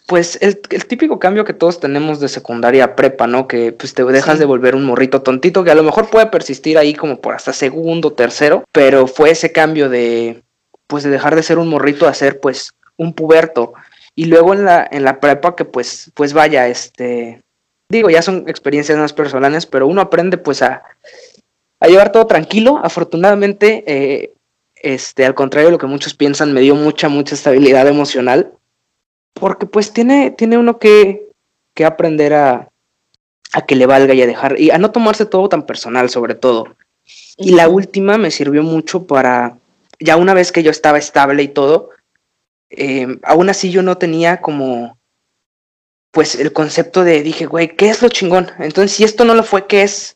pues, 0.08 0.38
el, 0.42 0.60
el, 0.70 0.86
típico 0.86 1.20
cambio 1.20 1.46
que 1.46 1.54
todos 1.54 1.80
tenemos 1.80 2.20
de 2.20 2.30
secundaria 2.30 2.84
a 2.84 2.96
prepa, 2.96 3.28
¿no? 3.28 3.48
Que 3.48 3.72
pues 3.72 3.94
te 3.94 4.04
dejas 4.04 4.36
sí. 4.36 4.40
de 4.40 4.46
volver 4.46 4.76
un 4.76 4.86
morrito 4.86 5.22
tontito 5.22 5.64
que 5.64 5.72
a 5.72 5.76
lo 5.76 5.84
mejor 5.84 6.10
puede 6.10 6.28
persistir 6.28 6.78
ahí 6.78 6.94
como 6.94 7.22
por 7.22 7.36
hasta 7.36 7.54
segundo, 7.54 8.14
tercero, 8.14 8.64
pero 8.72 9.08
fue 9.08 9.32
ese 9.32 9.52
cambio 9.52 9.90
de, 9.90 10.42
pues, 10.88 11.04
de 11.04 11.12
dejar 11.12 11.36
de 11.36 11.44
ser 11.44 11.60
un 11.60 11.70
morrito 11.70 12.08
a 12.08 12.14
ser, 12.14 12.40
pues, 12.40 12.74
un 12.98 13.14
puberto. 13.14 13.74
Y 14.16 14.26
luego 14.26 14.54
en 14.54 14.66
la, 14.66 14.88
en 14.92 15.04
la 15.04 15.20
prepa 15.20 15.56
que, 15.56 15.66
pues, 15.66 16.12
pues 16.16 16.34
vaya, 16.34 16.68
este, 16.68 17.43
digo, 17.98 18.10
ya 18.10 18.22
son 18.22 18.46
experiencias 18.48 18.98
más 18.98 19.14
personales, 19.14 19.66
pero 19.66 19.88
uno 19.88 20.02
aprende 20.02 20.38
pues 20.38 20.62
a, 20.62 20.84
a 21.80 21.88
llevar 21.88 22.12
todo 22.12 22.28
tranquilo. 22.28 22.80
Afortunadamente, 22.84 23.84
eh, 23.88 24.34
este, 24.76 25.26
al 25.26 25.36
contrario 25.36 25.68
de 25.68 25.72
lo 25.74 25.78
que 25.78 25.88
muchos 25.88 26.14
piensan, 26.14 26.54
me 26.54 26.62
dio 26.62 26.76
mucha, 26.76 27.10
mucha 27.10 27.36
estabilidad 27.36 27.88
emocional, 27.88 28.52
porque 29.34 29.66
pues 29.66 29.94
tiene, 29.94 30.32
tiene 30.32 30.58
uno 30.58 30.78
que, 30.78 31.28
que 31.74 31.86
aprender 31.86 32.34
a, 32.34 32.70
a 33.54 33.66
que 33.66 33.76
le 33.76 33.86
valga 33.86 34.14
y 34.14 34.22
a 34.22 34.28
dejar, 34.28 34.60
y 34.60 34.72
a 34.72 34.78
no 34.78 34.92
tomarse 34.92 35.26
todo 35.26 35.48
tan 35.48 35.66
personal 35.66 36.10
sobre 36.10 36.36
todo. 36.36 36.76
Y 37.38 37.52
la 37.52 37.68
última 37.68 38.18
me 38.18 38.32
sirvió 38.32 38.64
mucho 38.64 39.08
para, 39.08 39.58
ya 40.00 40.18
una 40.18 40.34
vez 40.34 40.52
que 40.52 40.64
yo 40.64 40.72
estaba 40.72 40.98
estable 40.98 41.44
y 41.44 41.48
todo, 41.48 41.90
eh, 42.70 43.08
aún 43.24 43.50
así 43.50 43.72
yo 43.72 43.84
no 43.84 43.98
tenía 43.98 44.42
como 44.42 44.98
pues 46.14 46.36
el 46.36 46.54
concepto 46.54 47.04
de, 47.04 47.24
dije, 47.24 47.48
güey, 47.48 47.76
¿qué 47.76 47.90
es 47.90 48.04
lo 48.04 48.08
chingón? 48.08 48.52
Entonces, 48.60 48.92
si 48.96 49.04
esto 49.04 49.26
no 49.26 49.34
lo 49.34 49.42
fue, 49.42 49.66
¿qué 49.66 49.82
es? 49.82 50.16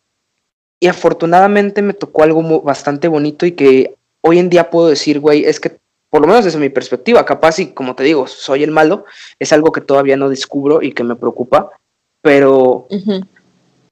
Y 0.80 0.86
afortunadamente 0.86 1.82
me 1.82 1.96
tocó 1.96 2.22
algo 2.22 2.62
bastante 2.62 3.08
bonito 3.08 3.48
y 3.48 3.54
que 3.54 3.96
hoy 4.22 4.38
en 4.38 4.48
día 4.48 4.70
puedo 4.70 4.90
decir, 4.90 5.20
güey, 5.20 5.46
es 5.46 5.60
que 5.60 5.80
por 6.12 6.22
lo 6.22 6.28
menos 6.28 6.46
desde 6.46 6.60
mi 6.60 6.70
perspectiva, 6.70 7.26
capaz 7.26 7.58
y 7.58 7.74
como 7.74 7.96
te 7.96 8.04
digo, 8.04 8.28
soy 8.28 8.62
el 8.62 8.70
malo, 8.70 9.06
es 9.40 9.52
algo 9.52 9.72
que 9.72 9.82
todavía 9.82 10.18
no 10.18 10.30
descubro 10.30 10.84
y 10.84 10.92
que 10.92 11.04
me 11.04 11.16
preocupa, 11.16 11.72
pero, 12.22 12.88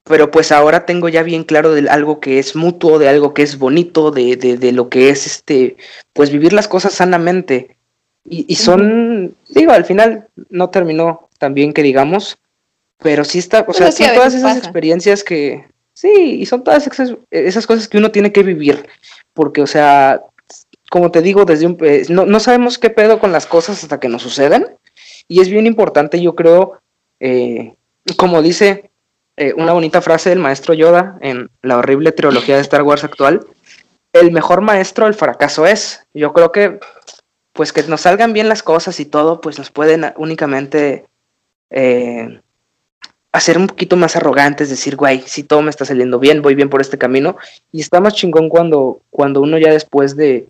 pero 0.04 0.30
pues 0.30 0.52
ahora 0.52 0.86
tengo 0.86 1.08
ya 1.08 1.24
bien 1.24 1.42
claro 1.42 1.72
de 1.74 1.90
algo 1.90 2.20
que 2.20 2.38
es 2.38 2.54
mutuo, 2.54 3.00
de 3.00 3.08
algo 3.08 3.34
que 3.34 3.42
es 3.42 3.58
bonito, 3.58 4.12
de, 4.12 4.36
de, 4.36 4.56
de 4.56 4.70
lo 4.70 4.88
que 4.90 5.10
es 5.10 5.26
este, 5.26 5.76
pues 6.12 6.30
vivir 6.30 6.52
las 6.52 6.68
cosas 6.68 6.92
sanamente. 6.92 7.76
Y, 8.24 8.44
y 8.48 8.54
son, 8.54 9.34
digo, 9.48 9.72
al 9.72 9.84
final 9.84 10.28
no 10.50 10.70
terminó 10.70 11.25
tan 11.38 11.54
bien 11.54 11.72
que 11.72 11.82
digamos, 11.82 12.38
pero 12.98 13.24
sí 13.24 13.38
está, 13.38 13.64
o 13.68 13.72
sea, 13.72 13.92
son 13.92 14.14
todas 14.14 14.34
esas 14.34 14.56
experiencias 14.56 15.22
que, 15.22 15.66
sí, 15.92 16.38
y 16.40 16.46
son 16.46 16.64
todas 16.64 16.86
esas, 16.86 17.14
esas 17.30 17.66
cosas 17.66 17.88
que 17.88 17.98
uno 17.98 18.10
tiene 18.10 18.32
que 18.32 18.42
vivir, 18.42 18.88
porque, 19.34 19.62
o 19.62 19.66
sea, 19.66 20.22
como 20.90 21.10
te 21.10 21.22
digo, 21.22 21.44
desde 21.44 21.66
un, 21.66 21.76
eh, 21.80 22.04
no, 22.08 22.26
no, 22.26 22.40
sabemos 22.40 22.78
qué 22.78 22.90
pedo 22.90 23.18
con 23.18 23.32
las 23.32 23.46
cosas 23.46 23.82
hasta 23.82 24.00
que 24.00 24.08
nos 24.08 24.22
suceden. 24.22 24.76
Y 25.28 25.40
es 25.40 25.48
bien 25.48 25.66
importante, 25.66 26.20
yo 26.20 26.34
creo, 26.36 26.80
eh, 27.20 27.74
como 28.16 28.42
dice 28.42 28.90
eh, 29.36 29.52
una 29.56 29.72
bonita 29.72 30.00
frase 30.00 30.30
del 30.30 30.38
maestro 30.38 30.74
Yoda 30.74 31.18
en 31.20 31.50
la 31.62 31.78
horrible 31.78 32.12
trilogía 32.12 32.56
de 32.56 32.62
Star 32.62 32.82
Wars 32.82 33.04
actual, 33.04 33.44
el 34.12 34.30
mejor 34.30 34.60
maestro 34.60 35.06
del 35.06 35.14
fracaso 35.14 35.66
es. 35.66 36.06
Yo 36.14 36.32
creo 36.32 36.52
que, 36.52 36.78
pues 37.52 37.72
que 37.72 37.82
nos 37.82 38.02
salgan 38.02 38.32
bien 38.32 38.48
las 38.48 38.62
cosas 38.62 39.00
y 39.00 39.04
todo, 39.04 39.40
pues 39.40 39.58
nos 39.58 39.70
pueden 39.70 40.12
únicamente 40.16 41.06
hacer 43.32 43.58
un 43.58 43.66
poquito 43.66 43.96
más 43.96 44.16
arrogantes, 44.16 44.70
decir, 44.70 44.96
güey, 44.96 45.22
si 45.26 45.42
todo 45.42 45.62
me 45.62 45.70
está 45.70 45.84
saliendo 45.84 46.18
bien, 46.18 46.42
voy 46.42 46.54
bien 46.54 46.70
por 46.70 46.80
este 46.80 46.98
camino. 46.98 47.36
Y 47.70 47.80
está 47.80 48.00
más 48.00 48.14
chingón 48.14 48.48
cuando, 48.48 49.02
cuando 49.10 49.42
uno 49.42 49.58
ya 49.58 49.70
después 49.70 50.16
de, 50.16 50.48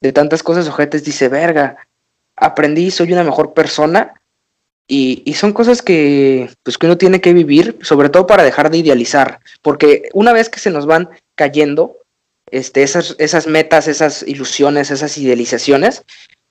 de 0.00 0.12
tantas 0.12 0.42
cosas 0.42 0.68
ojetes, 0.68 1.04
dice, 1.04 1.28
verga, 1.28 1.76
aprendí, 2.36 2.90
soy 2.90 3.12
una 3.12 3.24
mejor 3.24 3.54
persona. 3.54 4.14
Y, 4.86 5.22
y, 5.24 5.32
son 5.34 5.54
cosas 5.54 5.80
que, 5.80 6.50
pues, 6.62 6.76
que 6.76 6.86
uno 6.86 6.98
tiene 6.98 7.20
que 7.22 7.32
vivir, 7.32 7.78
sobre 7.80 8.10
todo 8.10 8.26
para 8.26 8.42
dejar 8.42 8.70
de 8.70 8.76
idealizar, 8.76 9.40
porque 9.62 10.10
una 10.12 10.34
vez 10.34 10.50
que 10.50 10.60
se 10.60 10.70
nos 10.70 10.84
van 10.84 11.08
cayendo 11.36 11.96
este, 12.50 12.82
esas, 12.82 13.16
esas 13.18 13.46
metas, 13.46 13.88
esas 13.88 14.22
ilusiones, 14.28 14.90
esas 14.90 15.16
idealizaciones, 15.16 16.04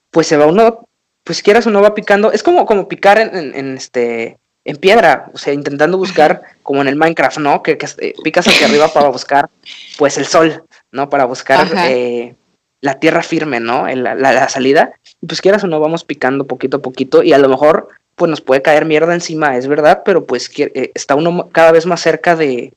pues 0.09 0.26
se 0.26 0.38
va 0.38 0.47
uno, 0.47 0.88
pues 1.24 1.41
quieras 1.41 1.67
o 1.67 1.71
no 1.71 1.82
va 1.82 1.95
picando, 1.95 2.32
es 2.32 2.43
como, 2.43 2.65
como 2.65 2.88
picar 2.88 3.17
en, 3.19 3.55
en, 3.55 3.78
este, 3.78 4.38
en 4.65 4.78
piedra, 4.78 5.30
o 5.34 5.38
sea, 5.38 5.53
intentando 5.53 5.97
buscar, 5.97 6.41
como 6.63 6.82
en 6.82 6.88
el 6.88 6.95
Minecraft, 6.95 7.38
¿no? 7.38 7.63
Que, 7.63 7.78
que 7.78 7.88
eh, 7.99 8.13
picas 8.24 8.47
hacia 8.47 8.67
arriba 8.67 8.88
para 8.89 9.09
buscar, 9.09 9.49
pues, 9.97 10.17
el 10.17 10.26
sol, 10.26 10.63
¿no? 10.91 11.09
Para 11.09 11.26
buscar 11.26 11.67
eh, 11.89 12.36
la 12.82 12.99
tierra 12.99 13.24
firme, 13.24 13.59
¿no? 13.59 13.88
La, 13.88 14.15
la, 14.15 14.49
salida. 14.49 14.93
Y 15.21 15.28
pues 15.28 15.41
quieras 15.41 15.63
o 15.63 15.67
no, 15.67 15.80
vamos 15.80 16.03
picando 16.03 16.45
poquito 16.45 16.78
a 16.78 16.82
poquito 16.82 17.24
y 17.24 17.34
a 17.34 17.38
lo 17.38 17.49
mejor 17.49 17.88
pues 18.15 18.30
nos 18.30 18.41
puede 18.41 18.61
caer 18.61 18.86
mierda 18.86 19.13
encima, 19.13 19.57
es 19.57 19.67
verdad, 19.67 20.03
pero 20.05 20.26
pues 20.26 20.51
eh, 20.57 20.91
está 20.93 21.15
uno 21.15 21.49
cada 21.51 21.71
vez 21.71 21.88
más 21.88 21.99
cerca 22.01 22.36
de, 22.36 22.74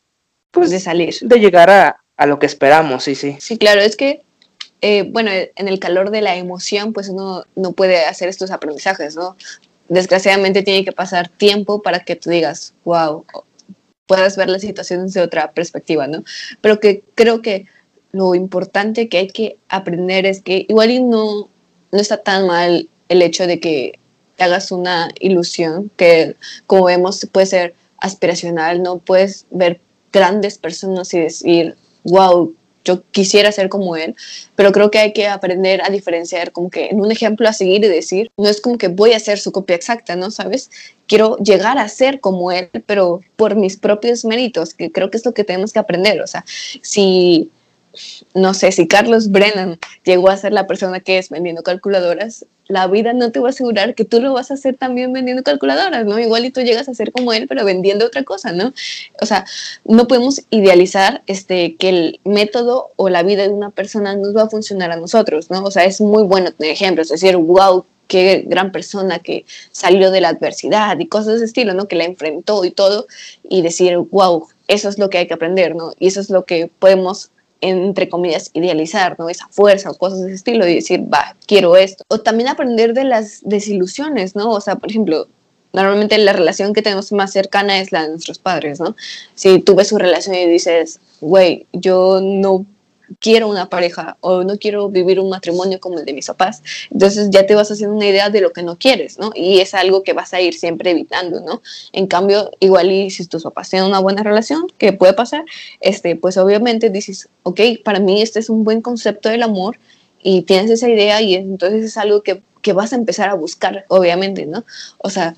pues, 0.50 0.70
de 0.70 0.80
salir. 0.80 1.14
De 1.20 1.38
llegar 1.40 1.70
a, 1.70 2.00
a 2.16 2.26
lo 2.26 2.38
que 2.38 2.46
esperamos, 2.46 3.04
sí, 3.04 3.14
sí. 3.14 3.36
Sí, 3.38 3.58
claro, 3.58 3.80
es 3.82 3.96
que, 3.96 4.22
eh, 4.80 5.04
bueno, 5.10 5.30
en 5.30 5.68
el 5.68 5.78
calor 5.78 6.10
de 6.10 6.22
la 6.22 6.36
emoción, 6.36 6.92
pues 6.92 7.08
uno 7.08 7.44
no 7.54 7.72
puede 7.72 8.04
hacer 8.04 8.28
estos 8.28 8.50
aprendizajes, 8.50 9.16
¿no? 9.16 9.36
Desgraciadamente 9.88 10.62
tiene 10.62 10.84
que 10.84 10.92
pasar 10.92 11.28
tiempo 11.28 11.82
para 11.82 12.00
que 12.00 12.16
tú 12.16 12.30
digas, 12.30 12.74
wow, 12.84 13.24
puedas 14.06 14.36
ver 14.36 14.48
las 14.48 14.62
situaciones 14.62 15.12
de 15.14 15.22
otra 15.22 15.52
perspectiva, 15.52 16.06
¿no? 16.06 16.24
Pero 16.60 16.80
que 16.80 17.02
creo 17.14 17.42
que 17.42 17.66
lo 18.12 18.34
importante 18.34 19.08
que 19.08 19.18
hay 19.18 19.28
que 19.28 19.58
aprender 19.68 20.26
es 20.26 20.40
que 20.40 20.66
igual 20.68 20.90
y 20.90 21.02
no, 21.02 21.48
no 21.92 21.98
está 21.98 22.22
tan 22.22 22.46
mal 22.46 22.88
el 23.08 23.22
hecho 23.22 23.46
de 23.46 23.60
que 23.60 23.98
te 24.36 24.44
hagas 24.44 24.72
una 24.72 25.08
ilusión, 25.20 25.90
que 25.96 26.36
como 26.66 26.84
vemos 26.84 27.26
puede 27.32 27.46
ser 27.46 27.74
aspiracional, 27.98 28.82
no 28.82 28.98
puedes 28.98 29.46
ver 29.50 29.80
grandes 30.12 30.58
personas 30.58 31.12
y 31.14 31.20
decir, 31.20 31.76
wow, 32.04 32.54
yo 32.86 33.02
quisiera 33.10 33.52
ser 33.52 33.68
como 33.68 33.96
él, 33.96 34.16
pero 34.54 34.72
creo 34.72 34.90
que 34.90 34.98
hay 34.98 35.12
que 35.12 35.26
aprender 35.26 35.82
a 35.82 35.90
diferenciar 35.90 36.52
como 36.52 36.70
que 36.70 36.86
en 36.86 37.00
un 37.00 37.10
ejemplo 37.10 37.48
a 37.48 37.52
seguir 37.52 37.84
y 37.84 37.88
decir, 37.88 38.30
no 38.36 38.48
es 38.48 38.60
como 38.60 38.78
que 38.78 38.88
voy 38.88 39.12
a 39.12 39.20
ser 39.20 39.38
su 39.38 39.52
copia 39.52 39.76
exacta, 39.76 40.16
¿no? 40.16 40.30
¿Sabes? 40.30 40.70
Quiero 41.06 41.36
llegar 41.38 41.78
a 41.78 41.88
ser 41.88 42.20
como 42.20 42.52
él, 42.52 42.70
pero 42.86 43.20
por 43.36 43.56
mis 43.56 43.76
propios 43.76 44.24
méritos, 44.24 44.72
que 44.72 44.90
creo 44.90 45.10
que 45.10 45.18
es 45.18 45.24
lo 45.24 45.34
que 45.34 45.44
tenemos 45.44 45.72
que 45.72 45.80
aprender, 45.80 46.20
o 46.22 46.26
sea, 46.26 46.44
si 46.46 47.50
no 48.34 48.54
sé, 48.54 48.72
si 48.72 48.86
Carlos 48.86 49.30
Brennan 49.30 49.78
llegó 50.04 50.28
a 50.28 50.36
ser 50.36 50.52
la 50.52 50.66
persona 50.66 51.00
que 51.00 51.18
es 51.18 51.30
vendiendo 51.30 51.62
calculadoras, 51.62 52.46
la 52.68 52.86
vida 52.88 53.12
no 53.12 53.30
te 53.30 53.38
va 53.38 53.48
a 53.48 53.50
asegurar 53.50 53.94
que 53.94 54.04
tú 54.04 54.20
lo 54.20 54.32
vas 54.32 54.50
a 54.50 54.54
hacer 54.54 54.76
también 54.76 55.12
vendiendo 55.12 55.42
calculadoras, 55.42 56.04
¿no? 56.04 56.18
Igual 56.18 56.44
y 56.44 56.50
tú 56.50 56.60
llegas 56.62 56.88
a 56.88 56.94
ser 56.94 57.12
como 57.12 57.32
él, 57.32 57.46
pero 57.48 57.64
vendiendo 57.64 58.06
otra 58.06 58.24
cosa, 58.24 58.52
¿no? 58.52 58.72
O 59.20 59.26
sea, 59.26 59.46
no 59.84 60.08
podemos 60.08 60.42
idealizar 60.50 61.22
este, 61.26 61.76
que 61.76 61.88
el 61.88 62.20
método 62.24 62.90
o 62.96 63.08
la 63.08 63.22
vida 63.22 63.44
de 63.44 63.50
una 63.50 63.70
persona 63.70 64.16
nos 64.16 64.36
va 64.36 64.42
a 64.42 64.50
funcionar 64.50 64.90
a 64.90 64.96
nosotros, 64.96 65.50
¿no? 65.50 65.62
O 65.62 65.70
sea, 65.70 65.84
es 65.84 66.00
muy 66.00 66.24
bueno 66.24 66.50
tener 66.52 66.72
ejemplos, 66.72 67.10
es 67.10 67.20
decir, 67.20 67.36
wow, 67.36 67.84
qué 68.08 68.44
gran 68.46 68.72
persona 68.72 69.18
que 69.18 69.44
salió 69.72 70.10
de 70.10 70.20
la 70.20 70.28
adversidad 70.28 70.98
y 70.98 71.06
cosas 71.06 71.26
de 71.26 71.34
ese 71.36 71.44
estilo, 71.46 71.74
¿no? 71.74 71.88
Que 71.88 71.96
la 71.96 72.04
enfrentó 72.04 72.64
y 72.64 72.70
todo, 72.70 73.06
y 73.48 73.62
decir, 73.62 73.96
wow, 73.96 74.48
eso 74.68 74.88
es 74.88 74.98
lo 74.98 75.10
que 75.10 75.18
hay 75.18 75.26
que 75.26 75.34
aprender, 75.34 75.76
¿no? 75.76 75.92
Y 75.98 76.08
eso 76.08 76.20
es 76.20 76.30
lo 76.30 76.44
que 76.44 76.68
podemos 76.78 77.30
entre 77.60 78.08
comillas, 78.08 78.50
idealizar, 78.52 79.16
¿no? 79.18 79.28
Esa 79.28 79.48
fuerza 79.50 79.90
o 79.90 79.94
cosas 79.94 80.20
de 80.20 80.26
ese 80.26 80.36
estilo 80.36 80.66
y 80.66 80.74
decir, 80.76 81.02
va, 81.12 81.36
quiero 81.46 81.76
esto. 81.76 82.04
O 82.08 82.20
también 82.20 82.48
aprender 82.48 82.94
de 82.94 83.04
las 83.04 83.40
desilusiones, 83.44 84.36
¿no? 84.36 84.50
O 84.50 84.60
sea, 84.60 84.76
por 84.76 84.90
ejemplo, 84.90 85.28
normalmente 85.72 86.18
la 86.18 86.32
relación 86.32 86.72
que 86.72 86.82
tenemos 86.82 87.12
más 87.12 87.32
cercana 87.32 87.78
es 87.80 87.92
la 87.92 88.02
de 88.02 88.10
nuestros 88.10 88.38
padres, 88.38 88.80
¿no? 88.80 88.96
Si 89.34 89.58
tú 89.60 89.74
ves 89.74 89.88
su 89.88 89.98
relación 89.98 90.34
y 90.34 90.46
dices, 90.46 91.00
güey, 91.20 91.66
yo 91.72 92.20
no 92.22 92.66
quiero 93.20 93.48
una 93.48 93.68
pareja 93.68 94.16
o 94.20 94.42
no 94.44 94.58
quiero 94.58 94.88
vivir 94.88 95.20
un 95.20 95.30
matrimonio 95.30 95.80
como 95.80 95.98
el 95.98 96.04
de 96.04 96.12
mis 96.12 96.26
papás. 96.26 96.62
Entonces 96.90 97.28
ya 97.30 97.46
te 97.46 97.54
vas 97.54 97.70
haciendo 97.70 97.94
una 97.94 98.06
idea 98.06 98.30
de 98.30 98.40
lo 98.40 98.52
que 98.52 98.62
no 98.62 98.76
quieres, 98.78 99.18
¿no? 99.18 99.30
Y 99.34 99.60
es 99.60 99.74
algo 99.74 100.02
que 100.02 100.12
vas 100.12 100.34
a 100.34 100.40
ir 100.40 100.54
siempre 100.54 100.90
evitando, 100.90 101.40
¿no? 101.40 101.62
En 101.92 102.06
cambio, 102.06 102.50
igual 102.60 102.90
y 102.90 103.10
si 103.10 103.26
tus 103.26 103.42
papás 103.42 103.70
tienen 103.70 103.88
una 103.88 104.00
buena 104.00 104.22
relación, 104.22 104.66
que 104.78 104.92
puede 104.92 105.12
pasar, 105.12 105.44
este, 105.80 106.16
pues 106.16 106.36
obviamente 106.36 106.90
dices, 106.90 107.28
ok, 107.42 107.60
para 107.84 108.00
mí 108.00 108.22
este 108.22 108.40
es 108.40 108.50
un 108.50 108.64
buen 108.64 108.82
concepto 108.82 109.28
del 109.28 109.42
amor 109.42 109.78
y 110.22 110.42
tienes 110.42 110.70
esa 110.70 110.88
idea 110.88 111.20
y 111.22 111.34
entonces 111.34 111.84
es 111.84 111.96
algo 111.96 112.22
que, 112.22 112.42
que 112.62 112.72
vas 112.72 112.92
a 112.92 112.96
empezar 112.96 113.30
a 113.30 113.34
buscar, 113.34 113.84
obviamente, 113.88 114.46
¿no? 114.46 114.64
O 114.98 115.10
sea, 115.10 115.36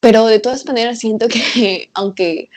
pero 0.00 0.26
de 0.26 0.38
todas 0.38 0.64
maneras 0.66 1.00
siento 1.00 1.28
que 1.28 1.90
aunque 1.94 2.50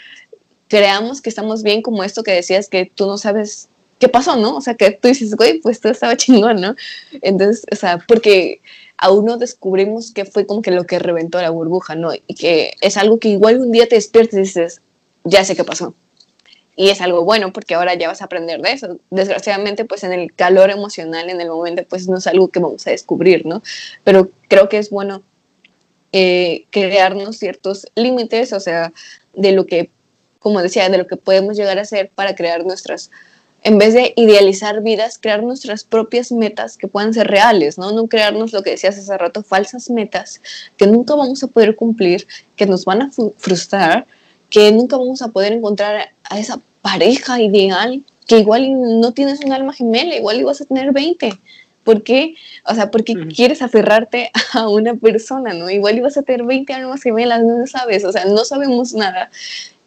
creamos 0.68 1.22
que 1.22 1.30
estamos 1.30 1.64
bien 1.64 1.82
como 1.82 2.04
esto 2.04 2.24
que 2.24 2.32
decías 2.32 2.70
que 2.70 2.86
tú 2.86 3.06
no 3.08 3.18
sabes 3.18 3.71
¿qué 4.02 4.10
pasó, 4.10 4.36
no? 4.36 4.58
O 4.58 4.62
sea, 4.62 4.74
que 4.74 4.92
tú 4.92 5.08
dices, 5.08 5.36
güey, 5.36 5.60
pues 5.62 5.80
todo 5.80 5.94
estaba 5.94 6.18
chingón, 6.18 6.60
¿no? 6.60 6.76
Entonces, 7.22 7.66
o 7.72 7.76
sea, 7.76 8.00
porque 8.06 8.60
aún 8.98 9.26
no 9.26 9.38
descubrimos 9.38 10.12
que 10.12 10.26
fue 10.26 10.46
como 10.46 10.62
que 10.62 10.72
lo 10.72 10.86
que 10.86 11.00
reventó 11.00 11.42
la 11.42 11.52
burbuja, 11.52 11.96
¿no? 11.96 12.12
Y 12.14 12.34
que 12.34 12.74
es 12.82 12.98
algo 12.98 13.20
que 13.20 13.30
igual 13.30 13.62
un 13.62 13.72
día 13.72 13.88
te 13.88 13.96
despiertas 13.96 14.34
y 14.34 14.42
dices, 14.42 14.82
ya 15.24 15.46
sé 15.46 15.56
qué 15.56 15.64
pasó. 15.64 15.94
Y 16.76 16.90
es 16.90 17.00
algo 17.02 17.24
bueno 17.24 17.54
porque 17.54 17.76
ahora 17.76 17.94
ya 17.94 18.08
vas 18.08 18.22
a 18.22 18.26
aprender 18.26 18.60
de 18.62 18.72
eso. 18.72 18.98
Desgraciadamente, 19.12 19.86
pues 19.86 20.04
en 20.04 20.14
el 20.14 20.34
calor 20.34 20.72
emocional, 20.72 21.30
en 21.30 21.40
el 21.40 21.50
momento, 21.50 21.84
pues 21.88 22.08
no 22.08 22.18
es 22.18 22.26
algo 22.26 22.48
que 22.48 22.60
vamos 22.60 22.88
a 22.88 22.92
descubrir, 22.92 23.46
¿no? 23.46 23.62
Pero 24.04 24.30
creo 24.48 24.68
que 24.68 24.80
es 24.80 24.90
bueno 24.90 25.22
eh, 26.12 26.66
crearnos 26.72 27.38
ciertos 27.38 27.86
límites, 27.96 28.52
o 28.54 28.60
sea, 28.60 28.94
de 29.36 29.52
lo 29.52 29.68
que, 29.68 29.92
como 30.40 30.62
decía, 30.64 30.90
de 30.90 30.98
lo 30.98 31.06
que 31.06 31.18
podemos 31.18 31.56
llegar 31.56 31.78
a 31.78 31.84
hacer 31.84 32.10
para 32.10 32.36
crear 32.36 32.66
nuestras 32.66 33.12
en 33.64 33.78
vez 33.78 33.94
de 33.94 34.14
idealizar 34.16 34.82
vidas, 34.82 35.20
crear 35.20 35.44
nuestras 35.44 35.84
propias 35.84 36.32
metas 36.32 36.78
que 36.78 36.88
puedan 36.88 37.14
ser 37.14 37.28
reales, 37.28 37.78
¿no? 37.78 37.92
No 37.92 38.08
crearnos 38.08 38.54
lo 38.54 38.64
que 38.64 38.72
decías 38.72 38.98
hace 38.98 39.18
rato, 39.18 39.44
falsas 39.44 39.90
metas 39.90 40.42
que 40.78 40.88
nunca 40.88 41.16
vamos 41.16 41.44
a 41.44 41.48
poder 41.48 41.76
cumplir, 41.76 42.28
que 42.56 42.66
nos 42.66 42.86
van 42.86 43.04
a 43.04 43.12
frustrar, 43.38 44.08
que 44.50 44.72
nunca 44.72 44.98
vamos 44.98 45.22
a 45.22 45.28
poder 45.28 45.54
encontrar 45.54 46.10
a 46.24 46.40
esa 46.40 46.60
pareja 46.82 47.40
ideal, 47.40 48.04
que 48.28 48.40
igual 48.40 49.00
no 49.00 49.12
tienes 49.14 49.42
un 49.42 49.54
alma 49.54 49.74
gemela, 49.74 50.16
igual 50.16 50.40
ibas 50.40 50.62
a 50.62 50.66
tener 50.66 50.92
20. 50.92 51.32
¿Por 51.84 52.04
qué? 52.04 52.36
O 52.66 52.76
sea, 52.76 52.90
porque 52.92 53.16
quieres 53.28 53.62
aferrarte 53.62 54.32
a 54.54 54.70
una 54.70 54.96
persona, 54.96 55.54
¿no? 55.54 55.70
Igual 55.70 55.98
ibas 55.98 56.18
a 56.18 56.24
tener 56.24 56.46
20 56.46 56.74
almas 56.74 57.04
gemelas, 57.04 57.44
no 57.44 57.68
sabes, 57.68 58.06
o 58.06 58.12
sea, 58.12 58.26
no 58.26 58.44
sabemos 58.44 58.94
nada 58.94 59.30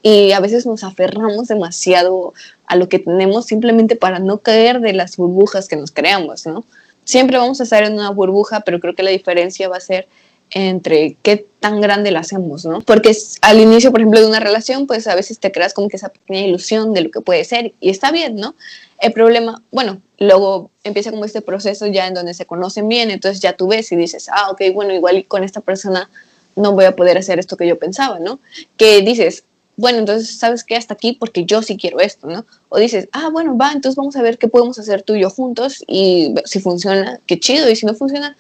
y 0.07 0.33
a 0.33 0.41
veces 0.41 0.67
nos 0.67 0.85
aferramos 0.85 1.49
demasiado 1.49 2.35
a 2.67 2.77
lo 2.77 2.91
que 2.91 2.99
tenemos 2.99 3.47
simplemente 3.47 3.97
para 3.97 4.19
no 4.19 4.37
caer 4.39 4.81
de 4.81 4.93
las 4.93 5.17
burbujas 5.17 5.67
que 5.67 5.77
nos 5.77 5.93
creamos, 5.93 6.45
¿no? 6.45 6.63
Siempre 7.05 7.39
vamos 7.39 7.59
a 7.61 7.63
estar 7.63 7.83
en 7.85 7.95
una 7.95 8.11
burbuja, 8.11 8.61
pero 8.61 8.81
creo 8.81 8.95
que 8.95 9.03
la 9.03 9.11
diferencia 9.11 9.67
va 9.67 9.79
a 9.79 9.81
ser 9.81 10.07
entre 10.51 11.17
qué 11.23 11.47
tan 11.59 11.81
grande 11.81 12.11
la 12.11 12.21
hacemos, 12.21 12.67
¿no? 12.67 12.83
Porque 12.83 13.17
al 13.41 13.61
inicio, 13.61 13.93
por 13.93 14.01
ejemplo, 14.01 14.21
de 14.21 14.27
una 14.27 14.41
relación, 14.41 14.87
pues 14.87 15.07
a 15.07 15.15
veces 15.15 15.39
te 15.39 15.51
creas 15.51 15.73
como 15.73 15.89
que 15.89 15.97
esa 15.97 16.11
pequeña 16.11 16.41
ilusión 16.41 16.93
de 16.93 17.01
lo 17.01 17.11
que 17.11 17.23
puede 17.23 17.43
ser 17.45 17.73
y 17.81 17.89
está 17.89 18.13
bien, 18.13 18.37
¿no? 18.37 18.57
El 19.01 19.15
problema, 19.15 19.63
bueno, 19.71 20.03
luego 20.19 20.71
empieza 20.85 21.13
como 21.13 21.25
este 21.25 21.41
proceso 21.41 21.87
ya 21.87 22.07
en 22.07 22.13
donde 22.13 22.35
se 22.35 22.45
conocen 22.45 22.89
bien, 22.89 23.11
entonces 23.11 23.41
ya 23.41 23.55
tú 23.55 23.69
ves 23.69 23.91
y 23.91 23.97
dices, 23.97 24.29
ah, 24.31 24.51
ok, 24.51 24.61
bueno, 24.75 24.93
igual 24.93 25.25
con 25.27 25.45
esta 25.45 25.63
persona 25.63 26.11
no 26.57 26.73
voy 26.73 26.85
a 26.85 26.95
poder 26.95 27.17
hacer 27.17 27.39
esto 27.39 27.57
que 27.57 27.67
yo 27.67 27.79
pensaba, 27.79 28.19
¿no? 28.19 28.39
Que 28.77 29.01
dices, 29.01 29.45
bueno, 29.77 29.99
entonces, 29.99 30.37
¿sabes 30.37 30.63
qué? 30.63 30.77
Hasta 30.77 30.95
aquí 30.95 31.15
porque 31.15 31.45
yo 31.45 31.63
sí 31.63 31.77
quiero 31.77 32.01
esto, 32.01 32.29
¿no? 32.29 32.47
O 32.69 32.79
dices, 32.79 33.09
ah, 33.13 33.29
bueno, 33.31 33.57
va, 33.57 33.73
entonces 33.73 33.97
vamos 33.97 34.15
a 34.17 34.23
ver 34.23 34.39
qué 34.39 34.47
podemos 34.47 34.79
hacer 34.79 35.03
tú 35.03 35.15
y 35.15 35.23
yo 35.23 35.31
juntos 35.31 35.83
y 35.89 36.35
si 36.45 36.61
funciona, 36.61 37.21
qué 37.27 37.41
chido, 37.41 37.69
y 37.69 37.77
si 37.77 37.85
no 37.87 37.95
funciona, 37.95 38.37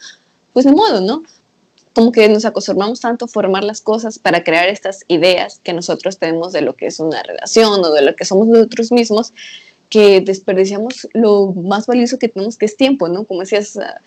pues 0.53 0.64
de 0.64 0.72
modo, 0.72 1.01
¿no? 1.01 1.24
Como 1.93 2.12
que 2.12 2.28
nos 2.28 2.45
acostumbramos 2.45 3.01
tanto 3.01 3.24
a 3.24 3.28
formar 3.28 3.64
las 3.64 3.80
cosas 3.80 4.18
para 4.18 4.45
crear 4.45 4.68
estas 4.68 5.05
ideas 5.09 5.61
que 5.62 5.72
nosotros 5.72 6.18
tenemos 6.18 6.53
de 6.53 6.61
lo 6.62 6.76
que 6.76 6.87
es 6.87 7.01
una 7.01 7.22
relación 7.22 7.85
o 7.85 7.91
de 7.93 8.03
lo 8.03 8.14
que 8.14 8.24
somos 8.24 8.47
nosotros 8.47 8.93
mismos, 8.93 9.32
que 9.89 10.20
desperdiciamos 10.20 11.09
lo 11.12 11.53
más 11.53 11.87
valioso 11.87 12.18
que 12.18 12.28
tenemos, 12.28 12.57
que 12.57 12.66
es 12.66 12.76
tiempo, 12.76 13.09
¿no? 13.09 13.24
Como 13.24 13.41
decías, 13.41 13.76
ah, 13.76 14.01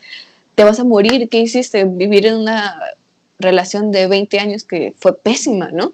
te 0.56 0.64
vas 0.64 0.80
a 0.80 0.86
morir, 0.86 1.28
¿qué 1.30 1.40
hiciste? 1.40 1.84
Vivir 1.84 2.26
en 2.26 2.36
una 2.36 2.80
relación 3.38 3.92
de 3.92 4.08
20 4.08 4.40
años 4.40 4.64
que 4.64 4.96
fue 4.98 5.18
pésima, 5.18 5.72
¿no? 5.72 5.94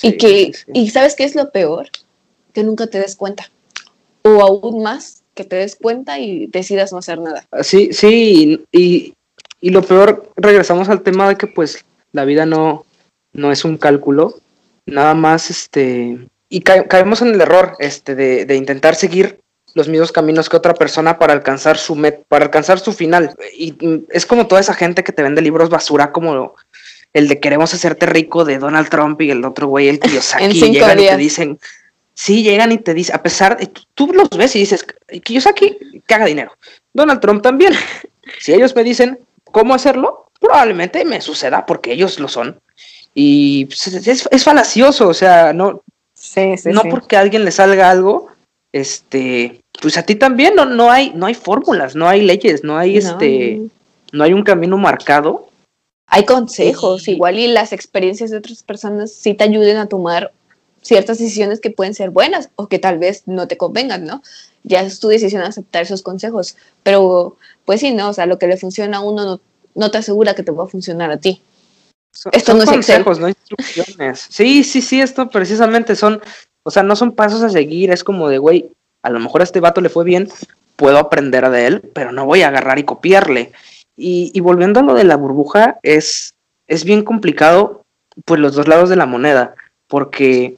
Y 0.00 0.16
que, 0.16 0.52
y 0.72 0.90
¿sabes 0.90 1.14
qué 1.14 1.24
es 1.24 1.34
lo 1.34 1.50
peor? 1.50 1.88
Que 2.52 2.64
nunca 2.64 2.86
te 2.86 2.98
des 2.98 3.16
cuenta. 3.16 3.50
O 4.22 4.40
aún 4.40 4.82
más, 4.82 5.22
que 5.34 5.44
te 5.44 5.56
des 5.56 5.76
cuenta 5.76 6.18
y 6.18 6.46
decidas 6.46 6.92
no 6.92 6.98
hacer 6.98 7.18
nada. 7.20 7.46
Sí, 7.62 7.92
sí, 7.92 8.64
y, 8.72 9.14
y 9.60 9.70
lo 9.70 9.82
peor, 9.82 10.30
regresamos 10.36 10.88
al 10.88 11.02
tema 11.02 11.28
de 11.28 11.36
que 11.36 11.46
pues 11.46 11.84
la 12.12 12.24
vida 12.24 12.46
no, 12.46 12.84
no 13.32 13.52
es 13.52 13.64
un 13.64 13.78
cálculo, 13.78 14.34
nada 14.86 15.14
más 15.14 15.50
este, 15.50 16.18
y 16.48 16.60
caemos 16.60 17.22
en 17.22 17.28
el 17.28 17.40
error 17.40 17.76
este, 17.78 18.14
de, 18.14 18.44
de, 18.44 18.56
intentar 18.56 18.94
seguir 18.94 19.40
los 19.74 19.88
mismos 19.88 20.12
caminos 20.12 20.48
que 20.48 20.56
otra 20.56 20.74
persona 20.74 21.18
para 21.18 21.32
alcanzar 21.32 21.78
su 21.78 21.94
met, 21.94 22.24
para 22.28 22.44
alcanzar 22.44 22.78
su 22.78 22.92
final. 22.92 23.34
Y 23.56 23.74
es 24.10 24.26
como 24.26 24.46
toda 24.46 24.60
esa 24.60 24.74
gente 24.74 25.02
que 25.02 25.12
te 25.12 25.22
vende 25.22 25.40
libros 25.40 25.70
basura 25.70 26.12
como 26.12 26.54
el 27.12 27.28
de 27.28 27.40
queremos 27.40 27.72
hacerte 27.74 28.06
rico 28.06 28.44
de 28.44 28.58
Donald 28.58 28.88
Trump 28.88 29.20
y 29.20 29.30
el 29.30 29.44
otro 29.44 29.66
güey, 29.68 29.88
el 29.88 30.00
Kiyosaki, 30.00 30.72
llegan 30.72 30.98
y 30.98 31.06
te 31.06 31.16
dicen, 31.16 31.58
sí, 32.14 32.42
llegan 32.42 32.72
y 32.72 32.78
te 32.78 32.94
dicen, 32.94 33.16
a 33.16 33.22
pesar 33.22 33.58
de, 33.58 33.70
tú 33.94 34.12
los 34.12 34.28
ves 34.30 34.56
y 34.56 34.60
dices, 34.60 34.86
Kiyosaki 35.22 36.02
caga 36.06 36.24
dinero, 36.24 36.56
Donald 36.92 37.20
Trump 37.20 37.42
también. 37.42 37.74
si 38.38 38.52
ellos 38.52 38.74
me 38.74 38.84
dicen 38.84 39.18
cómo 39.44 39.74
hacerlo, 39.74 40.26
probablemente 40.40 41.04
me 41.04 41.20
suceda 41.20 41.66
porque 41.66 41.92
ellos 41.92 42.18
lo 42.18 42.28
son. 42.28 42.60
Y 43.14 43.66
pues, 43.66 43.88
es, 43.88 44.28
es, 44.30 44.44
falacioso, 44.44 45.06
o 45.08 45.14
sea, 45.14 45.52
no, 45.52 45.82
no 46.64 46.82
porque 46.90 47.16
a 47.16 47.20
alguien 47.20 47.44
le 47.44 47.50
salga 47.50 47.90
algo, 47.90 48.28
este, 48.72 49.60
pues 49.82 49.98
a 49.98 50.02
ti 50.02 50.14
también 50.14 50.54
no, 50.54 50.64
no 50.64 50.90
hay, 50.90 51.12
no 51.14 51.26
hay 51.26 51.34
fórmulas, 51.34 51.94
no 51.94 52.08
hay 52.08 52.22
leyes, 52.22 52.64
no 52.64 52.78
hay 52.78 52.96
este, 52.96 53.60
no 54.12 54.24
hay 54.24 54.32
un 54.32 54.42
camino 54.42 54.78
marcado 54.78 55.51
hay 56.12 56.26
consejos, 56.26 57.08
igual 57.08 57.38
y 57.38 57.48
las 57.48 57.72
experiencias 57.72 58.30
de 58.30 58.36
otras 58.36 58.62
personas 58.62 59.14
sí 59.14 59.32
te 59.32 59.44
ayuden 59.44 59.78
a 59.78 59.86
tomar 59.86 60.30
ciertas 60.82 61.16
decisiones 61.16 61.58
que 61.58 61.70
pueden 61.70 61.94
ser 61.94 62.10
buenas 62.10 62.50
o 62.54 62.68
que 62.68 62.78
tal 62.78 62.98
vez 62.98 63.22
no 63.24 63.48
te 63.48 63.56
convengan, 63.56 64.04
¿no? 64.04 64.22
Ya 64.62 64.82
es 64.82 65.00
tu 65.00 65.08
decisión 65.08 65.40
aceptar 65.40 65.84
esos 65.84 66.02
consejos, 66.02 66.54
pero 66.82 67.38
pues 67.64 67.80
sí, 67.80 67.92
¿no? 67.92 68.10
O 68.10 68.12
sea, 68.12 68.26
lo 68.26 68.38
que 68.38 68.46
le 68.46 68.58
funciona 68.58 68.98
a 68.98 69.00
uno 69.00 69.40
no, 69.74 69.90
te 69.90 69.96
asegura 69.96 70.34
que 70.34 70.42
te 70.42 70.52
va 70.52 70.64
a 70.64 70.66
funcionar 70.66 71.10
a 71.10 71.16
ti. 71.16 71.40
esto 72.32 72.52
no 72.52 72.64
es 72.64 72.68
consejos, 72.68 73.18
no 73.18 73.28
instrucciones. 73.28 74.26
Sí, 74.28 74.64
sí, 74.64 74.82
sí, 74.82 75.00
esto 75.00 75.30
precisamente 75.30 75.96
son, 75.96 76.20
o 76.62 76.70
sea, 76.70 76.82
no 76.82 76.94
son 76.94 77.12
pasos 77.12 77.42
a 77.42 77.48
seguir, 77.48 77.90
es 77.90 78.04
como 78.04 78.28
de, 78.28 78.36
güey, 78.36 78.70
a 79.02 79.08
lo 79.08 79.18
mejor 79.18 79.40
a 79.40 79.44
este 79.44 79.60
vato 79.60 79.80
le 79.80 79.88
fue 79.88 80.04
bien, 80.04 80.28
puedo 80.76 80.98
aprender 80.98 81.48
de 81.48 81.66
él, 81.68 81.80
pero 81.94 82.12
no 82.12 82.26
voy 82.26 82.42
a 82.42 82.48
agarrar 82.48 82.78
y 82.78 82.84
copiarle. 82.84 83.52
Y, 83.96 84.38
volviendo 84.40 84.80
a 84.80 84.82
lo 84.82 84.94
de 84.94 85.04
la 85.04 85.16
burbuja, 85.16 85.78
es, 85.82 86.34
es 86.66 86.84
bien 86.84 87.04
complicado, 87.04 87.82
pues 88.24 88.40
los 88.40 88.54
dos 88.54 88.66
lados 88.66 88.88
de 88.88 88.96
la 88.96 89.06
moneda, 89.06 89.54
porque 89.88 90.56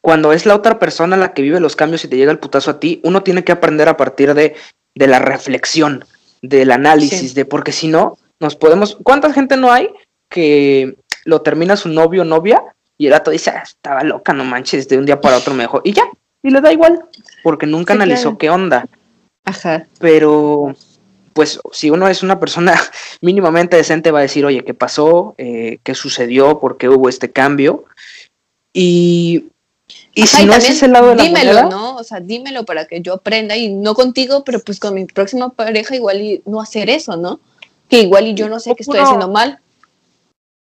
cuando 0.00 0.32
es 0.32 0.44
la 0.44 0.54
otra 0.54 0.78
persona 0.78 1.16
la 1.16 1.32
que 1.32 1.42
vive 1.42 1.60
los 1.60 1.76
cambios 1.76 2.04
y 2.04 2.08
te 2.08 2.16
llega 2.16 2.32
el 2.32 2.38
putazo 2.38 2.72
a 2.72 2.80
ti, 2.80 3.00
uno 3.04 3.22
tiene 3.22 3.44
que 3.44 3.52
aprender 3.52 3.88
a 3.88 3.96
partir 3.96 4.34
de, 4.34 4.54
de 4.94 5.06
la 5.06 5.18
reflexión, 5.18 6.04
del 6.42 6.70
análisis, 6.72 7.34
de 7.34 7.44
porque 7.44 7.72
si 7.72 7.88
no, 7.88 8.18
nos 8.40 8.56
podemos. 8.56 8.98
¿Cuánta 9.02 9.32
gente 9.32 9.56
no 9.56 9.72
hay 9.72 9.90
que 10.30 10.96
lo 11.24 11.42
termina 11.42 11.76
su 11.76 11.88
novio 11.88 12.22
o 12.22 12.24
novia 12.24 12.62
y 12.96 13.06
el 13.06 13.12
rato 13.12 13.30
dice, 13.30 13.50
ah, 13.50 13.62
estaba 13.62 14.02
loca, 14.02 14.32
no 14.32 14.44
manches, 14.44 14.88
de 14.88 14.98
un 14.98 15.06
día 15.06 15.20
para 15.20 15.36
otro 15.36 15.54
mejor 15.54 15.82
y 15.84 15.92
ya, 15.92 16.04
y 16.42 16.50
le 16.50 16.60
da 16.60 16.72
igual, 16.72 17.04
porque 17.42 17.66
nunca 17.66 17.94
analizó 17.94 18.38
qué 18.38 18.50
onda. 18.50 18.86
Ajá. 19.44 19.86
Pero 20.00 20.74
pues 21.38 21.60
si 21.70 21.88
uno 21.88 22.08
es 22.08 22.24
una 22.24 22.40
persona 22.40 22.74
mínimamente 23.20 23.76
decente 23.76 24.10
va 24.10 24.18
a 24.18 24.22
decir, 24.22 24.44
oye, 24.44 24.64
¿qué 24.64 24.74
pasó? 24.74 25.36
Eh, 25.38 25.78
¿Qué 25.84 25.94
sucedió? 25.94 26.58
¿Por 26.58 26.78
qué 26.78 26.88
hubo 26.88 27.08
este 27.08 27.30
cambio? 27.30 27.84
Y, 28.72 29.44
y 30.14 30.26
si 30.26 30.44
no 30.44 30.54
es 30.54 30.68
ese 30.68 30.88
lado 30.88 31.10
de 31.10 31.14
la 31.14 31.22
dímelo, 31.22 31.70
¿no? 31.70 31.94
O 31.94 32.02
sea, 32.02 32.18
dímelo 32.18 32.64
para 32.64 32.88
que 32.88 33.02
yo 33.02 33.14
aprenda 33.14 33.56
y 33.56 33.68
no 33.68 33.94
contigo, 33.94 34.42
pero 34.42 34.58
pues 34.58 34.80
con 34.80 34.94
mi 34.94 35.04
próxima 35.04 35.50
pareja 35.50 35.94
igual 35.94 36.20
y 36.20 36.42
no 36.44 36.60
hacer 36.60 36.90
eso, 36.90 37.16
¿no? 37.16 37.38
Que 37.88 38.00
igual 38.00 38.26
y 38.26 38.34
yo 38.34 38.48
no 38.48 38.58
sé 38.58 38.74
que 38.74 38.82
estoy 38.82 38.98
haciendo 38.98 39.28
mal. 39.28 39.60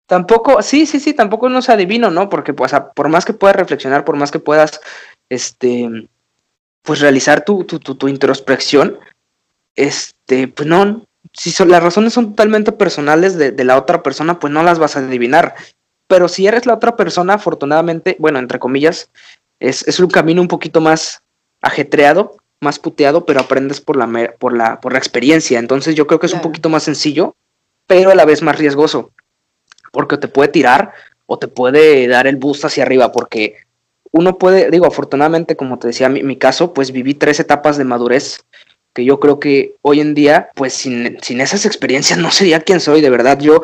Tampoco, 0.06 0.60
sí, 0.60 0.86
sí, 0.86 0.98
sí, 0.98 1.14
tampoco 1.14 1.48
no 1.50 1.62
se 1.62 1.70
adivino, 1.70 2.10
¿no? 2.10 2.28
Porque 2.28 2.52
pues 2.52 2.72
por 2.96 3.08
más 3.10 3.24
que 3.24 3.32
puedas 3.32 3.54
reflexionar, 3.54 4.04
por 4.04 4.16
más 4.16 4.32
que 4.32 4.40
puedas, 4.40 4.80
este, 5.30 6.08
pues 6.82 6.98
realizar 6.98 7.44
tu, 7.44 7.62
tu, 7.62 7.78
tu, 7.78 7.94
tu 7.94 8.08
introspección, 8.08 8.98
este, 9.76 10.48
pues 10.48 10.68
no, 10.68 11.04
si 11.32 11.50
son, 11.50 11.70
las 11.70 11.82
razones 11.82 12.12
son 12.12 12.30
totalmente 12.30 12.72
personales 12.72 13.36
de, 13.36 13.50
de, 13.50 13.64
la 13.64 13.76
otra 13.78 14.02
persona, 14.02 14.38
pues 14.38 14.52
no 14.52 14.62
las 14.62 14.78
vas 14.78 14.96
a 14.96 15.00
adivinar. 15.00 15.54
Pero 16.06 16.28
si 16.28 16.46
eres 16.46 16.66
la 16.66 16.74
otra 16.74 16.96
persona, 16.96 17.34
afortunadamente, 17.34 18.16
bueno, 18.18 18.38
entre 18.38 18.58
comillas, 18.58 19.10
es, 19.60 19.86
es 19.88 19.98
un 20.00 20.08
camino 20.08 20.42
un 20.42 20.48
poquito 20.48 20.80
más 20.80 21.22
ajetreado, 21.62 22.36
más 22.60 22.78
puteado, 22.78 23.24
pero 23.24 23.40
aprendes 23.40 23.80
por 23.80 23.96
la, 23.96 24.34
por 24.38 24.56
la, 24.56 24.80
por 24.80 24.92
la 24.92 24.98
experiencia. 24.98 25.58
Entonces 25.58 25.94
yo 25.94 26.06
creo 26.06 26.20
que 26.20 26.26
es 26.26 26.34
un 26.34 26.40
poquito 26.42 26.68
más 26.68 26.82
sencillo, 26.82 27.34
pero 27.86 28.10
a 28.10 28.14
la 28.14 28.24
vez 28.24 28.42
más 28.42 28.58
riesgoso, 28.58 29.10
porque 29.92 30.18
te 30.18 30.28
puede 30.28 30.48
tirar 30.48 30.92
o 31.26 31.38
te 31.38 31.48
puede 31.48 32.06
dar 32.06 32.26
el 32.26 32.36
boost 32.36 32.64
hacia 32.64 32.84
arriba, 32.84 33.12
porque 33.12 33.56
uno 34.10 34.38
puede, 34.38 34.70
digo, 34.70 34.86
afortunadamente, 34.86 35.56
como 35.56 35.78
te 35.78 35.88
decía, 35.88 36.08
mi, 36.08 36.22
mi 36.22 36.36
caso, 36.36 36.72
pues 36.72 36.92
viví 36.92 37.14
tres 37.14 37.40
etapas 37.40 37.76
de 37.76 37.84
madurez 37.84 38.44
que 38.94 39.04
yo 39.04 39.20
creo 39.20 39.40
que 39.40 39.74
hoy 39.82 40.00
en 40.00 40.14
día, 40.14 40.50
pues 40.54 40.72
sin, 40.72 41.18
sin 41.20 41.40
esas 41.40 41.66
experiencias 41.66 42.18
no 42.18 42.30
sería 42.30 42.60
quien 42.60 42.80
soy, 42.80 43.00
de 43.00 43.10
verdad. 43.10 43.38
Yo 43.38 43.62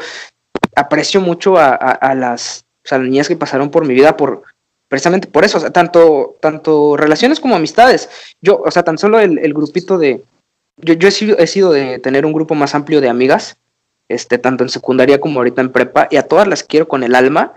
aprecio 0.74 1.20
mucho 1.20 1.56
a, 1.56 2.14
las, 2.14 2.64
niñas 2.98 3.28
que 3.28 3.36
pasaron 3.36 3.70
por 3.70 3.86
mi 3.86 3.94
vida 3.94 4.16
por 4.16 4.42
precisamente 4.88 5.28
por 5.28 5.44
eso, 5.44 5.58
o 5.58 5.60
sea, 5.60 5.70
tanto, 5.70 6.36
tanto 6.40 6.96
relaciones 6.96 7.38
como 7.38 7.54
amistades. 7.54 8.10
Yo, 8.40 8.60
o 8.60 8.70
sea, 8.72 8.82
tan 8.82 8.98
solo 8.98 9.20
el, 9.20 9.38
el 9.38 9.54
grupito 9.54 9.98
de... 9.98 10.24
Yo, 10.78 10.94
yo 10.94 11.06
he, 11.06 11.12
sido, 11.12 11.38
he 11.38 11.46
sido 11.46 11.70
de 11.70 12.00
tener 12.00 12.26
un 12.26 12.32
grupo 12.32 12.56
más 12.56 12.74
amplio 12.74 13.00
de 13.00 13.08
amigas, 13.08 13.56
este, 14.08 14.38
tanto 14.38 14.64
en 14.64 14.70
secundaria 14.70 15.20
como 15.20 15.38
ahorita 15.38 15.60
en 15.60 15.70
prepa, 15.70 16.08
y 16.10 16.16
a 16.16 16.24
todas 16.24 16.48
las 16.48 16.64
quiero 16.64 16.88
con 16.88 17.04
el 17.04 17.14
alma, 17.14 17.52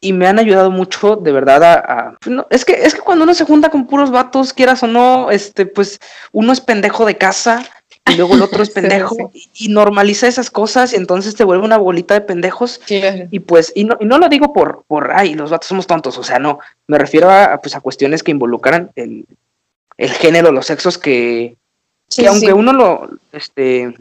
y 0.00 0.12
me 0.12 0.26
han 0.26 0.38
ayudado 0.38 0.70
mucho 0.70 1.16
de 1.16 1.32
verdad 1.32 1.62
a, 1.64 2.16
pues 2.20 2.36
es 2.50 2.64
que 2.64 2.72
es 2.72 2.94
que 2.94 3.00
cuando 3.00 3.24
uno 3.24 3.34
se 3.34 3.44
junta 3.44 3.70
con 3.70 3.86
puros 3.86 4.10
vatos 4.10 4.52
quieras 4.52 4.82
o 4.82 4.86
no 4.86 5.30
este 5.30 5.66
pues 5.66 5.98
uno 6.32 6.52
es 6.52 6.60
pendejo 6.60 7.06
de 7.06 7.16
casa 7.16 7.64
y 8.08 8.16
luego 8.16 8.34
el 8.34 8.42
otro 8.42 8.62
es 8.62 8.70
pendejo 8.74 9.32
Y, 9.54 9.68
normaliza 9.68 10.28
esas 10.28 10.50
cosas 10.50 10.92
y 10.92 10.96
entonces 10.96 11.34
te 11.34 11.44
vuelve 11.44 11.64
una 11.64 11.78
bolita 11.78 12.14
de 12.14 12.20
pendejos 12.20 12.80
y 12.88 13.40
pues 13.40 13.72
y 13.74 13.84
no, 13.84 13.96
y 13.98 14.04
no 14.04 14.18
lo 14.18 14.28
digo 14.28 14.52
por 14.52 14.84
por 14.86 15.12
ay 15.12 15.34
los 15.34 15.50
vatos 15.50 15.68
somos 15.68 15.86
tontos 15.86 16.18
o 16.18 16.22
sea 16.22 16.38
no 16.38 16.58
me 16.86 16.98
refiero 16.98 17.30
a 17.30 17.60
pues 17.60 17.74
a 17.74 17.80
cuestiones 17.80 18.22
que 18.22 18.32
involucran 18.32 18.90
el, 18.96 19.24
el 19.96 20.10
género 20.10 20.52
los 20.52 20.66
sexos 20.66 20.98
que, 20.98 21.56
que 22.14 22.28
aunque 22.28 22.52
uno 22.52 22.72
lo 22.72 23.08
este 23.32 23.94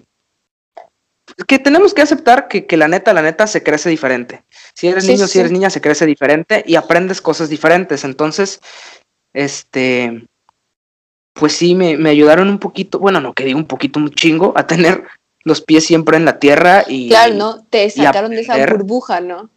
que 1.48 1.60
tenemos 1.60 1.94
que 1.94 2.02
aceptar 2.02 2.48
que, 2.48 2.66
que, 2.66 2.78
la 2.78 2.88
neta, 2.88 3.14
la 3.14 3.22
neta 3.22 3.48
se 3.48 3.64
crece 3.64 3.90
diferente. 3.90 4.44
Si 4.74 4.88
eres 4.88 5.06
niño, 5.08 5.28
si 5.28 5.40
eres 5.40 5.52
niña, 5.52 5.70
se 5.70 5.82
crece 5.82 6.06
diferente 6.06 6.64
y 6.66 6.76
aprendes 6.76 7.22
cosas 7.22 7.50
diferentes. 7.50 8.04
Entonces, 8.04 8.62
este, 9.34 10.26
pues 11.34 11.54
sí, 11.54 11.76
me, 11.76 11.98
me 11.98 12.10
ayudaron 12.10 12.50
un 12.50 12.60
poquito, 12.60 13.00
bueno, 13.00 13.20
no 13.20 13.34
que 13.34 13.44
digo 13.44 13.60
un 13.60 13.68
poquito, 13.68 14.00
un 14.00 14.12
chingo, 14.12 14.54
a 14.56 14.68
tener 14.68 15.04
los 15.44 15.62
pies 15.62 15.86
siempre 15.86 16.18
en 16.18 16.26
la 16.26 16.40
tierra 16.40 16.84
y... 16.88 17.10
Claro, 17.10 17.34
¿no? 17.36 17.64
Te 17.66 17.90
sacaron 17.90 18.32
de 18.32 18.42
esa 18.42 18.58
burbuja, 18.66 19.22
¿no? 19.22 19.50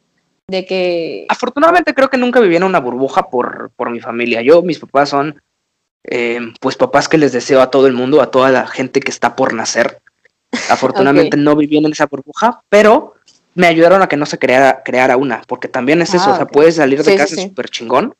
De 0.48 0.64
que... 0.66 1.26
Afortunadamente 1.28 1.94
creo 1.94 2.10
que 2.10 2.18
nunca 2.18 2.40
viví 2.40 2.56
en 2.56 2.64
una 2.64 2.80
burbuja 2.80 3.30
por, 3.30 3.70
por 3.76 3.90
mi 3.90 4.00
familia. 4.00 4.42
Yo, 4.42 4.62
mis 4.62 4.78
papás 4.78 5.10
son, 5.10 5.40
eh, 6.04 6.40
pues 6.60 6.76
papás 6.76 7.08
que 7.08 7.18
les 7.18 7.32
deseo 7.32 7.60
a 7.60 7.70
todo 7.70 7.86
el 7.86 7.94
mundo, 7.94 8.20
a 8.20 8.30
toda 8.30 8.50
la 8.50 8.66
gente 8.66 9.00
que 9.00 9.10
está 9.10 9.36
por 9.36 9.54
nacer. 9.54 10.02
Afortunadamente 10.70 11.36
no 11.36 11.56
viví 11.56 11.76
en 11.76 11.92
esa 11.92 12.06
burbuja, 12.06 12.62
pero 12.68 13.14
me 13.54 13.66
ayudaron 13.66 14.02
a 14.02 14.08
que 14.08 14.16
no 14.16 14.26
se 14.26 14.38
creara, 14.38 14.82
creara 14.84 15.16
una, 15.16 15.42
porque 15.46 15.68
también 15.68 16.00
es 16.00 16.14
eso, 16.14 16.30
o 16.30 16.34
sea, 16.34 16.44
ah, 16.44 16.46
puedes 16.46 16.76
salir 16.76 17.02
de 17.02 17.16
casa 17.16 17.36
súper 17.36 17.68
chingón, 17.68 18.14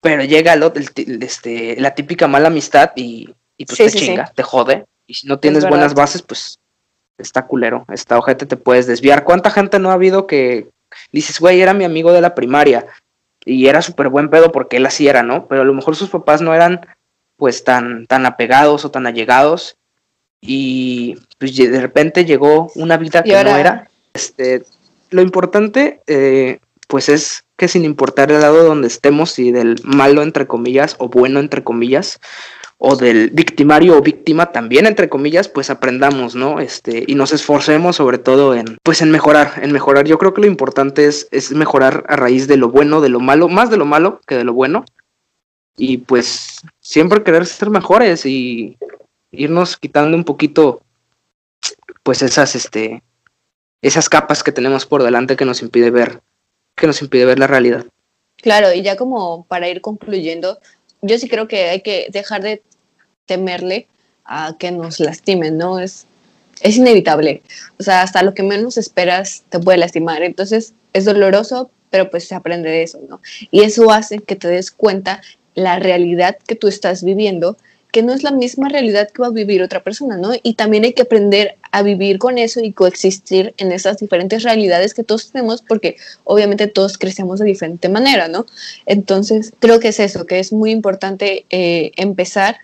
pero 0.00 0.24
llega 0.24 0.54
el, 0.54 0.72
este, 1.22 1.80
la 1.80 1.94
típica 1.94 2.26
mala 2.26 2.48
amistad 2.48 2.92
y, 2.96 3.34
y 3.56 3.66
pues 3.66 3.78
te 3.78 3.90
chinga, 3.90 4.32
te 4.34 4.42
jode, 4.42 4.86
y 5.06 5.14
si 5.14 5.26
no 5.26 5.38
tienes 5.38 5.68
buenas 5.68 5.94
bases, 5.94 6.22
pues 6.22 6.58
está 7.18 7.46
culero, 7.46 7.84
esta 7.92 8.18
ojete 8.18 8.46
te 8.46 8.56
puedes 8.56 8.86
desviar. 8.86 9.24
¿Cuánta 9.24 9.50
gente 9.50 9.78
no 9.78 9.90
ha 9.90 9.94
habido 9.94 10.26
que 10.26 10.68
dices, 11.12 11.38
güey, 11.40 11.60
era 11.60 11.74
mi 11.74 11.84
amigo 11.84 12.12
de 12.12 12.20
la 12.20 12.34
primaria 12.34 12.86
y 13.44 13.66
era 13.66 13.82
súper 13.82 14.08
buen 14.08 14.30
pedo 14.30 14.50
porque 14.52 14.78
él 14.78 14.86
así 14.86 15.06
era, 15.06 15.22
¿no? 15.22 15.46
Pero 15.46 15.62
a 15.62 15.64
lo 15.64 15.74
mejor 15.74 15.96
sus 15.96 16.10
papás 16.10 16.40
no 16.40 16.54
eran 16.54 16.86
pues 17.36 17.64
tan, 17.64 18.06
tan 18.06 18.26
apegados 18.26 18.84
o 18.84 18.90
tan 18.90 19.06
allegados 19.06 19.76
y 20.46 21.16
pues 21.38 21.56
de 21.56 21.80
repente 21.80 22.24
llegó 22.24 22.70
una 22.74 22.96
vida 22.96 23.22
que 23.22 23.32
no 23.32 23.56
era. 23.56 23.88
Este, 24.12 24.64
lo 25.10 25.22
importante 25.22 26.00
eh, 26.06 26.58
pues 26.86 27.08
es 27.08 27.44
que 27.56 27.68
sin 27.68 27.84
importar 27.84 28.30
el 28.30 28.40
lado 28.40 28.62
donde 28.64 28.88
estemos 28.88 29.38
y 29.38 29.52
del 29.52 29.76
malo 29.84 30.22
entre 30.22 30.46
comillas 30.46 30.96
o 30.98 31.08
bueno 31.08 31.40
entre 31.40 31.64
comillas, 31.64 32.20
o 32.78 32.96
del 32.96 33.30
victimario 33.30 33.96
o 33.96 34.02
víctima 34.02 34.52
también 34.52 34.86
entre 34.86 35.08
comillas 35.08 35.48
pues 35.48 35.70
aprendamos 35.70 36.34
no 36.34 36.58
este 36.58 37.04
y 37.06 37.14
nos 37.14 37.32
esforcemos 37.32 37.96
sobre 37.96 38.18
todo 38.18 38.54
en 38.54 38.78
pues 38.82 39.00
en 39.00 39.10
mejorar 39.10 39.54
en 39.62 39.72
mejorar. 39.72 40.06
Yo 40.06 40.18
creo 40.18 40.34
que 40.34 40.42
lo 40.42 40.46
importante 40.46 41.06
es 41.06 41.26
es 41.30 41.52
mejorar 41.52 42.04
a 42.08 42.16
raíz 42.16 42.46
de 42.48 42.58
lo 42.58 42.68
bueno 42.68 43.00
de 43.00 43.08
lo 43.08 43.20
malo 43.20 43.48
más 43.48 43.70
de 43.70 43.78
lo 43.78 43.86
malo 43.86 44.20
que 44.26 44.36
de 44.36 44.44
lo 44.44 44.52
bueno. 44.52 44.84
Y 45.76 45.98
pues 45.98 46.60
siempre 46.80 47.24
querer 47.24 47.46
ser 47.46 47.70
mejores 47.70 48.26
y 48.26 48.76
irnos 49.36 49.76
quitando 49.76 50.16
un 50.16 50.24
poquito 50.24 50.80
pues 52.02 52.22
esas 52.22 52.54
este 52.54 53.02
esas 53.82 54.08
capas 54.08 54.42
que 54.42 54.52
tenemos 54.52 54.86
por 54.86 55.02
delante 55.02 55.36
que 55.36 55.44
nos 55.44 55.62
impide 55.62 55.90
ver 55.90 56.20
que 56.76 56.86
nos 56.86 57.00
impide 57.02 57.24
ver 57.24 57.38
la 57.38 57.46
realidad 57.46 57.84
claro 58.36 58.72
y 58.72 58.82
ya 58.82 58.96
como 58.96 59.44
para 59.44 59.68
ir 59.68 59.80
concluyendo 59.80 60.58
yo 61.02 61.18
sí 61.18 61.28
creo 61.28 61.48
que 61.48 61.68
hay 61.68 61.80
que 61.82 62.08
dejar 62.10 62.42
de 62.42 62.62
temerle 63.26 63.86
a 64.24 64.56
que 64.58 64.70
nos 64.70 65.00
lastimen, 65.00 65.58
¿no? 65.58 65.78
Es, 65.78 66.06
es 66.62 66.76
inevitable. 66.76 67.42
O 67.78 67.82
sea, 67.82 68.02
hasta 68.02 68.22
lo 68.22 68.34
que 68.34 68.42
menos 68.42 68.78
esperas 68.78 69.44
te 69.50 69.60
puede 69.60 69.78
lastimar. 69.78 70.22
Entonces, 70.22 70.72
es 70.92 71.04
doloroso, 71.04 71.70
pero 71.90 72.10
pues 72.10 72.26
se 72.26 72.34
aprende 72.34 72.70
de 72.70 72.82
eso, 72.82 73.00
¿no? 73.08 73.20
Y 73.50 73.62
eso 73.62 73.90
hace 73.90 74.18
que 74.18 74.36
te 74.36 74.48
des 74.48 74.70
cuenta 74.70 75.20
la 75.54 75.78
realidad 75.78 76.38
que 76.46 76.56
tú 76.56 76.68
estás 76.68 77.04
viviendo 77.04 77.56
que 77.94 78.02
no 78.02 78.12
es 78.12 78.24
la 78.24 78.32
misma 78.32 78.68
realidad 78.68 79.08
que 79.08 79.22
va 79.22 79.28
a 79.28 79.30
vivir 79.30 79.62
otra 79.62 79.84
persona, 79.84 80.16
¿no? 80.16 80.32
Y 80.42 80.54
también 80.54 80.82
hay 80.82 80.94
que 80.94 81.02
aprender 81.02 81.58
a 81.70 81.84
vivir 81.84 82.18
con 82.18 82.38
eso 82.38 82.58
y 82.58 82.72
coexistir 82.72 83.54
en 83.56 83.70
esas 83.70 83.98
diferentes 83.98 84.42
realidades 84.42 84.94
que 84.94 85.04
todos 85.04 85.30
tenemos, 85.30 85.62
porque 85.62 85.96
obviamente 86.24 86.66
todos 86.66 86.98
crecemos 86.98 87.38
de 87.38 87.44
diferente 87.44 87.88
manera, 87.88 88.26
¿no? 88.26 88.46
Entonces, 88.84 89.52
creo 89.60 89.78
que 89.78 89.90
es 89.90 90.00
eso, 90.00 90.26
que 90.26 90.40
es 90.40 90.52
muy 90.52 90.72
importante 90.72 91.46
eh, 91.50 91.92
empezar 91.94 92.56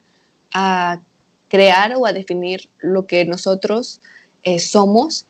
a 0.52 1.00
crear 1.48 1.94
o 1.94 2.06
a 2.06 2.12
definir 2.12 2.68
lo 2.80 3.06
que 3.06 3.24
nosotros 3.24 4.00
eh, 4.42 4.58
somos, 4.58 5.26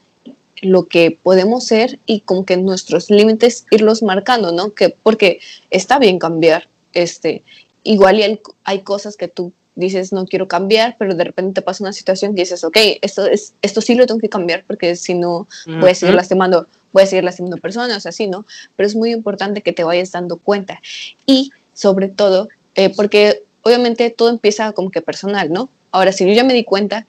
lo 0.62 0.88
que 0.88 1.10
podemos 1.10 1.64
ser 1.64 1.98
y 2.06 2.20
como 2.20 2.46
que 2.46 2.56
nuestros 2.56 3.10
límites 3.10 3.66
irlos 3.70 4.02
marcando, 4.02 4.50
¿no? 4.50 4.72
Que, 4.72 4.88
porque 4.88 5.40
está 5.68 5.98
bien 5.98 6.18
cambiar, 6.18 6.70
este, 6.94 7.42
igual 7.82 8.18
y 8.18 8.22
hay, 8.22 8.40
hay 8.64 8.80
cosas 8.80 9.18
que 9.18 9.28
tú 9.28 9.52
dices 9.74 10.12
no 10.12 10.26
quiero 10.26 10.48
cambiar, 10.48 10.96
pero 10.98 11.14
de 11.14 11.24
repente 11.24 11.60
te 11.60 11.62
pasa 11.62 11.84
una 11.84 11.92
situación 11.92 12.34
que 12.34 12.42
dices, 12.42 12.64
ok, 12.64 12.76
esto, 13.02 13.26
es, 13.26 13.54
esto 13.62 13.80
sí 13.80 13.94
lo 13.94 14.06
tengo 14.06 14.20
que 14.20 14.28
cambiar 14.28 14.64
porque 14.66 14.96
si 14.96 15.14
no 15.14 15.46
voy 15.66 15.90
a 15.90 15.94
seguir 15.94 16.14
lastimando, 16.14 16.66
voy 16.92 17.04
a 17.04 17.06
seguir 17.06 17.24
lastimando 17.24 17.56
personas, 17.56 18.06
así, 18.06 18.26
¿no? 18.26 18.44
Pero 18.76 18.86
es 18.86 18.96
muy 18.96 19.12
importante 19.12 19.62
que 19.62 19.72
te 19.72 19.84
vayas 19.84 20.12
dando 20.12 20.38
cuenta 20.38 20.80
y 21.26 21.52
sobre 21.72 22.08
todo, 22.08 22.48
eh, 22.74 22.90
porque 22.94 23.44
obviamente 23.62 24.10
todo 24.10 24.28
empieza 24.28 24.72
como 24.72 24.90
que 24.90 25.02
personal, 25.02 25.52
¿no? 25.52 25.70
Ahora, 25.92 26.12
si 26.12 26.26
yo 26.26 26.32
ya 26.32 26.44
me 26.44 26.54
di 26.54 26.64
cuenta 26.64 27.06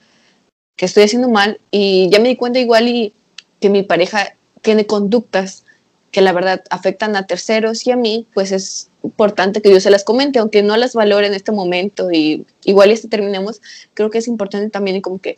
que 0.76 0.86
estoy 0.86 1.04
haciendo 1.04 1.28
mal 1.28 1.60
y 1.70 2.08
ya 2.10 2.18
me 2.18 2.28
di 2.28 2.36
cuenta 2.36 2.58
igual 2.58 2.88
y 2.88 3.12
que 3.60 3.70
mi 3.70 3.82
pareja 3.82 4.34
tiene 4.60 4.86
conductas 4.86 5.64
que 6.10 6.20
la 6.20 6.32
verdad 6.32 6.62
afectan 6.70 7.16
a 7.16 7.26
terceros 7.26 7.86
y 7.86 7.90
a 7.90 7.96
mí, 7.96 8.26
pues 8.34 8.52
es 8.52 8.90
importante 9.02 9.62
que 9.62 9.70
yo 9.70 9.80
se 9.80 9.90
las 9.90 10.04
comente, 10.04 10.38
aunque 10.38 10.62
no 10.62 10.76
las 10.76 10.94
valore 10.94 11.26
en 11.26 11.34
este 11.34 11.52
momento 11.52 12.10
y 12.10 12.46
igual 12.64 12.90
y 12.90 12.94
este 12.94 13.08
terminemos, 13.08 13.60
creo 13.94 14.10
que 14.10 14.18
es 14.18 14.28
importante 14.28 14.70
también 14.70 15.00
como 15.00 15.18
que 15.18 15.36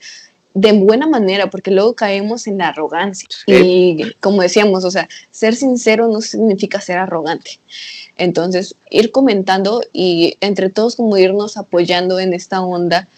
de 0.54 0.70
buena 0.72 1.08
manera, 1.08 1.50
porque 1.50 1.72
luego 1.72 1.94
caemos 1.94 2.46
en 2.46 2.58
la 2.58 2.68
arrogancia. 2.68 3.28
Y 3.46 4.12
como 4.20 4.40
decíamos, 4.40 4.84
o 4.84 4.90
sea, 4.90 5.08
ser 5.32 5.56
sincero 5.56 6.06
no 6.06 6.20
significa 6.20 6.80
ser 6.80 6.98
arrogante. 6.98 7.58
Entonces, 8.16 8.76
ir 8.88 9.10
comentando 9.10 9.82
y 9.92 10.36
entre 10.40 10.70
todos 10.70 10.94
como 10.94 11.16
irnos 11.16 11.56
apoyando 11.56 12.20
en 12.20 12.32
esta 12.32 12.62
onda 12.62 13.08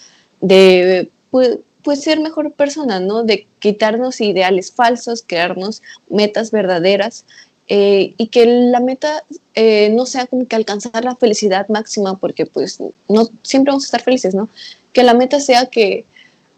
de 0.41 1.11
pues, 1.31 1.59
pues 1.83 2.03
ser 2.03 2.21
mejor 2.21 2.53
persona, 2.53 3.01
¿no? 3.01 3.23
De 3.23 3.47
quitarnos 3.59 4.23
ideales 4.23 4.73
falsos, 4.73 5.23
crearnos 5.27 5.83
metas 6.09 6.51
verdaderas 6.51 7.27
eh, 7.69 8.15
y 8.17 8.29
que 8.29 8.47
la 8.47 8.81
meta 8.81 9.25
eh, 9.55 9.91
no 9.91 10.07
sea 10.07 10.27
como 10.27 10.47
que 10.47 10.55
alcanzar 10.55 11.05
la 11.05 11.17
felicidad 11.17 11.69
máxima, 11.69 12.19
porque 12.19 12.47
pues 12.47 12.79
no 13.09 13.29
siempre 13.43 13.73
vamos 13.73 13.85
a 13.85 13.87
estar 13.87 14.03
felices, 14.03 14.35
¿no? 14.35 14.49
Que 14.93 15.03
la 15.03 15.15
meta 15.15 15.41
sea 15.41 15.67
que 15.67 16.07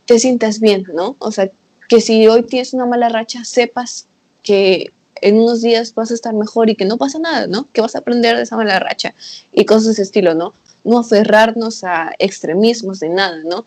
te 0.05 0.19
sientas 0.19 0.61
bien, 0.61 0.85
¿no? 0.93 1.17
O 1.19 1.33
sea, 1.33 1.51
que 1.89 2.01
si 2.01 2.27
hoy 2.29 2.43
tienes 2.43 2.75
una 2.75 2.87
mala 2.87 3.09
racha, 3.09 3.45
sepas 3.45 4.07
que 4.43 4.93
en 5.21 5.37
unos 5.37 5.63
días 5.63 5.95
vas 5.95 6.11
a 6.11 6.15
estar 6.15 6.35
mejor 6.35 6.69
y 6.71 6.77
que 6.77 6.85
no 6.85 6.99
pasa 6.99 7.19
nada, 7.19 7.47
¿no? 7.47 7.67
Que 7.73 7.81
vas 7.81 7.95
a 7.95 8.01
aprender 8.01 8.37
de 8.37 8.43
esa 8.43 8.57
mala 8.57 8.79
racha 8.79 9.15
y 9.51 9.65
cosas 9.65 9.87
de 9.87 9.93
ese 9.93 10.03
estilo, 10.03 10.35
¿no? 10.35 10.53
No 10.85 10.99
aferrarnos 10.99 11.85
a 11.85 12.13
extremismos 12.19 13.01
de 13.01 13.09
nada, 13.09 13.39
¿no? 13.45 13.65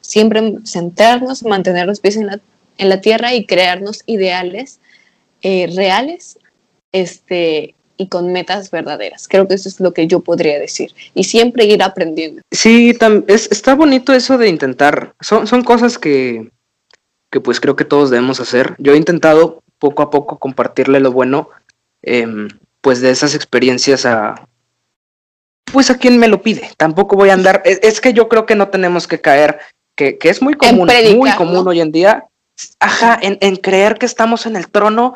Siempre 0.00 0.56
centrarnos, 0.64 1.42
mantener 1.42 1.86
los 1.86 2.00
pies 2.00 2.16
en 2.16 2.26
la, 2.26 2.40
en 2.78 2.88
la 2.88 3.00
tierra 3.00 3.34
y 3.34 3.44
crearnos 3.44 4.00
ideales 4.06 4.80
eh, 5.42 5.70
reales 5.74 6.38
este, 6.92 7.74
y 7.96 8.08
con 8.08 8.32
metas 8.32 8.70
verdaderas. 8.70 9.28
Creo 9.28 9.46
que 9.46 9.54
eso 9.54 9.68
es 9.68 9.80
lo 9.80 9.92
que 9.92 10.06
yo 10.06 10.20
podría 10.20 10.58
decir. 10.58 10.94
Y 11.14 11.24
siempre 11.24 11.64
ir 11.66 11.82
aprendiendo. 11.82 12.42
Sí, 12.50 12.96
es, 13.26 13.48
está 13.50 13.74
bonito 13.74 14.12
eso 14.12 14.38
de 14.38 14.48
intentar. 14.48 15.14
Son, 15.20 15.46
son 15.46 15.62
cosas 15.62 15.98
que, 15.98 16.50
que 17.30 17.40
pues 17.40 17.60
creo 17.60 17.76
que 17.76 17.84
todos 17.84 18.10
debemos 18.10 18.40
hacer. 18.40 18.74
Yo 18.78 18.94
he 18.94 18.96
intentado 18.96 19.62
poco 19.78 20.02
a 20.02 20.10
poco 20.10 20.38
compartirle 20.38 21.00
lo 21.00 21.12
bueno, 21.12 21.50
em, 22.02 22.48
pues 22.80 23.00
de 23.00 23.10
esas 23.10 23.34
experiencias 23.34 24.06
a, 24.06 24.46
pues 25.72 25.90
a 25.90 25.98
quien 25.98 26.18
me 26.18 26.28
lo 26.28 26.42
pide. 26.42 26.70
Tampoco 26.76 27.16
voy 27.16 27.30
a 27.30 27.34
andar, 27.34 27.62
es, 27.64 28.00
que 28.00 28.12
yo 28.12 28.28
creo 28.28 28.46
que 28.46 28.54
no 28.54 28.68
tenemos 28.68 29.06
que 29.06 29.20
caer, 29.20 29.58
que, 29.94 30.18
que 30.18 30.30
es 30.30 30.42
muy 30.42 30.54
común, 30.54 30.88
muy 31.16 31.30
común 31.32 31.66
hoy 31.66 31.80
en 31.80 31.92
día, 31.92 32.24
ajá, 32.80 33.18
en, 33.20 33.38
en, 33.40 33.56
creer 33.56 33.98
que 33.98 34.06
estamos 34.06 34.46
en 34.46 34.56
el 34.56 34.68
trono 34.68 35.14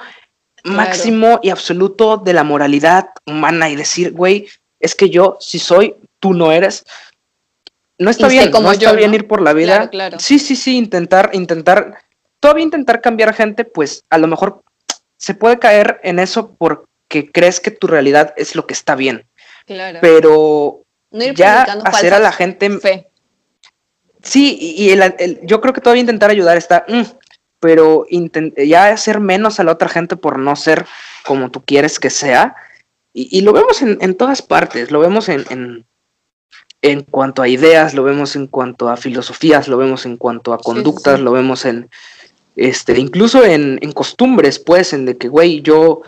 máximo 0.64 1.40
y 1.42 1.50
absoluto 1.50 2.16
de 2.16 2.32
la 2.32 2.44
moralidad 2.44 3.10
humana 3.26 3.68
y 3.68 3.76
decir, 3.76 4.12
güey, 4.12 4.48
es 4.80 4.94
que 4.94 5.10
yo 5.10 5.36
si 5.40 5.58
soy, 5.58 5.94
tú 6.20 6.34
no 6.34 6.52
eres. 6.52 6.84
No 7.98 8.10
está 8.10 8.28
bien, 8.28 8.50
como 8.50 8.68
no 8.68 8.72
está 8.72 8.92
bien 8.92 9.14
ir 9.14 9.28
por 9.28 9.40
la 9.40 9.52
vida. 9.52 9.90
Sí, 10.18 10.38
sí, 10.38 10.56
sí, 10.56 10.76
intentar, 10.76 11.30
intentar, 11.32 11.98
todavía 12.40 12.64
intentar 12.64 13.00
cambiar 13.00 13.34
gente, 13.34 13.64
pues 13.64 14.04
a 14.10 14.18
lo 14.18 14.26
mejor 14.26 14.62
se 15.18 15.34
puede 15.34 15.58
caer 15.58 16.00
en 16.02 16.18
eso 16.18 16.54
porque 16.58 17.30
crees 17.32 17.60
que 17.60 17.70
tu 17.70 17.86
realidad 17.86 18.34
es 18.36 18.56
lo 18.56 18.66
que 18.66 18.74
está 18.74 18.96
bien. 18.96 19.24
Claro. 19.66 19.98
Pero 20.00 20.82
ya 21.34 21.62
hacer 21.84 22.14
a 22.14 22.18
la 22.18 22.32
gente... 22.32 22.70
Fe. 22.78 23.08
Sí, 24.22 24.56
y 24.76 24.90
el, 24.90 25.40
yo 25.42 25.60
creo 25.60 25.74
que 25.74 25.80
todavía 25.80 26.00
intentar 26.00 26.30
ayudar 26.30 26.56
está, 26.56 26.84
mm, 26.88 27.02
pero 27.62 28.06
ya 28.56 28.88
hacer 28.88 29.20
menos 29.20 29.60
a 29.60 29.62
la 29.62 29.70
otra 29.70 29.88
gente 29.88 30.16
por 30.16 30.36
no 30.36 30.56
ser 30.56 30.84
como 31.24 31.48
tú 31.52 31.62
quieres 31.64 32.00
que 32.00 32.10
sea. 32.10 32.56
Y, 33.14 33.42
lo 33.42 33.52
vemos 33.52 33.82
en, 33.82 34.16
todas 34.16 34.42
partes, 34.42 34.90
lo 34.90 34.98
vemos 34.98 35.28
en, 35.28 35.84
en, 36.80 37.02
cuanto 37.04 37.40
a 37.40 37.46
ideas, 37.48 37.94
lo 37.94 38.02
vemos 38.02 38.34
en 38.34 38.48
cuanto 38.48 38.88
a 38.88 38.96
filosofías, 38.96 39.68
lo 39.68 39.76
vemos 39.76 40.06
en 40.06 40.16
cuanto 40.16 40.52
a 40.52 40.58
conductas, 40.58 41.20
lo 41.20 41.30
vemos 41.30 41.64
en, 41.64 41.88
este, 42.56 42.98
incluso 42.98 43.44
en, 43.44 43.78
costumbres, 43.92 44.58
pues, 44.58 44.92
en 44.92 45.06
de 45.06 45.16
que, 45.16 45.28
güey, 45.28 45.60
yo 45.60 46.02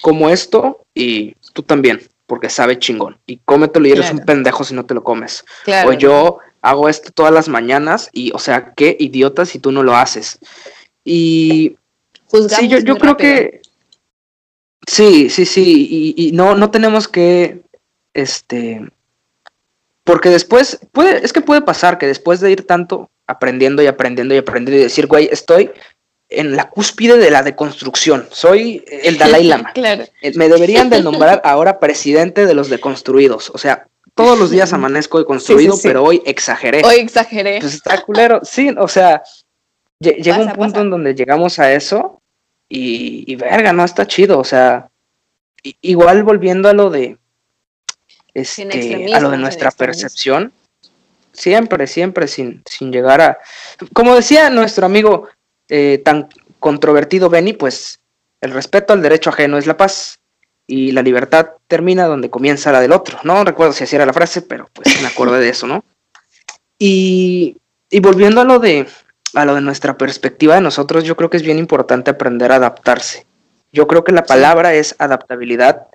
como 0.00 0.30
esto 0.30 0.84
y 0.94 1.34
tú 1.54 1.62
también, 1.62 2.02
porque 2.26 2.50
sabe 2.50 2.78
chingón. 2.78 3.18
Y 3.26 3.38
cómetelo 3.38 3.88
y 3.88 3.92
eres 3.92 4.12
un 4.12 4.20
pendejo 4.20 4.62
si 4.62 4.74
no 4.74 4.86
te 4.86 4.94
lo 4.94 5.02
comes. 5.02 5.44
O 5.86 5.92
yo 5.92 6.38
hago 6.62 6.88
esto 6.88 7.10
todas 7.10 7.32
las 7.32 7.48
mañanas 7.48 8.10
y, 8.12 8.30
o 8.32 8.38
sea, 8.38 8.74
qué 8.74 8.96
idiota 9.00 9.44
si 9.44 9.58
tú 9.58 9.72
no 9.72 9.82
lo 9.82 9.96
haces. 9.96 10.38
Y 11.04 11.76
sí, 12.48 12.68
yo, 12.68 12.78
yo 12.78 12.96
creo 12.96 13.16
que 13.16 13.60
sí, 14.88 15.28
sí, 15.30 15.44
sí, 15.44 15.86
y, 16.16 16.28
y, 16.28 16.32
no, 16.32 16.54
no 16.54 16.70
tenemos 16.70 17.08
que, 17.08 17.60
este, 18.14 18.80
porque 20.04 20.30
después, 20.30 20.80
puede, 20.92 21.24
es 21.24 21.32
que 21.32 21.40
puede 21.40 21.62
pasar 21.62 21.98
que 21.98 22.06
después 22.06 22.40
de 22.40 22.50
ir 22.50 22.66
tanto 22.66 23.10
aprendiendo 23.26 23.82
y 23.82 23.86
aprendiendo 23.86 24.34
y 24.34 24.38
aprendiendo 24.38 24.80
y 24.80 24.84
decir, 24.84 25.06
güey, 25.06 25.28
estoy 25.30 25.70
en 26.28 26.56
la 26.56 26.68
cúspide 26.70 27.16
de 27.18 27.30
la 27.30 27.42
deconstrucción. 27.42 28.26
Soy 28.30 28.84
el 28.88 29.18
Dalai 29.18 29.44
Lama. 29.48 29.72
claro. 29.72 30.04
Eh, 30.22 30.32
Me 30.34 30.48
deberían 30.48 30.90
de 30.90 31.02
nombrar 31.02 31.40
ahora 31.44 31.78
presidente 31.80 32.46
de 32.46 32.54
los 32.54 32.68
deconstruidos. 32.68 33.50
O 33.50 33.58
sea, 33.58 33.86
todos 34.14 34.38
los 34.38 34.50
días 34.50 34.72
amanezco 34.72 35.18
deconstruido, 35.18 35.72
Sí, 35.72 35.78
sí, 35.78 35.82
sí. 35.82 35.88
pero 35.88 36.02
hoy 36.02 36.22
exageré. 36.24 36.82
Hoy 36.84 36.96
exageré. 36.96 37.60
Pues 37.60 37.74
está 37.74 38.02
culero. 38.02 38.40
Sí, 38.42 38.70
o 38.76 38.88
sea, 38.88 39.22
lle- 40.04 40.22
llega 40.22 40.38
un 40.38 40.48
punto 40.52 40.72
pasa. 40.74 40.80
en 40.82 40.90
donde 40.90 41.14
llegamos 41.14 41.58
a 41.58 41.72
eso 41.72 42.20
y, 42.68 43.24
y 43.30 43.36
verga, 43.36 43.72
no 43.72 43.84
está 43.84 44.06
chido. 44.06 44.38
O 44.38 44.44
sea, 44.44 44.88
igual 45.80 46.22
volviendo 46.22 46.68
a 46.68 46.72
lo 46.74 46.90
de 46.90 47.18
este, 48.34 49.14
a 49.14 49.20
lo 49.20 49.30
de 49.30 49.38
nuestra 49.38 49.70
percepción, 49.70 50.52
siempre, 51.32 51.86
siempre 51.86 52.28
sin, 52.28 52.62
sin 52.68 52.92
llegar 52.92 53.20
a. 53.20 53.38
Como 53.92 54.14
decía 54.14 54.50
nuestro 54.50 54.86
amigo 54.86 55.28
eh, 55.68 56.00
tan 56.04 56.28
controvertido 56.58 57.30
Benny, 57.30 57.52
pues 57.52 58.00
el 58.40 58.52
respeto 58.52 58.92
al 58.92 59.02
derecho 59.02 59.30
ajeno 59.30 59.58
es 59.58 59.66
la 59.66 59.76
paz. 59.76 60.18
Y 60.66 60.92
la 60.92 61.02
libertad 61.02 61.50
termina 61.66 62.06
donde 62.06 62.30
comienza 62.30 62.72
la 62.72 62.80
del 62.80 62.92
otro. 62.92 63.18
No 63.22 63.44
recuerdo 63.44 63.74
si 63.74 63.84
así 63.84 63.96
era 63.96 64.06
la 64.06 64.14
frase, 64.14 64.40
pero 64.40 64.66
pues 64.72 64.98
me 65.02 65.08
acordé 65.08 65.38
de 65.38 65.50
eso, 65.50 65.66
¿no? 65.66 65.84
Y, 66.78 67.58
y 67.90 68.00
volviendo 68.00 68.40
a 68.40 68.44
lo 68.44 68.58
de 68.58 68.86
a 69.34 69.44
lo 69.44 69.54
de 69.54 69.60
nuestra 69.60 69.96
perspectiva 69.98 70.54
de 70.54 70.60
nosotros, 70.60 71.04
yo 71.04 71.16
creo 71.16 71.30
que 71.30 71.36
es 71.36 71.42
bien 71.42 71.58
importante 71.58 72.10
aprender 72.10 72.52
a 72.52 72.56
adaptarse. 72.56 73.26
Yo 73.72 73.86
creo 73.86 74.04
que 74.04 74.12
la 74.12 74.24
palabra 74.24 74.74
es 74.74 74.94
adaptabilidad 74.98 75.88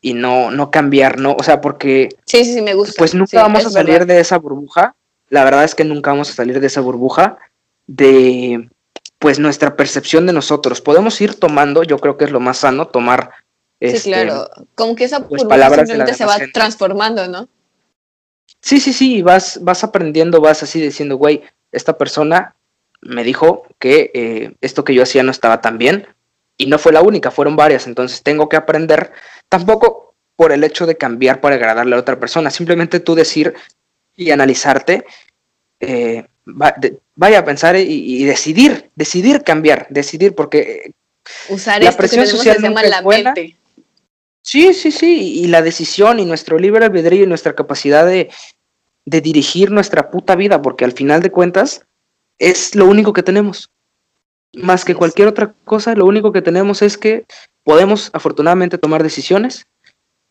y 0.00 0.14
no, 0.14 0.50
no 0.50 0.70
cambiar, 0.70 1.18
¿no? 1.18 1.34
O 1.38 1.42
sea, 1.42 1.60
porque 1.60 2.10
Sí, 2.26 2.44
sí, 2.44 2.54
sí, 2.54 2.62
me 2.62 2.74
gusta. 2.74 2.94
pues 2.98 3.14
nunca 3.14 3.30
Sí, 3.30 3.36
vamos 3.36 3.66
a 3.66 3.70
salir 3.70 3.94
verdad. 4.00 4.06
de 4.14 4.20
esa 4.20 4.38
burbuja. 4.38 4.94
La 5.30 5.42
verdad 5.44 5.64
es 5.64 5.74
que 5.74 5.84
nunca 5.84 6.10
vamos 6.10 6.30
a 6.30 6.34
salir 6.34 6.60
de 6.60 6.66
esa 6.66 6.80
burbuja 6.80 7.38
de 7.86 8.68
pues 9.18 9.38
nuestra 9.38 9.74
percepción 9.76 10.26
de 10.26 10.32
nosotros. 10.34 10.80
Podemos 10.80 11.18
ir 11.20 11.34
tomando, 11.34 11.82
yo 11.82 11.98
creo 11.98 12.16
que 12.18 12.24
es 12.26 12.30
lo 12.30 12.40
más 12.40 12.58
sano, 12.58 12.86
tomar 12.88 13.30
Sí, 13.80 13.88
este, 13.88 14.10
claro. 14.10 14.48
Como 14.74 14.94
que 14.94 15.04
esa 15.04 15.18
pues, 15.20 15.28
burbuja 15.42 15.48
palabras 15.48 15.88
simplemente 15.88 16.14
se 16.14 16.24
va 16.24 16.34
gente. 16.34 16.52
transformando, 16.52 17.26
¿no? 17.28 17.48
Sí, 18.60 18.80
sí, 18.80 18.92
sí, 18.92 19.20
vas, 19.22 19.58
vas 19.62 19.82
aprendiendo, 19.84 20.40
vas 20.40 20.62
así 20.62 20.80
diciendo, 20.80 21.16
güey, 21.16 21.42
esta 21.72 21.98
persona 21.98 22.54
me 23.04 23.22
dijo 23.24 23.66
que 23.78 24.10
eh, 24.14 24.54
esto 24.60 24.84
que 24.84 24.94
yo 24.94 25.02
hacía 25.02 25.22
no 25.22 25.30
estaba 25.30 25.60
tan 25.60 25.78
bien, 25.78 26.06
y 26.56 26.66
no 26.66 26.78
fue 26.78 26.92
la 26.92 27.02
única, 27.02 27.30
fueron 27.30 27.56
varias, 27.56 27.86
entonces 27.86 28.22
tengo 28.22 28.48
que 28.48 28.56
aprender, 28.56 29.12
tampoco 29.48 30.14
por 30.36 30.52
el 30.52 30.64
hecho 30.64 30.86
de 30.86 30.96
cambiar 30.96 31.40
para 31.40 31.56
agradarle 31.56 31.96
a 31.96 31.98
otra 31.98 32.18
persona, 32.18 32.50
simplemente 32.50 33.00
tú 33.00 33.14
decir 33.14 33.54
y 34.16 34.30
analizarte, 34.30 35.04
eh, 35.80 36.24
va- 36.46 36.74
de- 36.76 36.98
vaya 37.14 37.40
a 37.40 37.44
pensar 37.44 37.76
y, 37.76 37.82
y 38.22 38.24
decidir, 38.24 38.90
decidir 38.94 39.42
cambiar, 39.42 39.86
decidir, 39.90 40.34
porque 40.34 40.92
Usar 41.48 41.82
La 41.82 41.88
esto 41.88 41.96
que 41.96 42.00
presión 42.02 42.24
tenemos 42.24 42.36
social 42.38 42.56
que 42.56 42.60
se 42.60 42.68
llama 42.68 42.82
es 42.82 42.90
la 42.90 43.00
buena. 43.00 43.32
mente. 43.32 43.56
Sí, 44.42 44.74
sí, 44.74 44.92
sí, 44.92 45.40
y 45.40 45.46
la 45.46 45.62
decisión 45.62 46.20
y 46.20 46.26
nuestro 46.26 46.58
libre 46.58 46.84
albedrío 46.84 47.24
y 47.24 47.26
nuestra 47.26 47.54
capacidad 47.54 48.04
de, 48.06 48.28
de 49.06 49.20
dirigir 49.22 49.70
nuestra 49.70 50.10
puta 50.10 50.36
vida, 50.36 50.60
porque 50.60 50.84
al 50.84 50.92
final 50.92 51.22
de 51.22 51.30
cuentas 51.30 51.83
es 52.38 52.74
lo 52.74 52.86
único 52.86 53.12
que 53.12 53.22
tenemos. 53.22 53.70
Más 54.54 54.84
que 54.84 54.94
cualquier 54.94 55.28
otra 55.28 55.54
cosa, 55.64 55.94
lo 55.94 56.06
único 56.06 56.32
que 56.32 56.42
tenemos 56.42 56.82
es 56.82 56.96
que 56.96 57.24
podemos 57.64 58.10
afortunadamente 58.12 58.78
tomar 58.78 59.02
decisiones. 59.02 59.66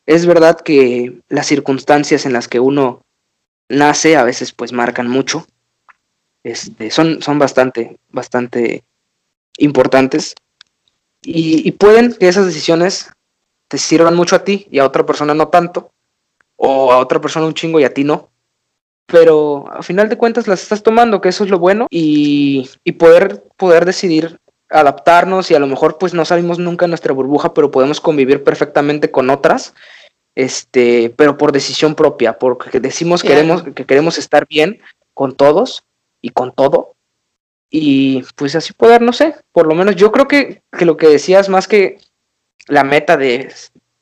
Es 0.06 0.26
verdad 0.26 0.60
que 0.60 1.22
las 1.30 1.47
circunstancias 1.47 2.26
en 2.26 2.34
las 2.34 2.47
que 2.47 2.60
uno 2.60 3.01
nace 3.70 4.16
a 4.16 4.24
veces 4.24 4.51
pues 4.51 4.72
marcan 4.72 5.08
mucho. 5.08 5.45
Este, 6.43 6.91
son, 6.91 7.22
son 7.22 7.39
bastante, 7.39 7.97
bastante 8.10 8.84
importantes. 9.58 10.36
Y, 11.22 11.68
y 11.68 11.72
pueden 11.72 12.14
que 12.14 12.28
esas 12.28 12.45
decisiones 12.45 13.10
te 13.70 13.78
sirvan 13.78 14.16
mucho 14.16 14.36
a 14.36 14.43
ti 14.43 14.68
y 14.70 14.80
a 14.80 14.86
otra 14.86 15.06
persona 15.06 15.34
no 15.34 15.47
tanto, 15.47 15.91
o 16.58 16.91
a 16.91 16.97
otra 16.97 17.20
persona 17.20 17.45
un 17.45 17.54
chingo 17.54 17.80
y 17.80 17.86
a 17.86 17.93
ti 17.93 18.04
no. 18.04 18.30
Pero 19.06 19.66
a 19.72 19.84
final 19.84 20.10
de 20.10 20.18
cuentas 20.18 20.47
las 20.47 20.64
estás 20.64 20.82
tomando, 20.82 21.22
que 21.22 21.30
eso 21.30 21.43
es 21.43 21.49
lo 21.49 21.60
bueno, 21.60 21.88
y, 21.89 22.70
y 22.84 22.93
poder, 22.93 23.43
poder 23.58 23.86
decidir 23.86 24.39
adaptarnos 24.74 25.51
y 25.51 25.56
a 25.56 25.60
lo 25.60 25.68
mejor 25.68 25.97
pues 25.97 26.14
no 26.14 26.26
salimos 26.26 26.60
nunca 26.60 26.86
de 26.86 26.89
nuestra 26.89 27.14
burbuja, 27.14 27.54
pero 27.54 27.72
podemos 27.72 28.01
convivir 28.01 28.43
perfectamente 28.43 29.12
con 29.12 29.30
otras, 29.30 29.74
este, 30.36 31.14
pero 31.16 31.38
por 31.38 31.51
decisión 31.51 31.95
propia, 31.95 32.39
porque 32.39 32.80
decimos 32.80 33.22
queremos, 33.22 33.64
que 33.64 33.86
queremos 33.86 34.18
estar 34.18 34.47
bien 34.47 34.82
con 35.14 35.36
todos 35.36 35.84
y 36.22 36.32
con 36.32 36.51
todo, 36.54 36.95
y 37.70 38.24
pues 38.36 38.56
así 38.56 38.74
poder, 38.74 39.01
no 39.01 39.14
sé, 39.14 39.36
por 39.51 39.68
lo 39.68 39.76
menos 39.76 39.95
yo 39.95 40.12
creo 40.12 40.28
que, 40.28 40.64
que 40.76 40.86
lo 40.86 40.97
que 40.97 41.08
decías 41.08 41.49
más 41.49 41.68
que 41.68 41.99
la 42.68 42.84
meta 42.84 43.16
de 43.16 43.54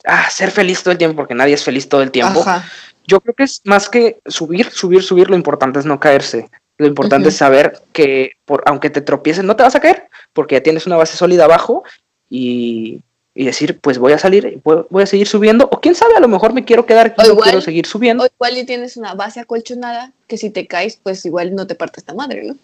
ah, 0.06 0.30
ser 0.30 0.52
feliz 0.52 0.84
todo 0.84 0.94
el 0.94 0.98
tiempo, 0.98 1.18
porque 1.18 1.36
nadie 1.36 1.56
es 1.56 1.64
feliz 1.66 1.90
todo 1.90 2.02
el 2.02 2.12
tiempo, 2.12 2.42
Ajá. 2.42 2.66
Yo 3.08 3.20
creo 3.22 3.34
que 3.36 3.44
es 3.44 3.62
más 3.66 3.90
que 3.90 4.20
subir, 4.26 4.70
subir, 4.72 5.04
subir, 5.04 5.30
lo 5.30 5.36
importante 5.36 5.80
es 5.80 5.86
no 5.86 6.00
caerse. 6.00 6.50
Lo 6.78 6.88
importante 6.88 7.30
es 7.30 7.38
saber 7.38 7.80
que 7.94 8.32
por, 8.46 8.64
aunque 8.66 8.90
te 8.90 9.02
tropieces, 9.02 9.44
no 9.44 9.56
te 9.56 9.64
vas 9.64 9.76
a 9.76 9.80
caer, 9.80 10.10
porque 10.34 10.56
ya 10.56 10.64
tienes 10.64 10.88
una 10.88 10.98
base 10.98 11.16
sólida 11.16 11.44
abajo 11.46 11.84
y, 12.30 13.02
y 13.36 13.46
decir, 13.46 13.80
pues 13.80 13.98
voy 14.00 14.14
a 14.14 14.18
salir, 14.18 14.60
voy, 14.64 14.84
voy 14.90 15.04
a 15.04 15.06
seguir 15.06 15.28
subiendo, 15.28 15.68
o 15.72 15.80
quién 15.80 15.94
sabe, 15.94 16.16
a 16.16 16.20
lo 16.20 16.28
mejor 16.28 16.54
me 16.54 16.66
quiero 16.66 16.86
quedar 16.86 17.08
aquí, 17.08 17.16
O 17.20 17.24
no 17.28 17.34
igual- 17.34 17.44
quiero 17.50 17.62
seguir 17.62 17.86
subiendo. 17.86 18.24
O 18.24 18.28
igual 18.28 18.58
y 18.58 18.66
tienes 18.66 18.98
una 18.98 19.14
base 19.14 19.40
acolchonada 19.40 20.12
que 20.28 20.38
si 20.38 20.50
te 20.50 20.66
caes, 20.66 21.00
pues 21.02 21.24
igual 21.26 21.54
no 21.54 21.68
te 21.68 21.76
parte 21.76 22.00
esta 22.00 22.14
madre, 22.16 22.44
¿no? 22.44 22.56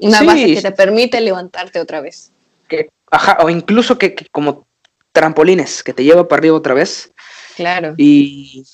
Una 0.00 0.18
Sí. 0.18 0.26
base 0.26 0.54
que 0.54 0.62
te 0.62 0.72
permite 0.72 1.20
levantarte 1.20 1.80
otra 1.80 2.00
vez. 2.02 2.30
que, 2.68 2.88
ajá, 3.10 3.38
o 3.42 3.48
incluso 3.50 3.98
que, 3.98 4.14
que 4.14 4.26
como 4.30 4.64
trampolines, 5.12 5.82
que 5.82 5.92
te 5.92 6.04
lleva 6.04 6.28
para 6.28 6.38
arriba 6.40 6.56
otra 6.56 6.72
vez. 6.74 7.10
Claro. 7.56 7.94
Y, 7.96 8.64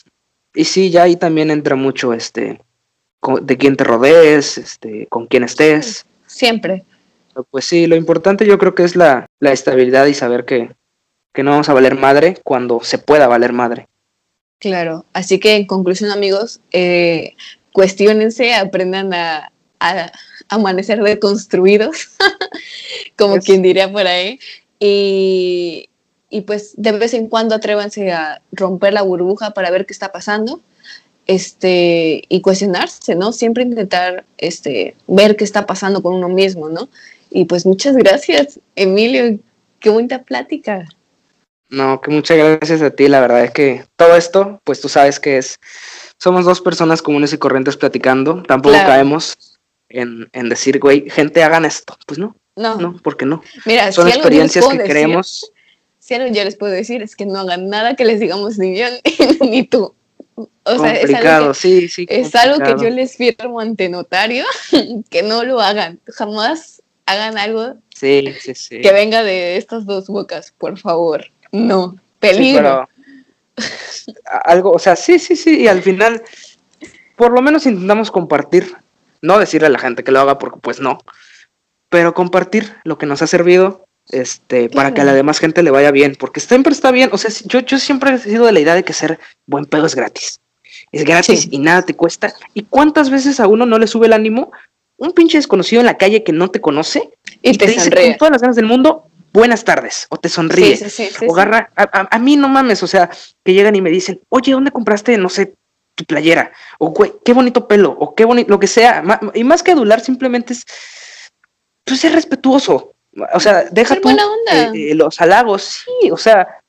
y 0.57 0.65
sí, 0.65 0.91
ya 0.91 1.05
ahí 1.05 1.17
también 1.17 1.51
entra 1.51 1.77
mucho 1.77 2.13
este 2.13 2.61
de 3.43 3.57
quién 3.57 3.77
te 3.77 3.85
rodees, 3.85 4.57
este, 4.59 5.07
con 5.09 5.27
quién 5.27 5.43
estés. 5.45 6.07
Siempre. 6.27 6.85
Pues 7.51 7.65
sí, 7.65 7.87
lo 7.87 7.97
importante 7.97 8.47
yo 8.47 8.57
creo 8.59 8.75
que 8.75 8.85
es 8.85 8.95
la, 8.97 9.27
la 9.41 9.53
estabilidad 9.53 10.07
y 10.07 10.15
saber 10.15 10.45
que, 10.45 10.71
que 11.35 11.43
no 11.43 11.51
vamos 11.51 11.69
a 11.69 11.75
valer 11.75 11.97
madre 11.97 12.39
cuando 12.45 12.81
se 12.83 12.99
pueda 12.99 13.27
valer 13.27 13.53
madre. 13.53 13.89
Claro. 14.61 15.05
Así 15.13 15.39
que 15.41 15.57
en 15.57 15.67
conclusión, 15.67 16.11
amigos, 16.11 16.61
eh, 16.73 17.35
cuestionense, 17.73 18.55
aprendan 18.55 19.13
a, 19.13 19.51
a 19.81 20.13
amanecer 20.49 21.03
deconstruidos, 21.03 22.17
como 23.19 23.37
Es- 23.37 23.45
quien 23.45 23.61
diría 23.63 23.91
por 23.91 24.07
ahí. 24.07 24.39
Y, 24.79 25.89
y 26.31 26.43
pues 26.43 26.75
de 26.77 26.93
vez 26.93 27.15
en 27.15 27.29
cuando 27.29 27.55
atrévanse 27.55 28.11
a 28.13 28.43
romper 28.53 28.93
la 28.93 29.03
burbuja 29.03 29.51
para 29.53 29.71
ver 29.71 29.87
qué 29.87 29.93
está 29.93 30.13
pasando. 30.13 30.61
Este, 31.27 32.23
y 32.29 32.41
cuestionarse, 32.41 33.17
¿no? 33.17 33.33
Siempre 33.33 33.65
intentar 33.65 34.25
este, 34.39 34.95
ver 35.09 35.37
qué 35.37 35.43
está 35.43 35.67
pasando 35.67 36.01
con 36.01 36.15
uno 36.15 36.29
mismo, 36.29 36.69
¿no? 36.69 36.89
Y 37.31 37.47
pues 37.47 37.67
muchas 37.67 37.97
gracias, 37.97 38.61
Emilio. 38.77 39.39
Qué 39.81 39.91
bonita 39.91 40.23
plática. 40.23 40.87
No, 41.69 42.01
que 42.01 42.13
muchas 42.13 42.37
gracias 42.37 42.81
a 42.81 42.91
ti, 42.91 43.09
la 43.09 43.21
verdad 43.21 43.43
es 43.43 43.51
que 43.51 43.85
todo 43.97 44.15
esto, 44.15 44.61
pues 44.63 44.81
tú 44.81 44.89
sabes 44.89 45.19
que 45.19 45.39
es, 45.39 45.57
somos 46.21 46.45
dos 46.45 46.61
personas 46.61 47.03
comunes 47.03 47.33
y 47.33 47.39
corrientes 47.39 47.77
platicando, 47.77 48.45
tampoco 48.45 48.75
Claro. 48.75 48.89
caemos 48.91 49.37
en, 49.89 50.29
en 50.33 50.49
decir, 50.49 50.79
güey, 50.79 51.11
gente 51.11 51.43
hagan 51.43 51.65
esto, 51.65 51.97
pues 52.07 52.21
no, 52.21 52.37
No, 52.55 52.77
no, 52.81 52.97
¿por 53.03 53.17
qué 53.17 53.27
no? 53.27 53.43
mira, 53.65 53.91
Son 53.91 54.07
si 54.09 54.13
experiencias 54.17 54.65
que 54.65 54.75
decir- 54.75 54.87
queremos, 54.87 55.51
Si 56.07 56.15
algo 56.15 56.33
yo 56.33 56.45
les 56.45 56.55
puedo 56.55 56.73
decir 56.73 57.03
es 57.03 57.17
que 57.17 57.27
no 57.27 57.41
hagan 57.41 57.69
nada 57.69 57.97
que 57.97 58.05
les 58.05 58.21
digamos 58.21 58.59
ni 58.59 58.79
yo 58.79 58.87
ni 59.41 59.65
tú. 59.65 59.93
O 60.63 60.79
sea, 60.79 60.95
es 60.95 61.13
algo, 61.13 61.53
sí, 61.53 61.89
sí. 61.89 62.07
que, 62.07 62.21
es 62.21 62.33
algo 62.37 62.59
que 62.65 62.81
yo 62.81 62.91
les 62.91 63.17
firmo 63.17 63.59
ante 63.59 63.89
notario, 63.89 64.45
que 65.11 65.25
no 65.25 65.43
lo 65.43 65.61
hagan. 65.61 65.99
Jamás 66.07 66.81
hagan 67.07 67.39
algo 67.39 67.75
Sí, 67.93 68.33
sí, 68.41 68.55
sí. 68.55 68.81
que 68.83 68.93
venga 68.93 69.25
de 69.25 69.57
estas 69.57 69.85
dos 69.85 70.07
bocas, 70.07 70.53
por 70.57 70.79
favor. 70.79 71.25
No, 71.51 71.93
Sí, 71.93 71.99
peligro. 72.21 72.63
pero 72.63 72.89
algo, 74.45 74.71
o 74.71 74.79
sea, 74.79 74.95
sí, 74.95 75.19
sí, 75.19 75.35
sí, 75.35 75.63
y 75.63 75.67
al 75.67 75.83
final, 75.83 76.23
por 77.17 77.33
lo 77.33 77.43
menos 77.43 77.67
intentamos 77.67 78.13
compartir, 78.13 78.77
no 79.23 79.41
decirle 79.41 79.67
a 79.67 79.71
la 79.71 79.81
gente 79.81 80.05
que 80.05 80.13
lo 80.13 80.21
haga, 80.21 80.39
porque 80.39 80.61
pues 80.61 80.79
no, 80.79 80.99
pero 81.89 82.15
compartir 82.15 82.77
lo 82.85 82.97
que 82.97 83.07
nos 83.07 83.23
ha 83.23 83.27
servido, 83.27 83.86
este, 84.11 84.69
para 84.69 84.95
que 84.95 85.01
a 85.01 85.05
la 85.05 85.15
demás 85.15 85.39
gente 85.39 85.63
le 85.63 85.71
vaya 85.71 85.91
bien, 85.91 86.17
porque 86.19 86.41
siempre 86.41 86.73
está 86.73 86.91
bien, 86.91 87.11
o 87.13 87.19
sea, 87.19 87.31
yo, 87.45 87.61
yo 87.61 87.79
siempre 87.79 88.15
he 88.15 88.19
sido 88.19 88.47
de 88.47 88.53
la 88.53 88.61
idea 88.61 88.75
de 88.75 88.85
que 88.85 88.93
ser 88.93 89.19
buen 89.47 89.65
pedo 89.67 89.87
es 89.87 89.95
gratis, 89.95 90.41
es 90.93 91.05
gratis 91.05 91.43
Sí. 91.43 91.49
y 91.53 91.59
nada 91.59 91.83
te 91.83 91.95
cuesta, 91.95 92.35
y 92.55 92.63
cuántas 92.63 93.11
veces 93.11 93.41
a 93.41 93.49
uno 93.49 93.67
no 93.67 93.79
le 93.79 93.87
sube 93.87 94.07
el 94.07 94.13
ánimo 94.13 94.53
un 94.99 95.13
pinche 95.13 95.39
desconocido 95.39 95.81
en 95.81 95.87
la 95.87 95.99
calle 95.99 96.25
que 96.25 96.33
no 96.33 96.51
te 96.51 96.61
conoce 96.61 97.11
y 97.43 97.51
y 97.51 97.59
te, 97.59 97.67
te 97.67 97.73
dice 97.73 97.85
sonríe. 97.85 98.09
con 98.11 98.19
todas 98.19 98.33
las 98.33 98.41
ganas 98.41 98.57
del 98.57 98.65
mundo, 98.67 99.09
buenas 99.37 99.65
tardes, 99.65 100.07
o 100.09 100.17
te 100.17 100.31
sonríe. 100.31 100.77
Sí, 100.77 100.89
sí, 100.89 101.27
O 101.29 101.35
agarra, 101.35 101.71
a, 101.77 102.19
mí 102.19 102.37
no 102.37 102.49
mames, 102.49 102.83
o 102.83 102.87
sea, 102.87 103.11
que 103.45 103.53
llegan 103.53 103.77
y 103.77 103.83
me 103.83 103.91
dicen, 103.91 104.21
oye, 104.31 104.53
¿dónde 104.53 104.71
compraste, 104.71 105.19
no 105.19 105.29
sé, 105.29 105.53
tu 105.95 106.05
playera? 106.05 106.53
O, 106.79 106.89
güey, 106.91 107.13
qué 107.23 107.35
bonito 107.35 107.69
pelo, 107.69 107.91
o 107.91 108.15
qué 108.15 108.25
bonito, 108.25 108.49
lo 108.49 108.59
que 108.59 108.67
sea. 108.67 109.05
Y 109.35 109.45
más 109.45 109.63
que 109.63 109.73
adular, 109.73 110.01
simplemente 110.01 110.55
es, 110.55 110.65
pues, 111.85 112.01
ser 112.01 112.13
respetuoso. 112.13 112.95
O 113.35 113.41
sea, 113.41 113.65
deja 113.71 113.95
Ser 113.95 114.03
tú, 114.03 114.09
buena 114.09 114.25
onda. 114.27 114.77
eh, 114.77 114.91
eh, 114.91 114.95
los 114.95 115.21
halagos, 115.21 115.63
sí, 115.85 116.11
o 116.11 116.17
sea, 116.17 116.61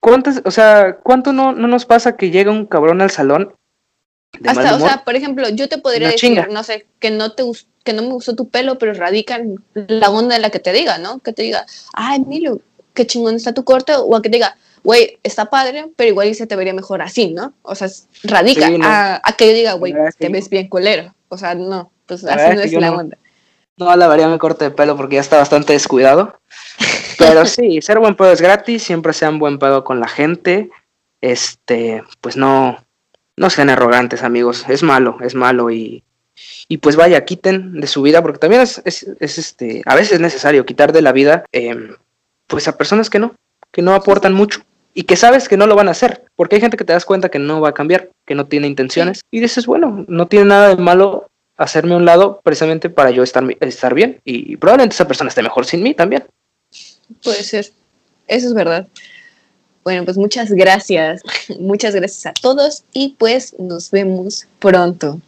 ¿cuántas, 0.00 0.40
o 0.44 0.50
sea, 0.50 0.96
cuánto 1.02 1.32
no, 1.32 1.52
no 1.52 1.68
nos 1.68 1.84
pasa 1.86 2.16
que 2.16 2.30
llega 2.30 2.50
un 2.50 2.66
cabrón 2.66 3.00
al 3.02 3.10
salón 3.10 3.54
de 4.40 4.52
mal 4.54 4.66
Hasta, 4.66 4.76
o 4.76 4.80
sea, 4.80 5.04
por 5.04 5.14
ejemplo, 5.16 5.48
yo 5.50 5.68
te 5.68 5.78
podría 5.78 6.08
decir, 6.08 6.30
chinga. 6.30 6.46
no 6.50 6.62
sé, 6.64 6.86
que 6.98 7.10
no 7.10 7.32
te 7.32 7.44
que 7.84 7.92
no 7.92 8.02
me 8.02 8.08
gustó 8.10 8.36
tu 8.36 8.48
pelo, 8.48 8.78
pero 8.78 8.94
radica 8.94 9.36
en 9.36 9.56
la 9.74 10.08
onda 10.08 10.36
en 10.36 10.42
la 10.42 10.50
que 10.50 10.60
te 10.60 10.72
diga, 10.72 10.98
¿no? 10.98 11.18
Que 11.18 11.32
te 11.32 11.42
diga, 11.42 11.66
ay, 11.92 12.20
Milo, 12.20 12.60
qué 12.94 13.06
chingón 13.06 13.34
está 13.34 13.52
tu 13.52 13.64
corte, 13.64 13.92
o 13.96 14.14
a 14.16 14.22
que 14.22 14.30
te 14.30 14.36
diga, 14.36 14.56
güey, 14.84 15.18
está 15.24 15.46
padre, 15.46 15.90
pero 15.96 16.08
igual 16.10 16.32
se 16.36 16.46
te 16.46 16.54
vería 16.54 16.72
mejor 16.74 17.02
así, 17.02 17.32
¿no? 17.34 17.52
O 17.62 17.74
sea, 17.74 17.88
radica 18.22 18.68
Sí, 18.68 18.78
no. 18.78 18.86
a, 18.86 19.20
a 19.24 19.32
que 19.36 19.48
yo 19.48 19.52
diga, 19.54 19.72
güey, 19.74 19.92
La 19.92 20.12
te 20.12 20.28
ves 20.28 20.48
bien 20.48 20.68
culero. 20.68 21.12
O 21.28 21.36
sea, 21.36 21.54
no, 21.56 21.90
pues 22.06 22.22
La 22.22 22.34
así 22.34 22.54
no 22.56 22.62
es 22.62 22.72
la 22.72 22.90
no. 22.90 22.96
onda. 22.98 23.18
No 23.82 23.96
lavaría 23.96 24.28
mi 24.28 24.38
corte 24.38 24.64
de 24.64 24.70
pelo 24.70 24.96
porque 24.96 25.16
ya 25.16 25.20
está 25.20 25.38
bastante 25.38 25.72
descuidado. 25.72 26.38
Pero 27.18 27.46
sí, 27.46 27.80
ser 27.82 27.98
buen 27.98 28.14
pedo 28.14 28.32
es 28.32 28.40
gratis, 28.40 28.82
siempre 28.82 29.12
sean 29.12 29.38
buen 29.38 29.58
pedo 29.58 29.84
con 29.84 30.00
la 30.00 30.08
gente. 30.08 30.70
Este, 31.20 32.02
pues 32.20 32.36
no, 32.36 32.84
no 33.36 33.50
sean 33.50 33.70
arrogantes, 33.70 34.22
amigos. 34.22 34.64
Es 34.68 34.82
malo, 34.82 35.18
es 35.20 35.34
malo 35.34 35.70
y, 35.70 36.02
y 36.68 36.78
pues 36.78 36.96
vaya, 36.96 37.24
quiten 37.24 37.80
de 37.80 37.86
su 37.86 38.02
vida, 38.02 38.22
porque 38.22 38.38
también 38.38 38.62
es, 38.62 38.82
es, 38.84 39.06
es, 39.20 39.38
este, 39.38 39.82
a 39.86 39.94
veces 39.94 40.14
es 40.14 40.20
necesario 40.20 40.66
quitar 40.66 40.92
de 40.92 41.02
la 41.02 41.12
vida, 41.12 41.44
em, 41.52 41.96
pues 42.46 42.68
a 42.68 42.76
personas 42.76 43.10
que 43.10 43.18
no, 43.18 43.34
que 43.70 43.82
no 43.82 43.94
aportan 43.94 44.34
mucho 44.34 44.62
y 44.94 45.04
que 45.04 45.16
sabes 45.16 45.48
que 45.48 45.56
no 45.56 45.66
lo 45.66 45.74
van 45.74 45.88
a 45.88 45.92
hacer, 45.92 46.24
porque 46.36 46.56
hay 46.56 46.60
gente 46.60 46.76
que 46.76 46.84
te 46.84 46.92
das 46.92 47.04
cuenta 47.04 47.30
que 47.30 47.38
no 47.38 47.60
va 47.60 47.70
a 47.70 47.74
cambiar, 47.74 48.10
que 48.26 48.34
no 48.34 48.46
tiene 48.46 48.66
intenciones 48.66 49.22
y 49.30 49.40
dices, 49.40 49.66
bueno, 49.66 50.04
no 50.08 50.26
tiene 50.26 50.46
nada 50.46 50.74
de 50.74 50.82
malo 50.82 51.28
hacerme 51.62 51.96
un 51.96 52.04
lado 52.04 52.40
precisamente 52.42 52.90
para 52.90 53.10
yo 53.10 53.22
estar, 53.22 53.44
estar 53.60 53.94
bien 53.94 54.20
y 54.24 54.56
probablemente 54.56 54.94
esa 54.94 55.06
persona 55.06 55.28
esté 55.28 55.42
mejor 55.42 55.66
sin 55.66 55.82
mí 55.82 55.94
también. 55.94 56.24
Puede 57.22 57.42
ser. 57.42 57.70
Eso 58.26 58.48
es 58.48 58.54
verdad. 58.54 58.86
Bueno, 59.84 60.04
pues 60.04 60.16
muchas 60.16 60.50
gracias. 60.50 61.22
Muchas 61.58 61.94
gracias 61.94 62.26
a 62.26 62.32
todos 62.32 62.84
y 62.92 63.16
pues 63.18 63.58
nos 63.58 63.90
vemos 63.90 64.46
pronto. 64.58 65.20